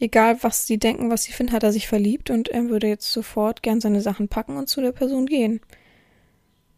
egal 0.00 0.38
was 0.42 0.66
sie 0.66 0.78
denken, 0.78 1.10
was 1.10 1.24
sie 1.24 1.32
finden, 1.32 1.52
hat 1.52 1.62
er 1.62 1.72
sich 1.72 1.88
verliebt 1.88 2.30
und 2.30 2.48
er 2.48 2.68
würde 2.68 2.88
jetzt 2.88 3.12
sofort 3.12 3.62
gern 3.62 3.80
seine 3.80 4.00
Sachen 4.00 4.28
packen 4.28 4.56
und 4.56 4.68
zu 4.68 4.80
der 4.80 4.92
Person 4.92 5.26
gehen. 5.26 5.60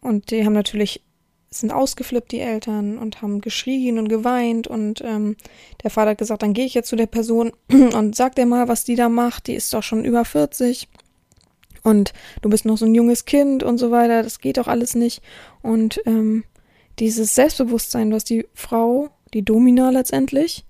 Und 0.01 0.31
die 0.31 0.45
haben 0.45 0.53
natürlich, 0.53 1.03
sind 1.49 1.71
ausgeflippt, 1.71 2.31
die 2.31 2.39
Eltern, 2.39 2.97
und 2.97 3.21
haben 3.21 3.41
geschrien 3.41 3.99
und 3.99 4.09
geweint 4.09 4.67
und 4.67 5.01
ähm, 5.01 5.35
der 5.83 5.91
Vater 5.91 6.11
hat 6.11 6.17
gesagt, 6.17 6.41
dann 6.41 6.53
gehe 6.53 6.65
ich 6.65 6.73
jetzt 6.73 6.89
zu 6.89 6.95
der 6.95 7.07
Person 7.07 7.51
und 7.71 8.15
sag 8.15 8.35
dir 8.35 8.45
mal, 8.45 8.67
was 8.67 8.83
die 8.83 8.95
da 8.95 9.09
macht, 9.09 9.47
die 9.47 9.55
ist 9.55 9.73
doch 9.73 9.83
schon 9.83 10.05
über 10.05 10.25
40 10.25 10.87
und 11.83 12.13
du 12.41 12.49
bist 12.49 12.65
noch 12.65 12.77
so 12.77 12.85
ein 12.85 12.95
junges 12.95 13.25
Kind 13.25 13.63
und 13.63 13.77
so 13.77 13.91
weiter, 13.91 14.23
das 14.23 14.39
geht 14.39 14.57
doch 14.57 14.67
alles 14.67 14.95
nicht. 14.95 15.21
Und 15.61 16.01
ähm, 16.05 16.43
dieses 16.99 17.35
Selbstbewusstsein, 17.35 18.11
was 18.11 18.23
die 18.23 18.47
Frau, 18.53 19.09
die 19.33 19.43
Domina 19.43 19.89
letztendlich, 19.89 20.65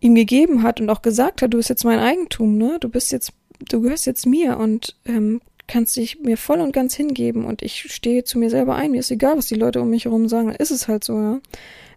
ihm 0.00 0.14
gegeben 0.14 0.62
hat 0.62 0.80
und 0.80 0.90
auch 0.90 1.02
gesagt 1.02 1.42
hat, 1.42 1.52
du 1.52 1.56
bist 1.56 1.68
jetzt 1.68 1.84
mein 1.84 1.98
Eigentum, 1.98 2.56
ne? 2.56 2.78
Du 2.80 2.88
bist 2.88 3.12
jetzt, 3.12 3.32
du 3.68 3.80
gehörst 3.80 4.06
jetzt 4.06 4.26
mir 4.26 4.58
und 4.58 4.96
ähm, 5.04 5.40
kannst 5.66 5.96
dich 5.96 6.20
mir 6.20 6.36
voll 6.36 6.60
und 6.60 6.72
ganz 6.72 6.94
hingeben 6.94 7.44
und 7.44 7.62
ich 7.62 7.92
stehe 7.92 8.24
zu 8.24 8.38
mir 8.38 8.50
selber 8.50 8.74
ein. 8.74 8.90
Mir 8.90 9.00
ist 9.00 9.10
egal, 9.10 9.36
was 9.36 9.46
die 9.46 9.54
Leute 9.54 9.80
um 9.80 9.90
mich 9.90 10.06
herum 10.06 10.28
sagen, 10.28 10.50
ist 10.50 10.70
es 10.70 10.88
halt 10.88 11.04
so, 11.04 11.14
ja. 11.14 11.40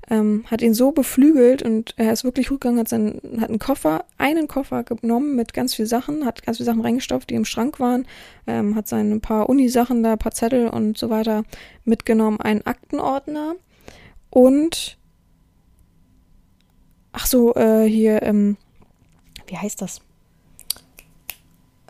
Ähm, 0.09 0.43
hat 0.47 0.61
ihn 0.61 0.73
so 0.73 0.91
beflügelt 0.91 1.61
und 1.61 1.93
er 1.95 2.11
ist 2.11 2.25
wirklich 2.25 2.49
gut 2.49 2.59
gegangen, 2.59 2.79
hat, 2.79 2.89
seinen, 2.89 3.39
hat 3.39 3.49
einen 3.49 3.59
Koffer, 3.59 4.03
einen 4.17 4.47
Koffer 4.49 4.83
genommen 4.83 5.35
mit 5.35 5.53
ganz 5.53 5.75
viel 5.75 5.85
Sachen, 5.85 6.25
hat 6.25 6.43
ganz 6.43 6.57
viel 6.57 6.65
Sachen 6.65 6.81
reingestopft, 6.81 7.29
die 7.29 7.35
im 7.35 7.45
Schrank 7.45 7.79
waren, 7.79 8.05
ähm, 8.45 8.75
hat 8.75 8.89
seine 8.89 9.19
paar 9.19 9.47
Uni-Sachen 9.47 10.03
da, 10.03 10.17
paar 10.17 10.33
Zettel 10.33 10.67
und 10.67 10.97
so 10.97 11.09
weiter 11.09 11.43
mitgenommen, 11.85 12.41
einen 12.41 12.65
Aktenordner 12.65 13.55
und 14.31 14.97
Ach 17.11 17.25
so, 17.25 17.53
äh, 17.55 17.85
hier, 17.87 18.21
ähm, 18.23 18.57
wie 19.47 19.57
heißt 19.57 19.81
das? 19.81 20.01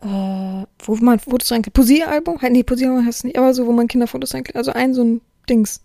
Äh, 0.01 0.65
wo 0.79 0.95
man 0.95 1.19
Fotos 1.19 1.51
reinklickt. 1.51 1.75
Posieralbum? 1.75 2.39
Nee, 2.49 2.63
Posieralbum 2.63 3.05
heißt 3.05 3.19
es 3.19 3.23
nicht, 3.23 3.37
aber 3.37 3.53
so, 3.53 3.67
wo 3.67 3.71
man 3.71 3.87
Kinderfotos 3.87 4.33
reinklickt. 4.33 4.57
Also 4.57 4.71
ein 4.71 4.93
so 4.93 5.03
ein 5.03 5.21
Dings. 5.47 5.83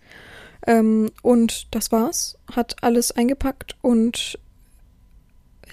Ähm, 0.67 1.11
und 1.23 1.75
das 1.75 1.93
war's. 1.93 2.39
Hat 2.51 2.77
alles 2.83 3.13
eingepackt 3.13 3.77
und 3.83 4.39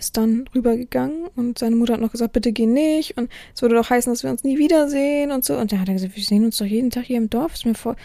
ist 0.03 0.17
dann 0.17 0.45
rübergegangen 0.53 1.27
und 1.35 1.57
seine 1.57 1.75
Mutter 1.75 1.93
hat 1.93 2.01
noch 2.01 2.11
gesagt, 2.11 2.33
bitte 2.33 2.51
geh 2.51 2.65
nicht 2.65 3.17
und 3.17 3.29
es 3.55 3.61
würde 3.61 3.75
doch 3.75 3.89
heißen, 3.89 4.11
dass 4.11 4.23
wir 4.23 4.29
uns 4.29 4.43
nie 4.43 4.57
wiedersehen 4.57 5.31
und 5.31 5.45
so. 5.45 5.55
Und 5.55 5.71
dann 5.71 5.79
hat 5.79 5.87
er 5.87 5.93
gesagt, 5.93 6.15
wir 6.15 6.23
sehen 6.23 6.45
uns 6.45 6.57
doch 6.57 6.65
jeden 6.65 6.89
Tag 6.89 7.05
hier 7.05 7.17
im 7.17 7.29
Dorf. 7.29 7.53
Ist 7.53 7.65
mir 7.65 7.75
vor 7.75 7.95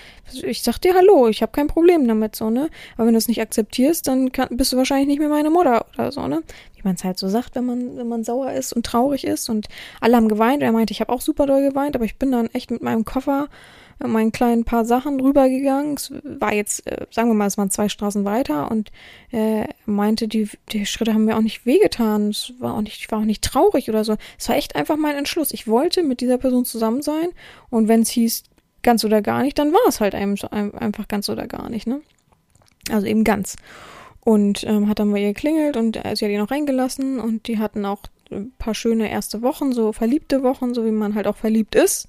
ich 0.43 0.63
sag 0.63 0.79
dir 0.79 0.95
Hallo, 0.95 1.29
ich 1.29 1.43
habe 1.43 1.53
kein 1.53 1.67
Problem 1.67 2.07
damit, 2.07 2.37
so, 2.37 2.51
ne? 2.51 2.71
Aber 2.97 3.07
wenn 3.07 3.15
du 3.15 3.19
es 3.19 3.29
nicht 3.29 3.41
akzeptierst, 3.41 4.07
dann 4.07 4.33
kann, 4.33 4.49
bist 4.57 4.73
du 4.73 4.77
wahrscheinlich 4.77 5.09
nicht 5.09 5.19
mehr 5.19 5.29
meine 5.29 5.51
Mutter 5.51 5.87
oder 5.95 6.13
so, 6.13 6.27
ne? 6.27 6.43
Wie 6.77 6.83
man 6.85 6.95
es 6.95 7.05
halt 7.05 7.19
so 7.19 7.29
sagt, 7.29 7.55
wenn 7.57 7.67
man, 7.67 7.97
wenn 7.97 8.09
man 8.09 8.25
sauer 8.25 8.53
ist 8.53 8.73
und 8.73 8.87
traurig 8.87 9.25
ist 9.25 9.49
und 9.49 9.67
alle 10.01 10.17
haben 10.17 10.29
geweint. 10.29 10.63
Er 10.63 10.73
meinte, 10.73 10.93
ich 10.93 11.01
habe 11.01 11.13
auch 11.13 11.21
super 11.21 11.47
doll 11.47 11.63
geweint, 11.63 11.97
aber 11.97 12.05
ich 12.05 12.17
bin 12.17 12.31
dann 12.31 12.49
echt 12.53 12.71
mit 12.71 12.83
meinem 12.83 13.05
Koffer 13.05 13.49
meinen 14.07 14.33
kleinen 14.33 14.65
paar 14.65 14.85
Sachen 14.85 15.21
rübergegangen. 15.21 15.95
Es 15.95 16.13
war 16.25 16.53
jetzt, 16.53 16.87
äh, 16.87 17.07
sagen 17.11 17.29
wir 17.29 17.35
mal, 17.35 17.47
es 17.47 17.59
waren 17.59 17.71
zwei 17.71 17.89
Straßen 17.89 18.25
weiter 18.25 18.71
und 18.71 18.91
äh, 19.33 19.65
meinte, 19.87 20.29
die, 20.29 20.49
die 20.71 20.87
Schritte 20.87 21.15
haben 21.15 21.25
mir 21.25 21.37
auch 21.37 21.43
nicht 21.43 21.67
wehgetan. 21.67 22.31
Es 22.31 22.53
war 22.59 22.75
auch 22.75 22.83
nicht, 22.83 23.01
ich 23.01 23.11
war 23.11 23.21
auch 23.21 23.25
nicht 23.25 23.43
traurig 23.43 23.89
oder 23.89 24.05
so. 24.05 24.17
Es 24.39 24.49
war 24.49 24.57
echt 24.57 24.77
einfach 24.77 24.97
mein 24.97 25.17
Entschluss. 25.17 25.53
Ich 25.53 25.67
wollte 25.67 26.03
mit 26.03 26.21
dieser 26.21 26.39
Person 26.39 26.65
zusammen 26.65 27.03
sein 27.03 27.29
und 27.71 27.89
wenn 27.89 28.03
es 28.03 28.11
hieß 28.11 28.45
ganz 28.83 29.05
oder 29.05 29.23
gar 29.23 29.43
nicht, 29.43 29.59
dann 29.59 29.73
war 29.73 29.89
es 29.89 30.01
halt 30.01 30.15
einfach 30.15 31.09
ganz 31.09 31.29
oder 31.29 31.47
gar 31.47 31.69
nicht, 31.69 31.87
ne? 31.87 32.01
Also 32.91 33.07
eben 33.07 33.25
ganz. 33.25 33.57
Und 34.21 34.65
ähm, 34.65 34.89
hat 34.89 34.99
dann 34.99 35.11
bei 35.11 35.21
ihr 35.21 35.33
geklingelt 35.33 35.77
und 35.77 35.97
äh, 35.97 36.15
sie 36.15 36.25
hat 36.25 36.33
ihn 36.33 36.41
auch 36.41 36.51
reingelassen 36.51 37.19
und 37.19 37.49
die 37.49 37.59
hatten 37.59 37.85
auch 37.85 38.03
ein 38.31 38.53
paar 38.59 38.75
schöne 38.75 39.11
erste 39.11 39.43
Wochen, 39.43 39.73
so 39.73 39.93
verliebte 39.93 40.43
Wochen, 40.43 40.75
so 40.75 40.85
wie 40.85 40.91
man 40.91 41.15
halt 41.15 41.27
auch 41.27 41.37
verliebt 41.37 41.75
ist. 41.75 42.09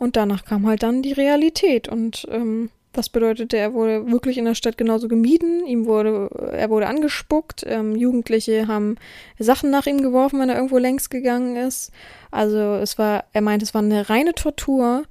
Und 0.00 0.16
danach 0.16 0.46
kam 0.46 0.66
halt 0.66 0.82
dann 0.82 1.02
die 1.02 1.12
Realität 1.12 1.86
und 1.86 2.26
ähm, 2.30 2.70
das 2.92 3.10
bedeutete, 3.10 3.58
er 3.58 3.74
wurde 3.74 4.10
wirklich 4.10 4.38
in 4.38 4.46
der 4.46 4.54
Stadt 4.54 4.78
genauso 4.78 5.08
gemieden, 5.08 5.66
ihm 5.66 5.84
wurde, 5.84 6.30
er 6.52 6.70
wurde 6.70 6.86
angespuckt, 6.86 7.64
ähm, 7.66 7.94
Jugendliche 7.94 8.66
haben 8.66 8.96
Sachen 9.38 9.70
nach 9.70 9.86
ihm 9.86 10.00
geworfen, 10.02 10.40
wenn 10.40 10.48
er 10.48 10.56
irgendwo 10.56 10.78
längs 10.78 11.10
gegangen 11.10 11.54
ist. 11.54 11.92
Also 12.30 12.76
es 12.76 12.98
war, 12.98 13.26
er 13.34 13.42
meinte, 13.42 13.64
es 13.64 13.74
war 13.74 13.82
eine 13.82 14.08
reine 14.08 14.34
Tortur, 14.34 15.04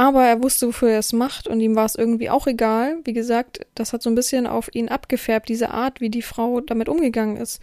Aber 0.00 0.24
er 0.24 0.42
wusste, 0.44 0.68
wofür 0.68 0.90
er 0.90 1.00
es 1.00 1.12
macht 1.12 1.48
und 1.48 1.60
ihm 1.60 1.74
war 1.74 1.84
es 1.84 1.96
irgendwie 1.96 2.30
auch 2.30 2.46
egal. 2.46 2.98
Wie 3.04 3.12
gesagt, 3.12 3.66
das 3.74 3.92
hat 3.92 4.00
so 4.00 4.08
ein 4.08 4.14
bisschen 4.14 4.46
auf 4.46 4.72
ihn 4.72 4.88
abgefärbt, 4.88 5.48
diese 5.48 5.70
Art, 5.70 6.00
wie 6.00 6.08
die 6.08 6.22
Frau 6.22 6.60
damit 6.60 6.88
umgegangen 6.88 7.36
ist. 7.36 7.60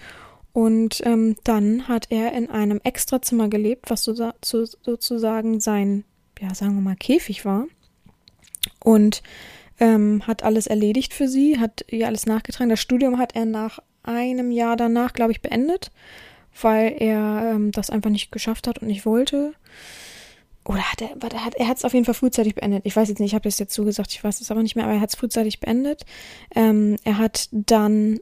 Und 0.52 1.02
ähm, 1.06 1.38
dann 1.46 1.88
hat 1.88 2.08
er 2.10 2.34
in 2.34 2.50
einem 2.50 2.82
Extrazimmer 2.84 3.48
gelebt, 3.48 3.90
was 3.90 4.04
so, 4.04 4.14
so, 4.14 4.66
sozusagen 4.66 5.62
sein, 5.62 6.04
ja, 6.40 6.54
sagen 6.54 6.76
wir 6.76 6.82
mal, 6.82 6.96
Käfig 6.96 7.46
war. 7.46 7.66
Und 8.80 9.22
ähm, 9.80 10.26
hat 10.26 10.44
alles 10.44 10.68
erledigt 10.68 11.14
für 11.14 11.28
sie, 11.28 11.60
hat 11.60 11.86
ihr 11.90 12.08
alles 12.08 12.26
nachgetragen. 12.26 12.70
Das 12.70 12.82
Studium 12.82 13.18
hat 13.18 13.36
er 13.36 13.46
nach 13.46 13.80
einem 14.04 14.52
Jahr 14.52 14.78
danach, 14.78 15.14
glaube 15.14 15.32
ich, 15.32 15.42
beendet, 15.42 15.92
weil 16.62 16.96
er 17.00 17.54
ähm, 17.54 17.72
das 17.72 17.90
einfach 17.90 18.10
nicht 18.10 18.32
geschafft 18.32 18.68
hat 18.68 18.80
und 18.80 18.88
nicht 18.88 19.06
wollte. 19.06 19.54
Oder 20.64 20.92
hat 20.92 21.02
er, 21.02 21.10
warte, 21.20 21.46
hat, 21.46 21.56
er 21.56 21.68
hat 21.68 21.78
es 21.78 21.86
auf 21.86 21.94
jeden 21.94 22.06
Fall 22.06 22.16
frühzeitig 22.16 22.56
beendet. 22.56 22.86
Ich 22.86 22.96
weiß 22.96 23.10
jetzt 23.10 23.20
nicht, 23.20 23.32
ich 23.32 23.36
habe 23.36 23.44
das 23.44 23.60
jetzt 23.60 23.74
zugesagt, 23.74 24.12
ich 24.14 24.24
weiß 24.24 24.42
es 24.42 24.50
aber 24.50 24.64
nicht 24.64 24.76
mehr, 24.76 24.86
aber 24.86 24.96
er 24.96 25.02
hat 25.02 25.10
es 25.10 25.16
frühzeitig 25.16 25.60
beendet. 25.60 26.06
Ähm, 26.56 26.96
er 27.04 27.18
hat 27.20 27.50
dann 27.52 28.20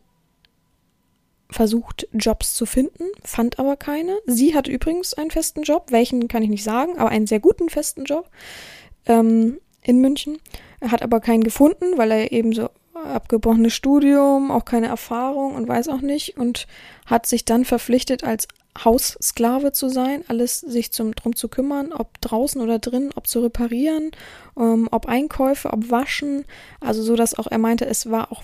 versucht, 1.54 2.08
Jobs 2.14 2.54
zu 2.56 2.66
finden, 2.66 3.06
fand 3.24 3.60
aber 3.60 3.78
keine. 3.78 4.18
Sie 4.26 4.56
hatte 4.56 4.72
übrigens 4.72 5.14
einen 5.14 5.32
festen 5.32 5.64
Job, 5.64 5.88
welchen 5.92 6.28
kann 6.28 6.44
ich 6.44 6.50
nicht 6.50 6.64
sagen, 6.64 6.98
aber 6.98 7.10
einen 7.10 7.28
sehr 7.28 7.40
guten 7.40 7.70
festen 7.70 8.06
Job 8.06 8.30
ähm, 9.06 9.60
in 9.82 10.00
München. 10.00 10.40
Er 10.80 10.92
hat 10.92 11.02
aber 11.02 11.20
keinen 11.20 11.44
gefunden, 11.44 11.98
weil 11.98 12.12
er 12.12 12.32
eben 12.32 12.54
so 12.54 12.70
abgebrochenes 12.94 13.74
Studium, 13.74 14.52
auch 14.52 14.66
keine 14.66 14.88
Erfahrung 14.88 15.56
und 15.56 15.68
weiß 15.68 15.90
auch 15.90 16.02
nicht 16.02 16.38
und 16.38 16.68
hat 17.06 17.26
sich 17.26 17.46
dann 17.46 17.66
verpflichtet, 17.66 18.24
als 18.24 18.48
Haussklave 18.84 19.72
zu 19.72 19.90
sein, 19.90 20.24
alles 20.28 20.60
sich 20.60 20.92
zum, 20.92 21.14
drum 21.14 21.36
zu 21.36 21.48
kümmern, 21.48 21.92
ob 21.92 22.20
draußen 22.22 22.60
oder 22.62 22.80
drin, 22.80 23.12
ob 23.16 23.28
zu 23.28 23.42
reparieren, 23.42 24.12
ähm, 24.58 24.88
ob 24.92 25.06
Einkäufe, 25.08 25.72
ob 25.72 25.92
Waschen, 25.92 26.46
also 26.80 27.04
so, 27.04 27.16
dass 27.16 27.38
auch 27.38 27.48
er 27.48 27.60
meinte, 27.60 27.86
es 27.86 28.10
war 28.10 28.32
auch 28.32 28.44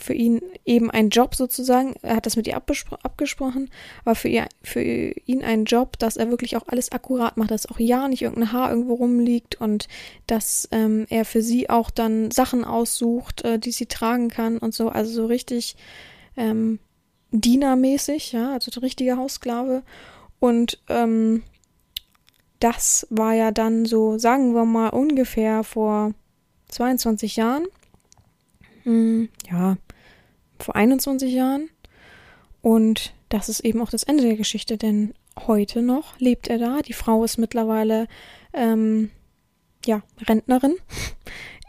für 0.00 0.14
ihn 0.14 0.40
eben 0.64 0.90
ein 0.90 1.10
Job 1.10 1.34
sozusagen. 1.34 1.94
Er 2.02 2.16
hat 2.16 2.26
das 2.26 2.36
mit 2.36 2.46
ihr 2.46 2.56
abgesprochen, 2.56 3.70
aber 4.04 4.14
für, 4.14 4.28
ihr, 4.28 4.46
für 4.62 4.82
ihn 4.82 5.42
ein 5.42 5.64
Job, 5.64 5.98
dass 5.98 6.16
er 6.16 6.30
wirklich 6.30 6.56
auch 6.56 6.66
alles 6.68 6.92
akkurat 6.92 7.36
macht, 7.36 7.50
dass 7.50 7.66
auch 7.66 7.78
ja 7.78 8.08
nicht 8.08 8.22
irgendein 8.22 8.52
Haar 8.52 8.70
irgendwo 8.70 8.94
rumliegt 8.94 9.60
und 9.60 9.88
dass 10.26 10.68
ähm, 10.72 11.06
er 11.08 11.24
für 11.24 11.42
sie 11.42 11.70
auch 11.70 11.90
dann 11.90 12.30
Sachen 12.30 12.64
aussucht, 12.64 13.44
äh, 13.44 13.58
die 13.58 13.72
sie 13.72 13.86
tragen 13.86 14.28
kann 14.28 14.58
und 14.58 14.74
so. 14.74 14.88
Also 14.88 15.12
so 15.12 15.26
richtig 15.26 15.76
ähm, 16.36 16.78
Dienermäßig, 17.30 18.32
ja, 18.32 18.52
also 18.52 18.70
der 18.70 18.82
richtige 18.82 19.18
Haussklave. 19.18 19.82
Und 20.40 20.82
ähm, 20.88 21.42
das 22.58 23.06
war 23.10 23.34
ja 23.34 23.50
dann 23.50 23.84
so, 23.84 24.18
sagen 24.18 24.54
wir 24.54 24.64
mal, 24.64 24.88
ungefähr 24.88 25.62
vor 25.62 26.14
22 26.68 27.36
Jahren. 27.36 27.66
Hm, 28.84 29.28
ja, 29.50 29.76
vor 30.58 30.76
21 30.76 31.32
Jahren. 31.32 31.70
Und 32.62 33.12
das 33.28 33.48
ist 33.48 33.60
eben 33.60 33.80
auch 33.80 33.90
das 33.90 34.02
Ende 34.02 34.24
der 34.24 34.36
Geschichte, 34.36 34.76
denn 34.76 35.14
heute 35.46 35.82
noch 35.82 36.18
lebt 36.18 36.48
er 36.48 36.58
da. 36.58 36.80
Die 36.82 36.92
Frau 36.92 37.24
ist 37.24 37.38
mittlerweile 37.38 38.08
ähm, 38.52 39.10
ja 39.84 40.02
Rentnerin. 40.26 40.76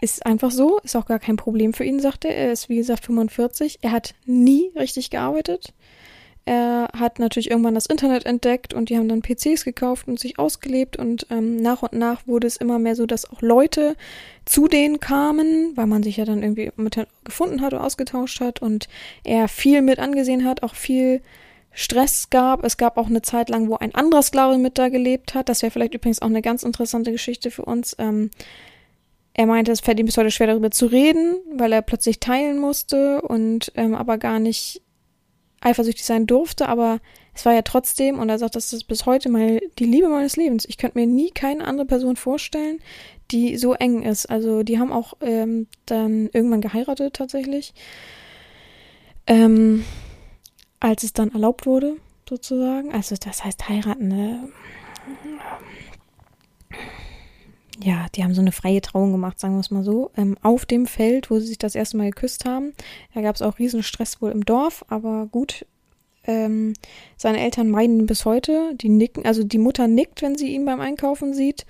Ist 0.01 0.25
einfach 0.25 0.49
so, 0.49 0.79
ist 0.79 0.95
auch 0.95 1.07
gar 1.07 1.19
kein 1.19 1.35
Problem 1.35 1.73
für 1.73 1.83
ihn, 1.83 1.99
sagte 1.99 2.29
er. 2.29 2.45
Er 2.45 2.51
ist 2.53 2.69
wie 2.69 2.77
gesagt 2.77 3.03
45. 3.03 3.79
Er 3.81 3.91
hat 3.91 4.15
nie 4.25 4.71
richtig 4.73 5.09
gearbeitet. 5.09 5.73
Er 6.49 6.89
hat 6.97 7.19
natürlich 7.19 7.51
irgendwann 7.51 7.75
das 7.75 7.85
Internet 7.85 8.25
entdeckt 8.25 8.73
und 8.73 8.89
die 8.89 8.97
haben 8.97 9.07
dann 9.07 9.21
PCs 9.21 9.65
gekauft 9.65 10.07
und 10.07 10.19
sich 10.19 10.39
ausgelebt 10.39 10.97
und 10.97 11.27
ähm, 11.29 11.57
nach 11.57 11.83
und 11.83 11.93
nach 11.93 12.25
wurde 12.25 12.47
es 12.47 12.57
immer 12.57 12.79
mehr 12.79 12.95
so, 12.95 13.05
dass 13.05 13.29
auch 13.29 13.43
Leute 13.43 13.95
zu 14.45 14.67
denen 14.67 14.99
kamen, 14.99 15.73
weil 15.77 15.85
man 15.85 16.01
sich 16.01 16.17
ja 16.17 16.25
dann 16.25 16.41
irgendwie 16.41 16.71
mit 16.75 16.97
gefunden 17.23 17.61
hat 17.61 17.75
oder 17.75 17.83
ausgetauscht 17.83 18.41
hat 18.41 18.63
und 18.63 18.89
er 19.23 19.47
viel 19.47 19.83
mit 19.83 19.99
angesehen 19.99 20.43
hat, 20.43 20.63
auch 20.63 20.73
viel 20.73 21.21
Stress 21.71 22.31
gab. 22.31 22.65
Es 22.65 22.77
gab 22.77 22.97
auch 22.97 23.09
eine 23.09 23.21
Zeit 23.21 23.49
lang, 23.49 23.69
wo 23.69 23.75
ein 23.75 23.93
anderer 23.93 24.23
Sklave 24.23 24.57
mit 24.57 24.79
da 24.79 24.89
gelebt 24.89 25.35
hat. 25.35 25.49
Das 25.49 25.61
wäre 25.61 25.69
vielleicht 25.69 25.93
übrigens 25.93 26.19
auch 26.19 26.29
eine 26.29 26.41
ganz 26.41 26.63
interessante 26.63 27.11
Geschichte 27.11 27.51
für 27.51 27.65
uns. 27.65 27.95
Ähm, 27.99 28.31
er 29.35 29.45
meinte, 29.45 29.71
es 29.71 29.81
fällt 29.81 29.99
ihm 29.99 30.07
bis 30.07 30.17
heute 30.17 30.31
schwer 30.31 30.47
darüber 30.47 30.71
zu 30.71 30.87
reden, 30.87 31.35
weil 31.53 31.73
er 31.73 31.83
plötzlich 31.83 32.19
teilen 32.19 32.57
musste 32.57 33.21
und 33.21 33.71
ähm, 33.75 33.93
aber 33.93 34.17
gar 34.17 34.39
nicht 34.39 34.81
eifersüchtig 35.61 36.05
sein 36.05 36.27
durfte, 36.27 36.67
aber 36.67 36.99
es 37.33 37.45
war 37.45 37.53
ja 37.53 37.61
trotzdem, 37.61 38.19
und 38.19 38.29
er 38.29 38.37
sagt, 38.37 38.55
das 38.55 38.73
ist 38.73 38.85
bis 38.85 39.05
heute 39.05 39.29
mal 39.29 39.61
die 39.77 39.85
Liebe 39.85 40.09
meines 40.09 40.35
Lebens. 40.35 40.65
Ich 40.67 40.77
könnte 40.77 40.97
mir 40.97 41.07
nie 41.07 41.31
keine 41.31 41.65
andere 41.65 41.85
Person 41.85 42.15
vorstellen, 42.15 42.79
die 43.31 43.57
so 43.57 43.73
eng 43.73 44.03
ist. 44.03 44.25
Also 44.25 44.63
die 44.63 44.79
haben 44.79 44.91
auch 44.91 45.13
ähm, 45.21 45.67
dann 45.85 46.29
irgendwann 46.33 46.61
geheiratet 46.61 47.13
tatsächlich. 47.13 47.73
Ähm, 49.27 49.85
als 50.79 51.03
es 51.03 51.13
dann 51.13 51.31
erlaubt 51.31 51.65
wurde, 51.65 51.97
sozusagen. 52.27 52.91
Also 52.91 53.15
das 53.15 53.43
heißt 53.43 53.69
heiraten, 53.69 54.07
ne? 54.07 54.49
Ja, 57.81 58.07
die 58.15 58.23
haben 58.23 58.33
so 58.33 58.41
eine 58.41 58.51
freie 58.51 58.81
Trauung 58.81 59.11
gemacht, 59.11 59.39
sagen 59.39 59.55
wir 59.55 59.61
es 59.61 59.71
mal 59.71 59.83
so, 59.83 60.11
ähm, 60.17 60.35
auf 60.41 60.65
dem 60.65 60.85
Feld, 60.85 61.31
wo 61.31 61.39
sie 61.39 61.47
sich 61.47 61.57
das 61.57 61.75
erste 61.75 61.97
Mal 61.97 62.09
geküsst 62.09 62.45
haben. 62.45 62.73
Da 63.13 63.21
gab 63.21 63.35
es 63.35 63.41
auch 63.41 63.59
riesen 63.59 63.83
Stress 63.83 64.21
wohl 64.21 64.31
im 64.31 64.45
Dorf, 64.45 64.85
aber 64.89 65.27
gut. 65.31 65.65
Ähm, 66.25 66.73
seine 67.15 67.39
Eltern 67.39 67.69
meiden 67.69 67.99
ihn 68.01 68.05
bis 68.05 68.25
heute. 68.25 68.75
Die 68.75 68.89
nicken, 68.89 69.25
also 69.25 69.43
die 69.43 69.57
Mutter 69.57 69.87
nickt, 69.87 70.21
wenn 70.21 70.35
sie 70.35 70.53
ihn 70.53 70.65
beim 70.65 70.81
Einkaufen 70.81 71.33
sieht. 71.33 71.65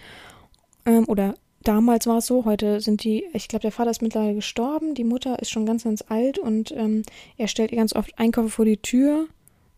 Ähm, 0.86 1.06
oder 1.08 1.36
damals 1.64 2.08
war 2.08 2.18
es 2.18 2.26
so, 2.26 2.46
heute 2.46 2.82
sind 2.82 3.04
die, 3.04 3.26
ich 3.34 3.48
glaube, 3.48 3.62
der 3.62 3.72
Vater 3.72 3.92
ist 3.92 4.02
mittlerweile 4.02 4.36
gestorben, 4.36 4.96
die 4.96 5.04
Mutter 5.04 5.40
ist 5.40 5.52
schon 5.52 5.66
ganz, 5.66 5.84
ganz 5.84 6.04
alt 6.08 6.40
und 6.40 6.72
ähm, 6.72 7.04
er 7.38 7.48
stellt 7.48 7.72
ihr 7.72 7.78
ganz 7.78 7.96
oft 7.96 8.18
Einkäufe 8.18 8.50
vor 8.50 8.66
die 8.66 8.78
Tür 8.78 9.28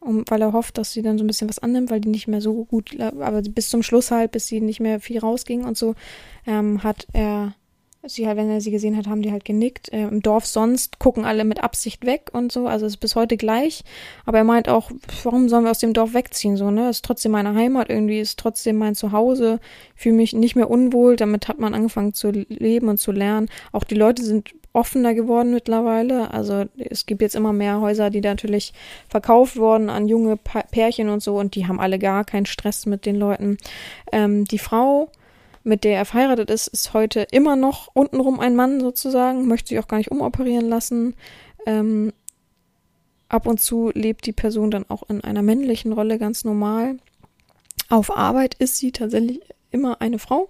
um, 0.01 0.23
weil 0.27 0.41
er 0.41 0.53
hofft, 0.53 0.77
dass 0.77 0.91
sie 0.91 1.01
dann 1.01 1.17
so 1.17 1.23
ein 1.23 1.27
bisschen 1.27 1.49
was 1.49 1.59
annimmt, 1.59 1.89
weil 1.89 2.01
die 2.01 2.09
nicht 2.09 2.27
mehr 2.27 2.41
so 2.41 2.65
gut, 2.65 2.99
aber 2.99 3.41
bis 3.41 3.69
zum 3.69 3.83
Schluss 3.83 4.11
halt, 4.11 4.31
bis 4.31 4.47
sie 4.47 4.59
nicht 4.59 4.79
mehr 4.79 4.99
viel 4.99 5.19
rausging 5.19 5.63
und 5.63 5.77
so, 5.77 5.95
ähm, 6.45 6.83
hat 6.83 7.07
er 7.13 7.53
sie 8.03 8.27
halt, 8.27 8.37
wenn 8.37 8.49
er 8.49 8.61
sie 8.61 8.71
gesehen 8.71 8.97
hat, 8.97 9.07
haben 9.07 9.21
die 9.21 9.31
halt 9.31 9.45
genickt. 9.45 9.93
Äh, 9.93 10.07
Im 10.07 10.21
Dorf 10.21 10.45
sonst 10.45 10.99
gucken 10.99 11.23
alle 11.23 11.43
mit 11.43 11.63
Absicht 11.63 12.05
weg 12.05 12.29
und 12.33 12.51
so, 12.51 12.65
also 12.65 12.85
ist 12.85 12.97
bis 12.97 13.15
heute 13.15 13.37
gleich. 13.37 13.83
Aber 14.25 14.39
er 14.39 14.43
meint 14.43 14.69
auch, 14.69 14.91
warum 15.23 15.49
sollen 15.49 15.65
wir 15.65 15.71
aus 15.71 15.79
dem 15.79 15.93
Dorf 15.93 16.13
wegziehen, 16.13 16.57
so, 16.57 16.71
ne? 16.71 16.89
Ist 16.89 17.05
trotzdem 17.05 17.31
meine 17.31 17.53
Heimat, 17.53 17.89
irgendwie 17.89 18.19
ist 18.19 18.39
trotzdem 18.39 18.77
mein 18.77 18.95
Zuhause, 18.95 19.59
fühle 19.95 20.15
mich 20.15 20.33
nicht 20.33 20.55
mehr 20.55 20.69
unwohl, 20.69 21.15
damit 21.15 21.47
hat 21.47 21.59
man 21.59 21.73
angefangen 21.73 22.13
zu 22.13 22.31
leben 22.31 22.89
und 22.89 22.97
zu 22.97 23.11
lernen. 23.11 23.49
Auch 23.71 23.83
die 23.83 23.95
Leute 23.95 24.23
sind 24.23 24.51
offener 24.73 25.13
geworden 25.13 25.53
mittlerweile. 25.53 26.31
Also 26.31 26.65
es 26.77 27.05
gibt 27.05 27.21
jetzt 27.21 27.35
immer 27.35 27.53
mehr 27.53 27.81
Häuser, 27.81 28.09
die 28.09 28.21
natürlich 28.21 28.73
verkauft 29.09 29.57
wurden 29.57 29.89
an 29.89 30.07
junge 30.07 30.37
Pärchen 30.37 31.09
und 31.09 31.21
so 31.21 31.37
und 31.37 31.55
die 31.55 31.67
haben 31.67 31.79
alle 31.79 31.99
gar 31.99 32.23
keinen 32.23 32.45
Stress 32.45 32.85
mit 32.85 33.05
den 33.05 33.15
Leuten. 33.15 33.57
Ähm, 34.11 34.45
die 34.45 34.59
Frau, 34.59 35.09
mit 35.63 35.83
der 35.83 35.97
er 35.97 36.05
verheiratet 36.05 36.49
ist, 36.49 36.67
ist 36.67 36.93
heute 36.93 37.27
immer 37.31 37.55
noch 37.55 37.89
untenrum 37.93 38.39
ein 38.39 38.55
Mann 38.55 38.79
sozusagen, 38.79 39.47
möchte 39.47 39.69
sich 39.69 39.79
auch 39.79 39.87
gar 39.87 39.97
nicht 39.97 40.11
umoperieren 40.11 40.69
lassen. 40.69 41.15
Ähm, 41.65 42.13
ab 43.29 43.47
und 43.47 43.59
zu 43.59 43.91
lebt 43.93 44.25
die 44.25 44.33
Person 44.33 44.71
dann 44.71 44.85
auch 44.89 45.03
in 45.09 45.21
einer 45.21 45.41
männlichen 45.41 45.91
Rolle 45.93 46.17
ganz 46.17 46.43
normal. 46.43 46.97
Auf 47.89 48.15
Arbeit 48.15 48.55
ist 48.55 48.77
sie 48.77 48.91
tatsächlich 48.91 49.41
immer 49.69 50.01
eine 50.01 50.17
Frau. 50.19 50.49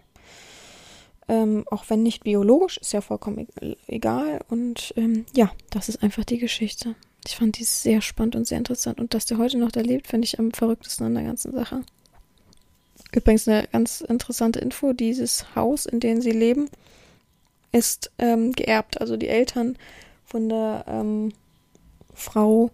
Ähm, 1.27 1.65
auch 1.69 1.85
wenn 1.89 2.03
nicht 2.03 2.23
biologisch, 2.23 2.77
ist 2.77 2.93
ja 2.93 3.01
vollkommen 3.01 3.47
e-, 3.61 3.75
egal. 3.87 4.41
Und 4.49 4.93
ähm, 4.97 5.25
ja, 5.33 5.51
das 5.69 5.89
ist 5.89 6.03
einfach 6.03 6.25
die 6.25 6.39
Geschichte. 6.39 6.95
Ich 7.25 7.35
fand 7.35 7.59
die 7.59 7.63
sehr 7.63 8.01
spannend 8.01 8.35
und 8.35 8.47
sehr 8.47 8.57
interessant. 8.57 8.99
Und 8.99 9.13
dass 9.13 9.25
der 9.25 9.37
heute 9.37 9.57
noch 9.57 9.71
da 9.71 9.81
lebt, 9.81 10.07
finde 10.07 10.25
ich 10.25 10.39
am 10.39 10.51
verrücktesten 10.51 11.05
an 11.05 11.15
der 11.15 11.23
ganzen 11.23 11.53
Sache. 11.53 11.83
Übrigens 13.11 13.47
eine 13.47 13.67
ganz 13.67 14.01
interessante 14.01 14.59
Info: 14.59 14.93
dieses 14.93 15.55
Haus, 15.55 15.85
in 15.85 15.99
dem 15.99 16.21
sie 16.21 16.31
leben, 16.31 16.69
ist 17.71 18.11
ähm, 18.17 18.53
geerbt. 18.53 18.99
Also 18.99 19.17
die 19.17 19.27
Eltern 19.27 19.77
von 20.25 20.49
der 20.49 20.85
ähm, 20.87 21.33
Frau 22.13 22.71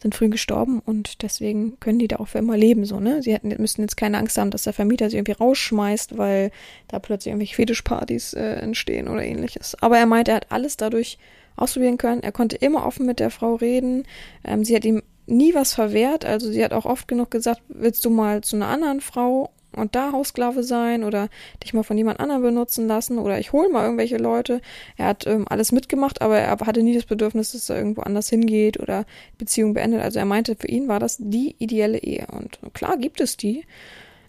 sind 0.00 0.14
früh 0.14 0.28
gestorben 0.28 0.80
und 0.84 1.22
deswegen 1.22 1.78
können 1.80 1.98
die 1.98 2.08
da 2.08 2.16
auch 2.16 2.28
für 2.28 2.38
immer 2.38 2.56
leben, 2.56 2.84
so, 2.84 3.00
ne? 3.00 3.22
Sie 3.22 3.32
hätten, 3.32 3.48
müssten 3.60 3.82
jetzt 3.82 3.96
keine 3.96 4.18
Angst 4.18 4.38
haben, 4.38 4.50
dass 4.50 4.62
der 4.62 4.72
Vermieter 4.72 5.10
sie 5.10 5.16
irgendwie 5.16 5.32
rausschmeißt, 5.32 6.16
weil 6.16 6.50
da 6.86 6.98
plötzlich 6.98 7.32
irgendwelche 7.32 7.56
Fetischpartys 7.56 8.34
äh, 8.34 8.54
entstehen 8.60 9.08
oder 9.08 9.24
ähnliches. 9.24 9.76
Aber 9.80 9.98
er 9.98 10.06
meint, 10.06 10.28
er 10.28 10.36
hat 10.36 10.52
alles 10.52 10.76
dadurch 10.76 11.18
ausprobieren 11.56 11.98
können. 11.98 12.22
Er 12.22 12.32
konnte 12.32 12.56
immer 12.56 12.86
offen 12.86 13.06
mit 13.06 13.20
der 13.20 13.30
Frau 13.30 13.56
reden. 13.56 14.04
Ähm, 14.44 14.64
sie 14.64 14.76
hat 14.76 14.84
ihm 14.84 15.02
nie 15.26 15.54
was 15.54 15.74
verwehrt. 15.74 16.24
Also 16.24 16.50
sie 16.50 16.64
hat 16.64 16.72
auch 16.72 16.86
oft 16.86 17.08
genug 17.08 17.30
gesagt, 17.30 17.62
willst 17.68 18.04
du 18.04 18.10
mal 18.10 18.42
zu 18.42 18.56
einer 18.56 18.68
anderen 18.68 19.00
Frau? 19.00 19.50
Und 19.72 19.94
da 19.94 20.12
Haussklave 20.12 20.62
sein 20.62 21.04
oder 21.04 21.28
dich 21.62 21.74
mal 21.74 21.82
von 21.82 21.96
jemand 21.96 22.20
anderem 22.20 22.42
benutzen 22.42 22.86
lassen 22.86 23.18
oder 23.18 23.38
ich 23.38 23.52
hole 23.52 23.68
mal 23.68 23.84
irgendwelche 23.84 24.16
Leute. 24.16 24.60
Er 24.96 25.06
hat 25.06 25.26
ähm, 25.26 25.46
alles 25.48 25.72
mitgemacht, 25.72 26.22
aber 26.22 26.38
er 26.38 26.58
hatte 26.58 26.82
nie 26.82 26.94
das 26.94 27.04
Bedürfnis, 27.04 27.52
dass 27.52 27.70
er 27.70 27.76
irgendwo 27.76 28.02
anders 28.02 28.28
hingeht 28.28 28.80
oder 28.80 29.04
Beziehung 29.36 29.74
beendet. 29.74 30.02
Also 30.02 30.18
er 30.18 30.24
meinte, 30.24 30.56
für 30.56 30.68
ihn 30.68 30.88
war 30.88 31.00
das 31.00 31.16
die 31.18 31.54
ideelle 31.58 31.98
Ehe. 31.98 32.26
Und 32.32 32.58
klar 32.74 32.96
gibt 32.96 33.20
es 33.20 33.36
die. 33.36 33.64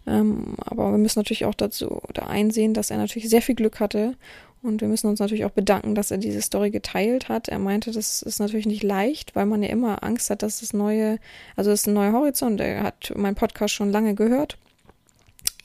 Ähm, 0.07 0.55
aber 0.57 0.91
wir 0.91 0.97
müssen 0.97 1.19
natürlich 1.19 1.45
auch 1.45 1.55
dazu 1.55 2.01
da 2.13 2.27
einsehen, 2.27 2.73
dass 2.73 2.91
er 2.91 2.97
natürlich 2.97 3.29
sehr 3.29 3.41
viel 3.41 3.55
Glück 3.55 3.79
hatte. 3.79 4.15
Und 4.61 4.81
wir 4.81 4.89
müssen 4.89 5.07
uns 5.07 5.21
natürlich 5.21 5.45
auch 5.45 5.51
bedanken, 5.51 5.95
dass 5.95 6.11
er 6.11 6.17
diese 6.17 6.41
Story 6.41 6.69
geteilt 6.69 7.29
hat. 7.29 7.47
Er 7.47 7.59
meinte, 7.59 7.91
das 7.91 8.21
ist 8.21 8.39
natürlich 8.39 8.65
nicht 8.65 8.83
leicht, 8.83 9.35
weil 9.35 9.45
man 9.45 9.63
ja 9.63 9.69
immer 9.69 10.03
Angst 10.03 10.29
hat, 10.29 10.43
dass 10.43 10.59
das 10.59 10.73
neue, 10.73 11.17
also 11.55 11.71
das 11.71 11.81
ist 11.81 11.87
ein 11.87 11.93
neuer 11.93 12.11
Horizont. 12.11 12.59
Er 12.59 12.83
hat 12.83 13.13
meinen 13.15 13.35
Podcast 13.35 13.73
schon 13.73 13.91
lange 13.91 14.15
gehört. 14.15 14.57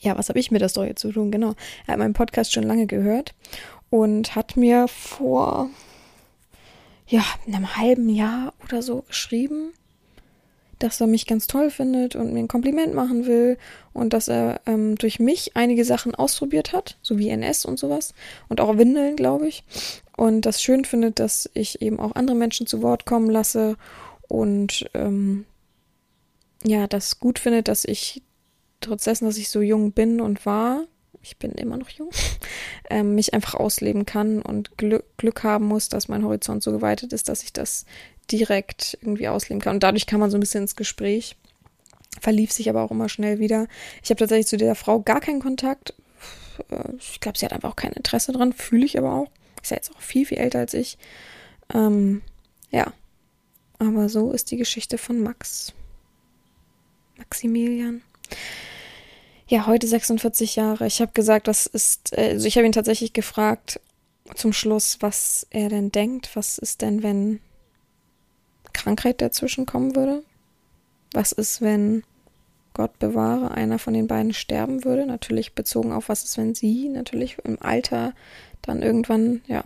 Ja, 0.01 0.17
was 0.17 0.29
habe 0.29 0.39
ich 0.39 0.51
mit 0.51 0.61
der 0.61 0.69
Story 0.69 0.95
zu 0.95 1.11
tun? 1.11 1.31
Genau. 1.31 1.53
Er 1.87 1.93
hat 1.93 1.99
meinen 1.99 2.13
Podcast 2.13 2.53
schon 2.53 2.63
lange 2.63 2.85
gehört 2.85 3.33
und 3.89 4.35
hat 4.35 4.57
mir 4.57 4.87
vor 4.87 5.69
ja, 7.07 7.23
einem 7.47 7.75
halben 7.75 8.09
Jahr 8.09 8.53
oder 8.63 8.81
so 8.81 9.03
geschrieben, 9.07 9.73
dass 10.79 10.99
er 10.99 11.07
mich 11.07 11.25
ganz 11.25 11.47
toll 11.47 11.69
findet 11.69 12.15
und 12.15 12.33
mir 12.33 12.39
ein 12.39 12.47
Kompliment 12.47 12.93
machen 12.93 13.25
will 13.25 13.57
und 13.93 14.13
dass 14.13 14.27
er 14.27 14.59
ähm, 14.65 14.95
durch 14.95 15.19
mich 15.19 15.55
einige 15.55 15.85
Sachen 15.85 16.15
ausprobiert 16.15 16.73
hat, 16.73 16.97
so 17.01 17.17
wie 17.17 17.29
NS 17.29 17.65
und 17.65 17.79
sowas 17.79 18.13
und 18.49 18.59
auch 18.59 18.77
Windeln, 18.77 19.15
glaube 19.15 19.47
ich. 19.47 19.63
Und 20.17 20.41
das 20.41 20.61
schön 20.61 20.85
findet, 20.85 21.19
dass 21.19 21.49
ich 21.53 21.81
eben 21.81 21.99
auch 21.99 22.15
andere 22.15 22.35
Menschen 22.35 22.67
zu 22.67 22.81
Wort 22.81 23.05
kommen 23.05 23.29
lasse 23.29 23.77
und 24.27 24.89
ähm, 24.93 25.45
ja, 26.63 26.87
das 26.87 27.19
gut 27.19 27.39
findet, 27.39 27.67
dass 27.67 27.85
ich 27.85 28.21
trotz 28.81 29.05
dessen, 29.05 29.25
dass 29.25 29.37
ich 29.37 29.49
so 29.49 29.61
jung 29.61 29.91
bin 29.91 30.21
und 30.21 30.45
war, 30.45 30.85
ich 31.21 31.37
bin 31.37 31.51
immer 31.53 31.77
noch 31.77 31.89
jung, 31.89 32.09
ähm, 32.89 33.15
mich 33.15 33.33
einfach 33.33 33.55
ausleben 33.55 34.05
kann 34.05 34.41
und 34.41 34.77
Glück, 34.77 35.05
Glück 35.17 35.43
haben 35.43 35.65
muss, 35.65 35.89
dass 35.89 36.07
mein 36.07 36.23
Horizont 36.23 36.63
so 36.63 36.71
geweitet 36.71 37.13
ist, 37.13 37.29
dass 37.29 37.43
ich 37.43 37.53
das 37.53 37.85
direkt 38.31 38.97
irgendwie 39.01 39.27
ausleben 39.27 39.61
kann. 39.61 39.75
Und 39.75 39.83
dadurch 39.83 40.05
kam 40.05 40.19
man 40.19 40.31
so 40.31 40.37
ein 40.37 40.39
bisschen 40.39 40.63
ins 40.63 40.75
Gespräch. 40.75 41.35
Verlief 42.19 42.51
sich 42.51 42.69
aber 42.69 42.81
auch 42.81 42.91
immer 42.91 43.09
schnell 43.09 43.39
wieder. 43.39 43.67
Ich 44.03 44.09
habe 44.09 44.19
tatsächlich 44.19 44.47
zu 44.47 44.57
der 44.57 44.75
Frau 44.75 44.99
gar 45.01 45.19
keinen 45.19 45.41
Kontakt. 45.41 45.93
Äh, 46.69 46.95
ich 46.97 47.19
glaube, 47.19 47.37
sie 47.37 47.45
hat 47.45 47.53
einfach 47.53 47.71
auch 47.71 47.75
kein 47.75 47.91
Interesse 47.91 48.31
dran. 48.31 48.53
Fühle 48.53 48.85
ich 48.85 48.97
aber 48.97 49.13
auch. 49.13 49.29
Ist 49.61 49.71
ja 49.71 49.77
jetzt 49.77 49.91
auch 49.95 50.01
viel, 50.01 50.25
viel 50.25 50.37
älter 50.37 50.59
als 50.59 50.73
ich. 50.73 50.97
Ähm, 51.73 52.21
ja. 52.71 52.93
Aber 53.79 54.07
so 54.09 54.31
ist 54.31 54.51
die 54.51 54.57
Geschichte 54.57 54.97
von 54.97 55.19
Max. 55.19 55.73
Maximilian 57.17 58.01
ja, 59.47 59.67
heute 59.67 59.87
46 59.87 60.55
Jahre. 60.55 60.87
Ich 60.87 61.01
habe 61.01 61.11
gesagt, 61.13 61.47
das 61.47 61.67
ist, 61.67 62.17
äh, 62.17 62.31
also 62.31 62.47
ich 62.47 62.57
habe 62.57 62.65
ihn 62.65 62.71
tatsächlich 62.71 63.13
gefragt 63.13 63.79
zum 64.33 64.53
Schluss, 64.53 64.97
was 65.01 65.45
er 65.51 65.69
denn 65.69 65.91
denkt. 65.91 66.35
Was 66.35 66.57
ist 66.57 66.81
denn, 66.81 67.03
wenn 67.03 67.39
Krankheit 68.73 69.21
dazwischen 69.21 69.65
kommen 69.65 69.95
würde? 69.95 70.23
Was 71.13 71.31
ist, 71.31 71.61
wenn 71.61 72.03
Gott 72.73 72.97
bewahre, 72.97 73.51
einer 73.51 73.77
von 73.77 73.93
den 73.93 74.07
beiden 74.07 74.33
sterben 74.33 74.83
würde? 74.83 75.05
Natürlich 75.05 75.53
bezogen 75.53 75.91
auf, 75.91 76.09
was 76.09 76.23
ist, 76.23 76.37
wenn 76.37 76.55
sie 76.55 76.89
natürlich 76.89 77.37
im 77.43 77.61
Alter 77.61 78.13
dann 78.63 78.81
irgendwann, 78.81 79.41
ja. 79.47 79.63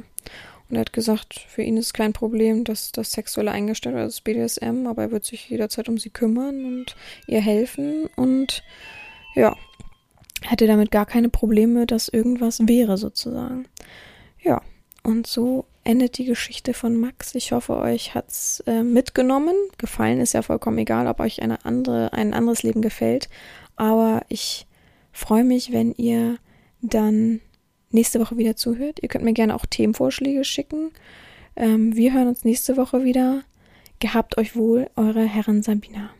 Und 0.69 0.75
er 0.75 0.81
hat 0.81 0.93
gesagt, 0.93 1.39
für 1.47 1.63
ihn 1.63 1.77
ist 1.77 1.93
kein 1.93 2.13
Problem, 2.13 2.63
dass 2.63 2.91
das 2.91 3.11
Sexuelle 3.11 3.51
eingestellt 3.51 3.95
wird, 3.95 4.07
das 4.07 4.21
BDSM, 4.21 4.85
aber 4.87 5.03
er 5.03 5.11
wird 5.11 5.25
sich 5.25 5.49
jederzeit 5.49 5.89
um 5.89 5.97
sie 5.97 6.11
kümmern 6.11 6.63
und 6.65 6.95
ihr 7.25 7.41
helfen 7.41 8.07
und 8.15 8.63
ja, 9.35 9.55
hätte 10.43 10.67
damit 10.67 10.91
gar 10.91 11.05
keine 11.05 11.29
Probleme, 11.29 11.87
dass 11.87 12.07
irgendwas 12.07 12.67
wäre 12.67 12.97
sozusagen. 12.97 13.65
Ja, 14.41 14.61
und 15.03 15.25
so 15.25 15.65
endet 15.83 16.17
die 16.17 16.25
Geschichte 16.25 16.73
von 16.73 16.95
Max. 16.95 17.33
Ich 17.33 17.51
hoffe, 17.51 17.75
euch 17.77 18.13
hat's 18.13 18.61
äh, 18.67 18.83
mitgenommen. 18.83 19.55
Gefallen 19.79 20.19
ist 20.19 20.33
ja 20.33 20.43
vollkommen 20.43 20.77
egal, 20.77 21.07
ob 21.07 21.19
euch 21.19 21.41
eine 21.41 21.65
andere, 21.65 22.13
ein 22.13 22.33
anderes 22.33 22.61
Leben 22.63 22.81
gefällt. 22.81 23.27
Aber 23.75 24.21
ich 24.29 24.67
freue 25.11 25.43
mich, 25.43 25.71
wenn 25.71 25.93
ihr 25.93 26.37
dann 26.81 27.41
nächste 27.91 28.19
Woche 28.19 28.37
wieder 28.37 28.55
zuhört. 28.55 28.99
Ihr 29.01 29.09
könnt 29.09 29.25
mir 29.25 29.33
gerne 29.33 29.55
auch 29.55 29.65
Themenvorschläge 29.65 30.43
schicken. 30.43 30.91
Ähm, 31.55 31.95
wir 31.95 32.13
hören 32.13 32.27
uns 32.27 32.45
nächste 32.45 32.77
Woche 32.77 33.03
wieder. 33.03 33.43
Gehabt 33.99 34.37
euch 34.37 34.55
wohl, 34.55 34.89
eure 34.95 35.23
Herren 35.23 35.61
Sabina. 35.61 36.11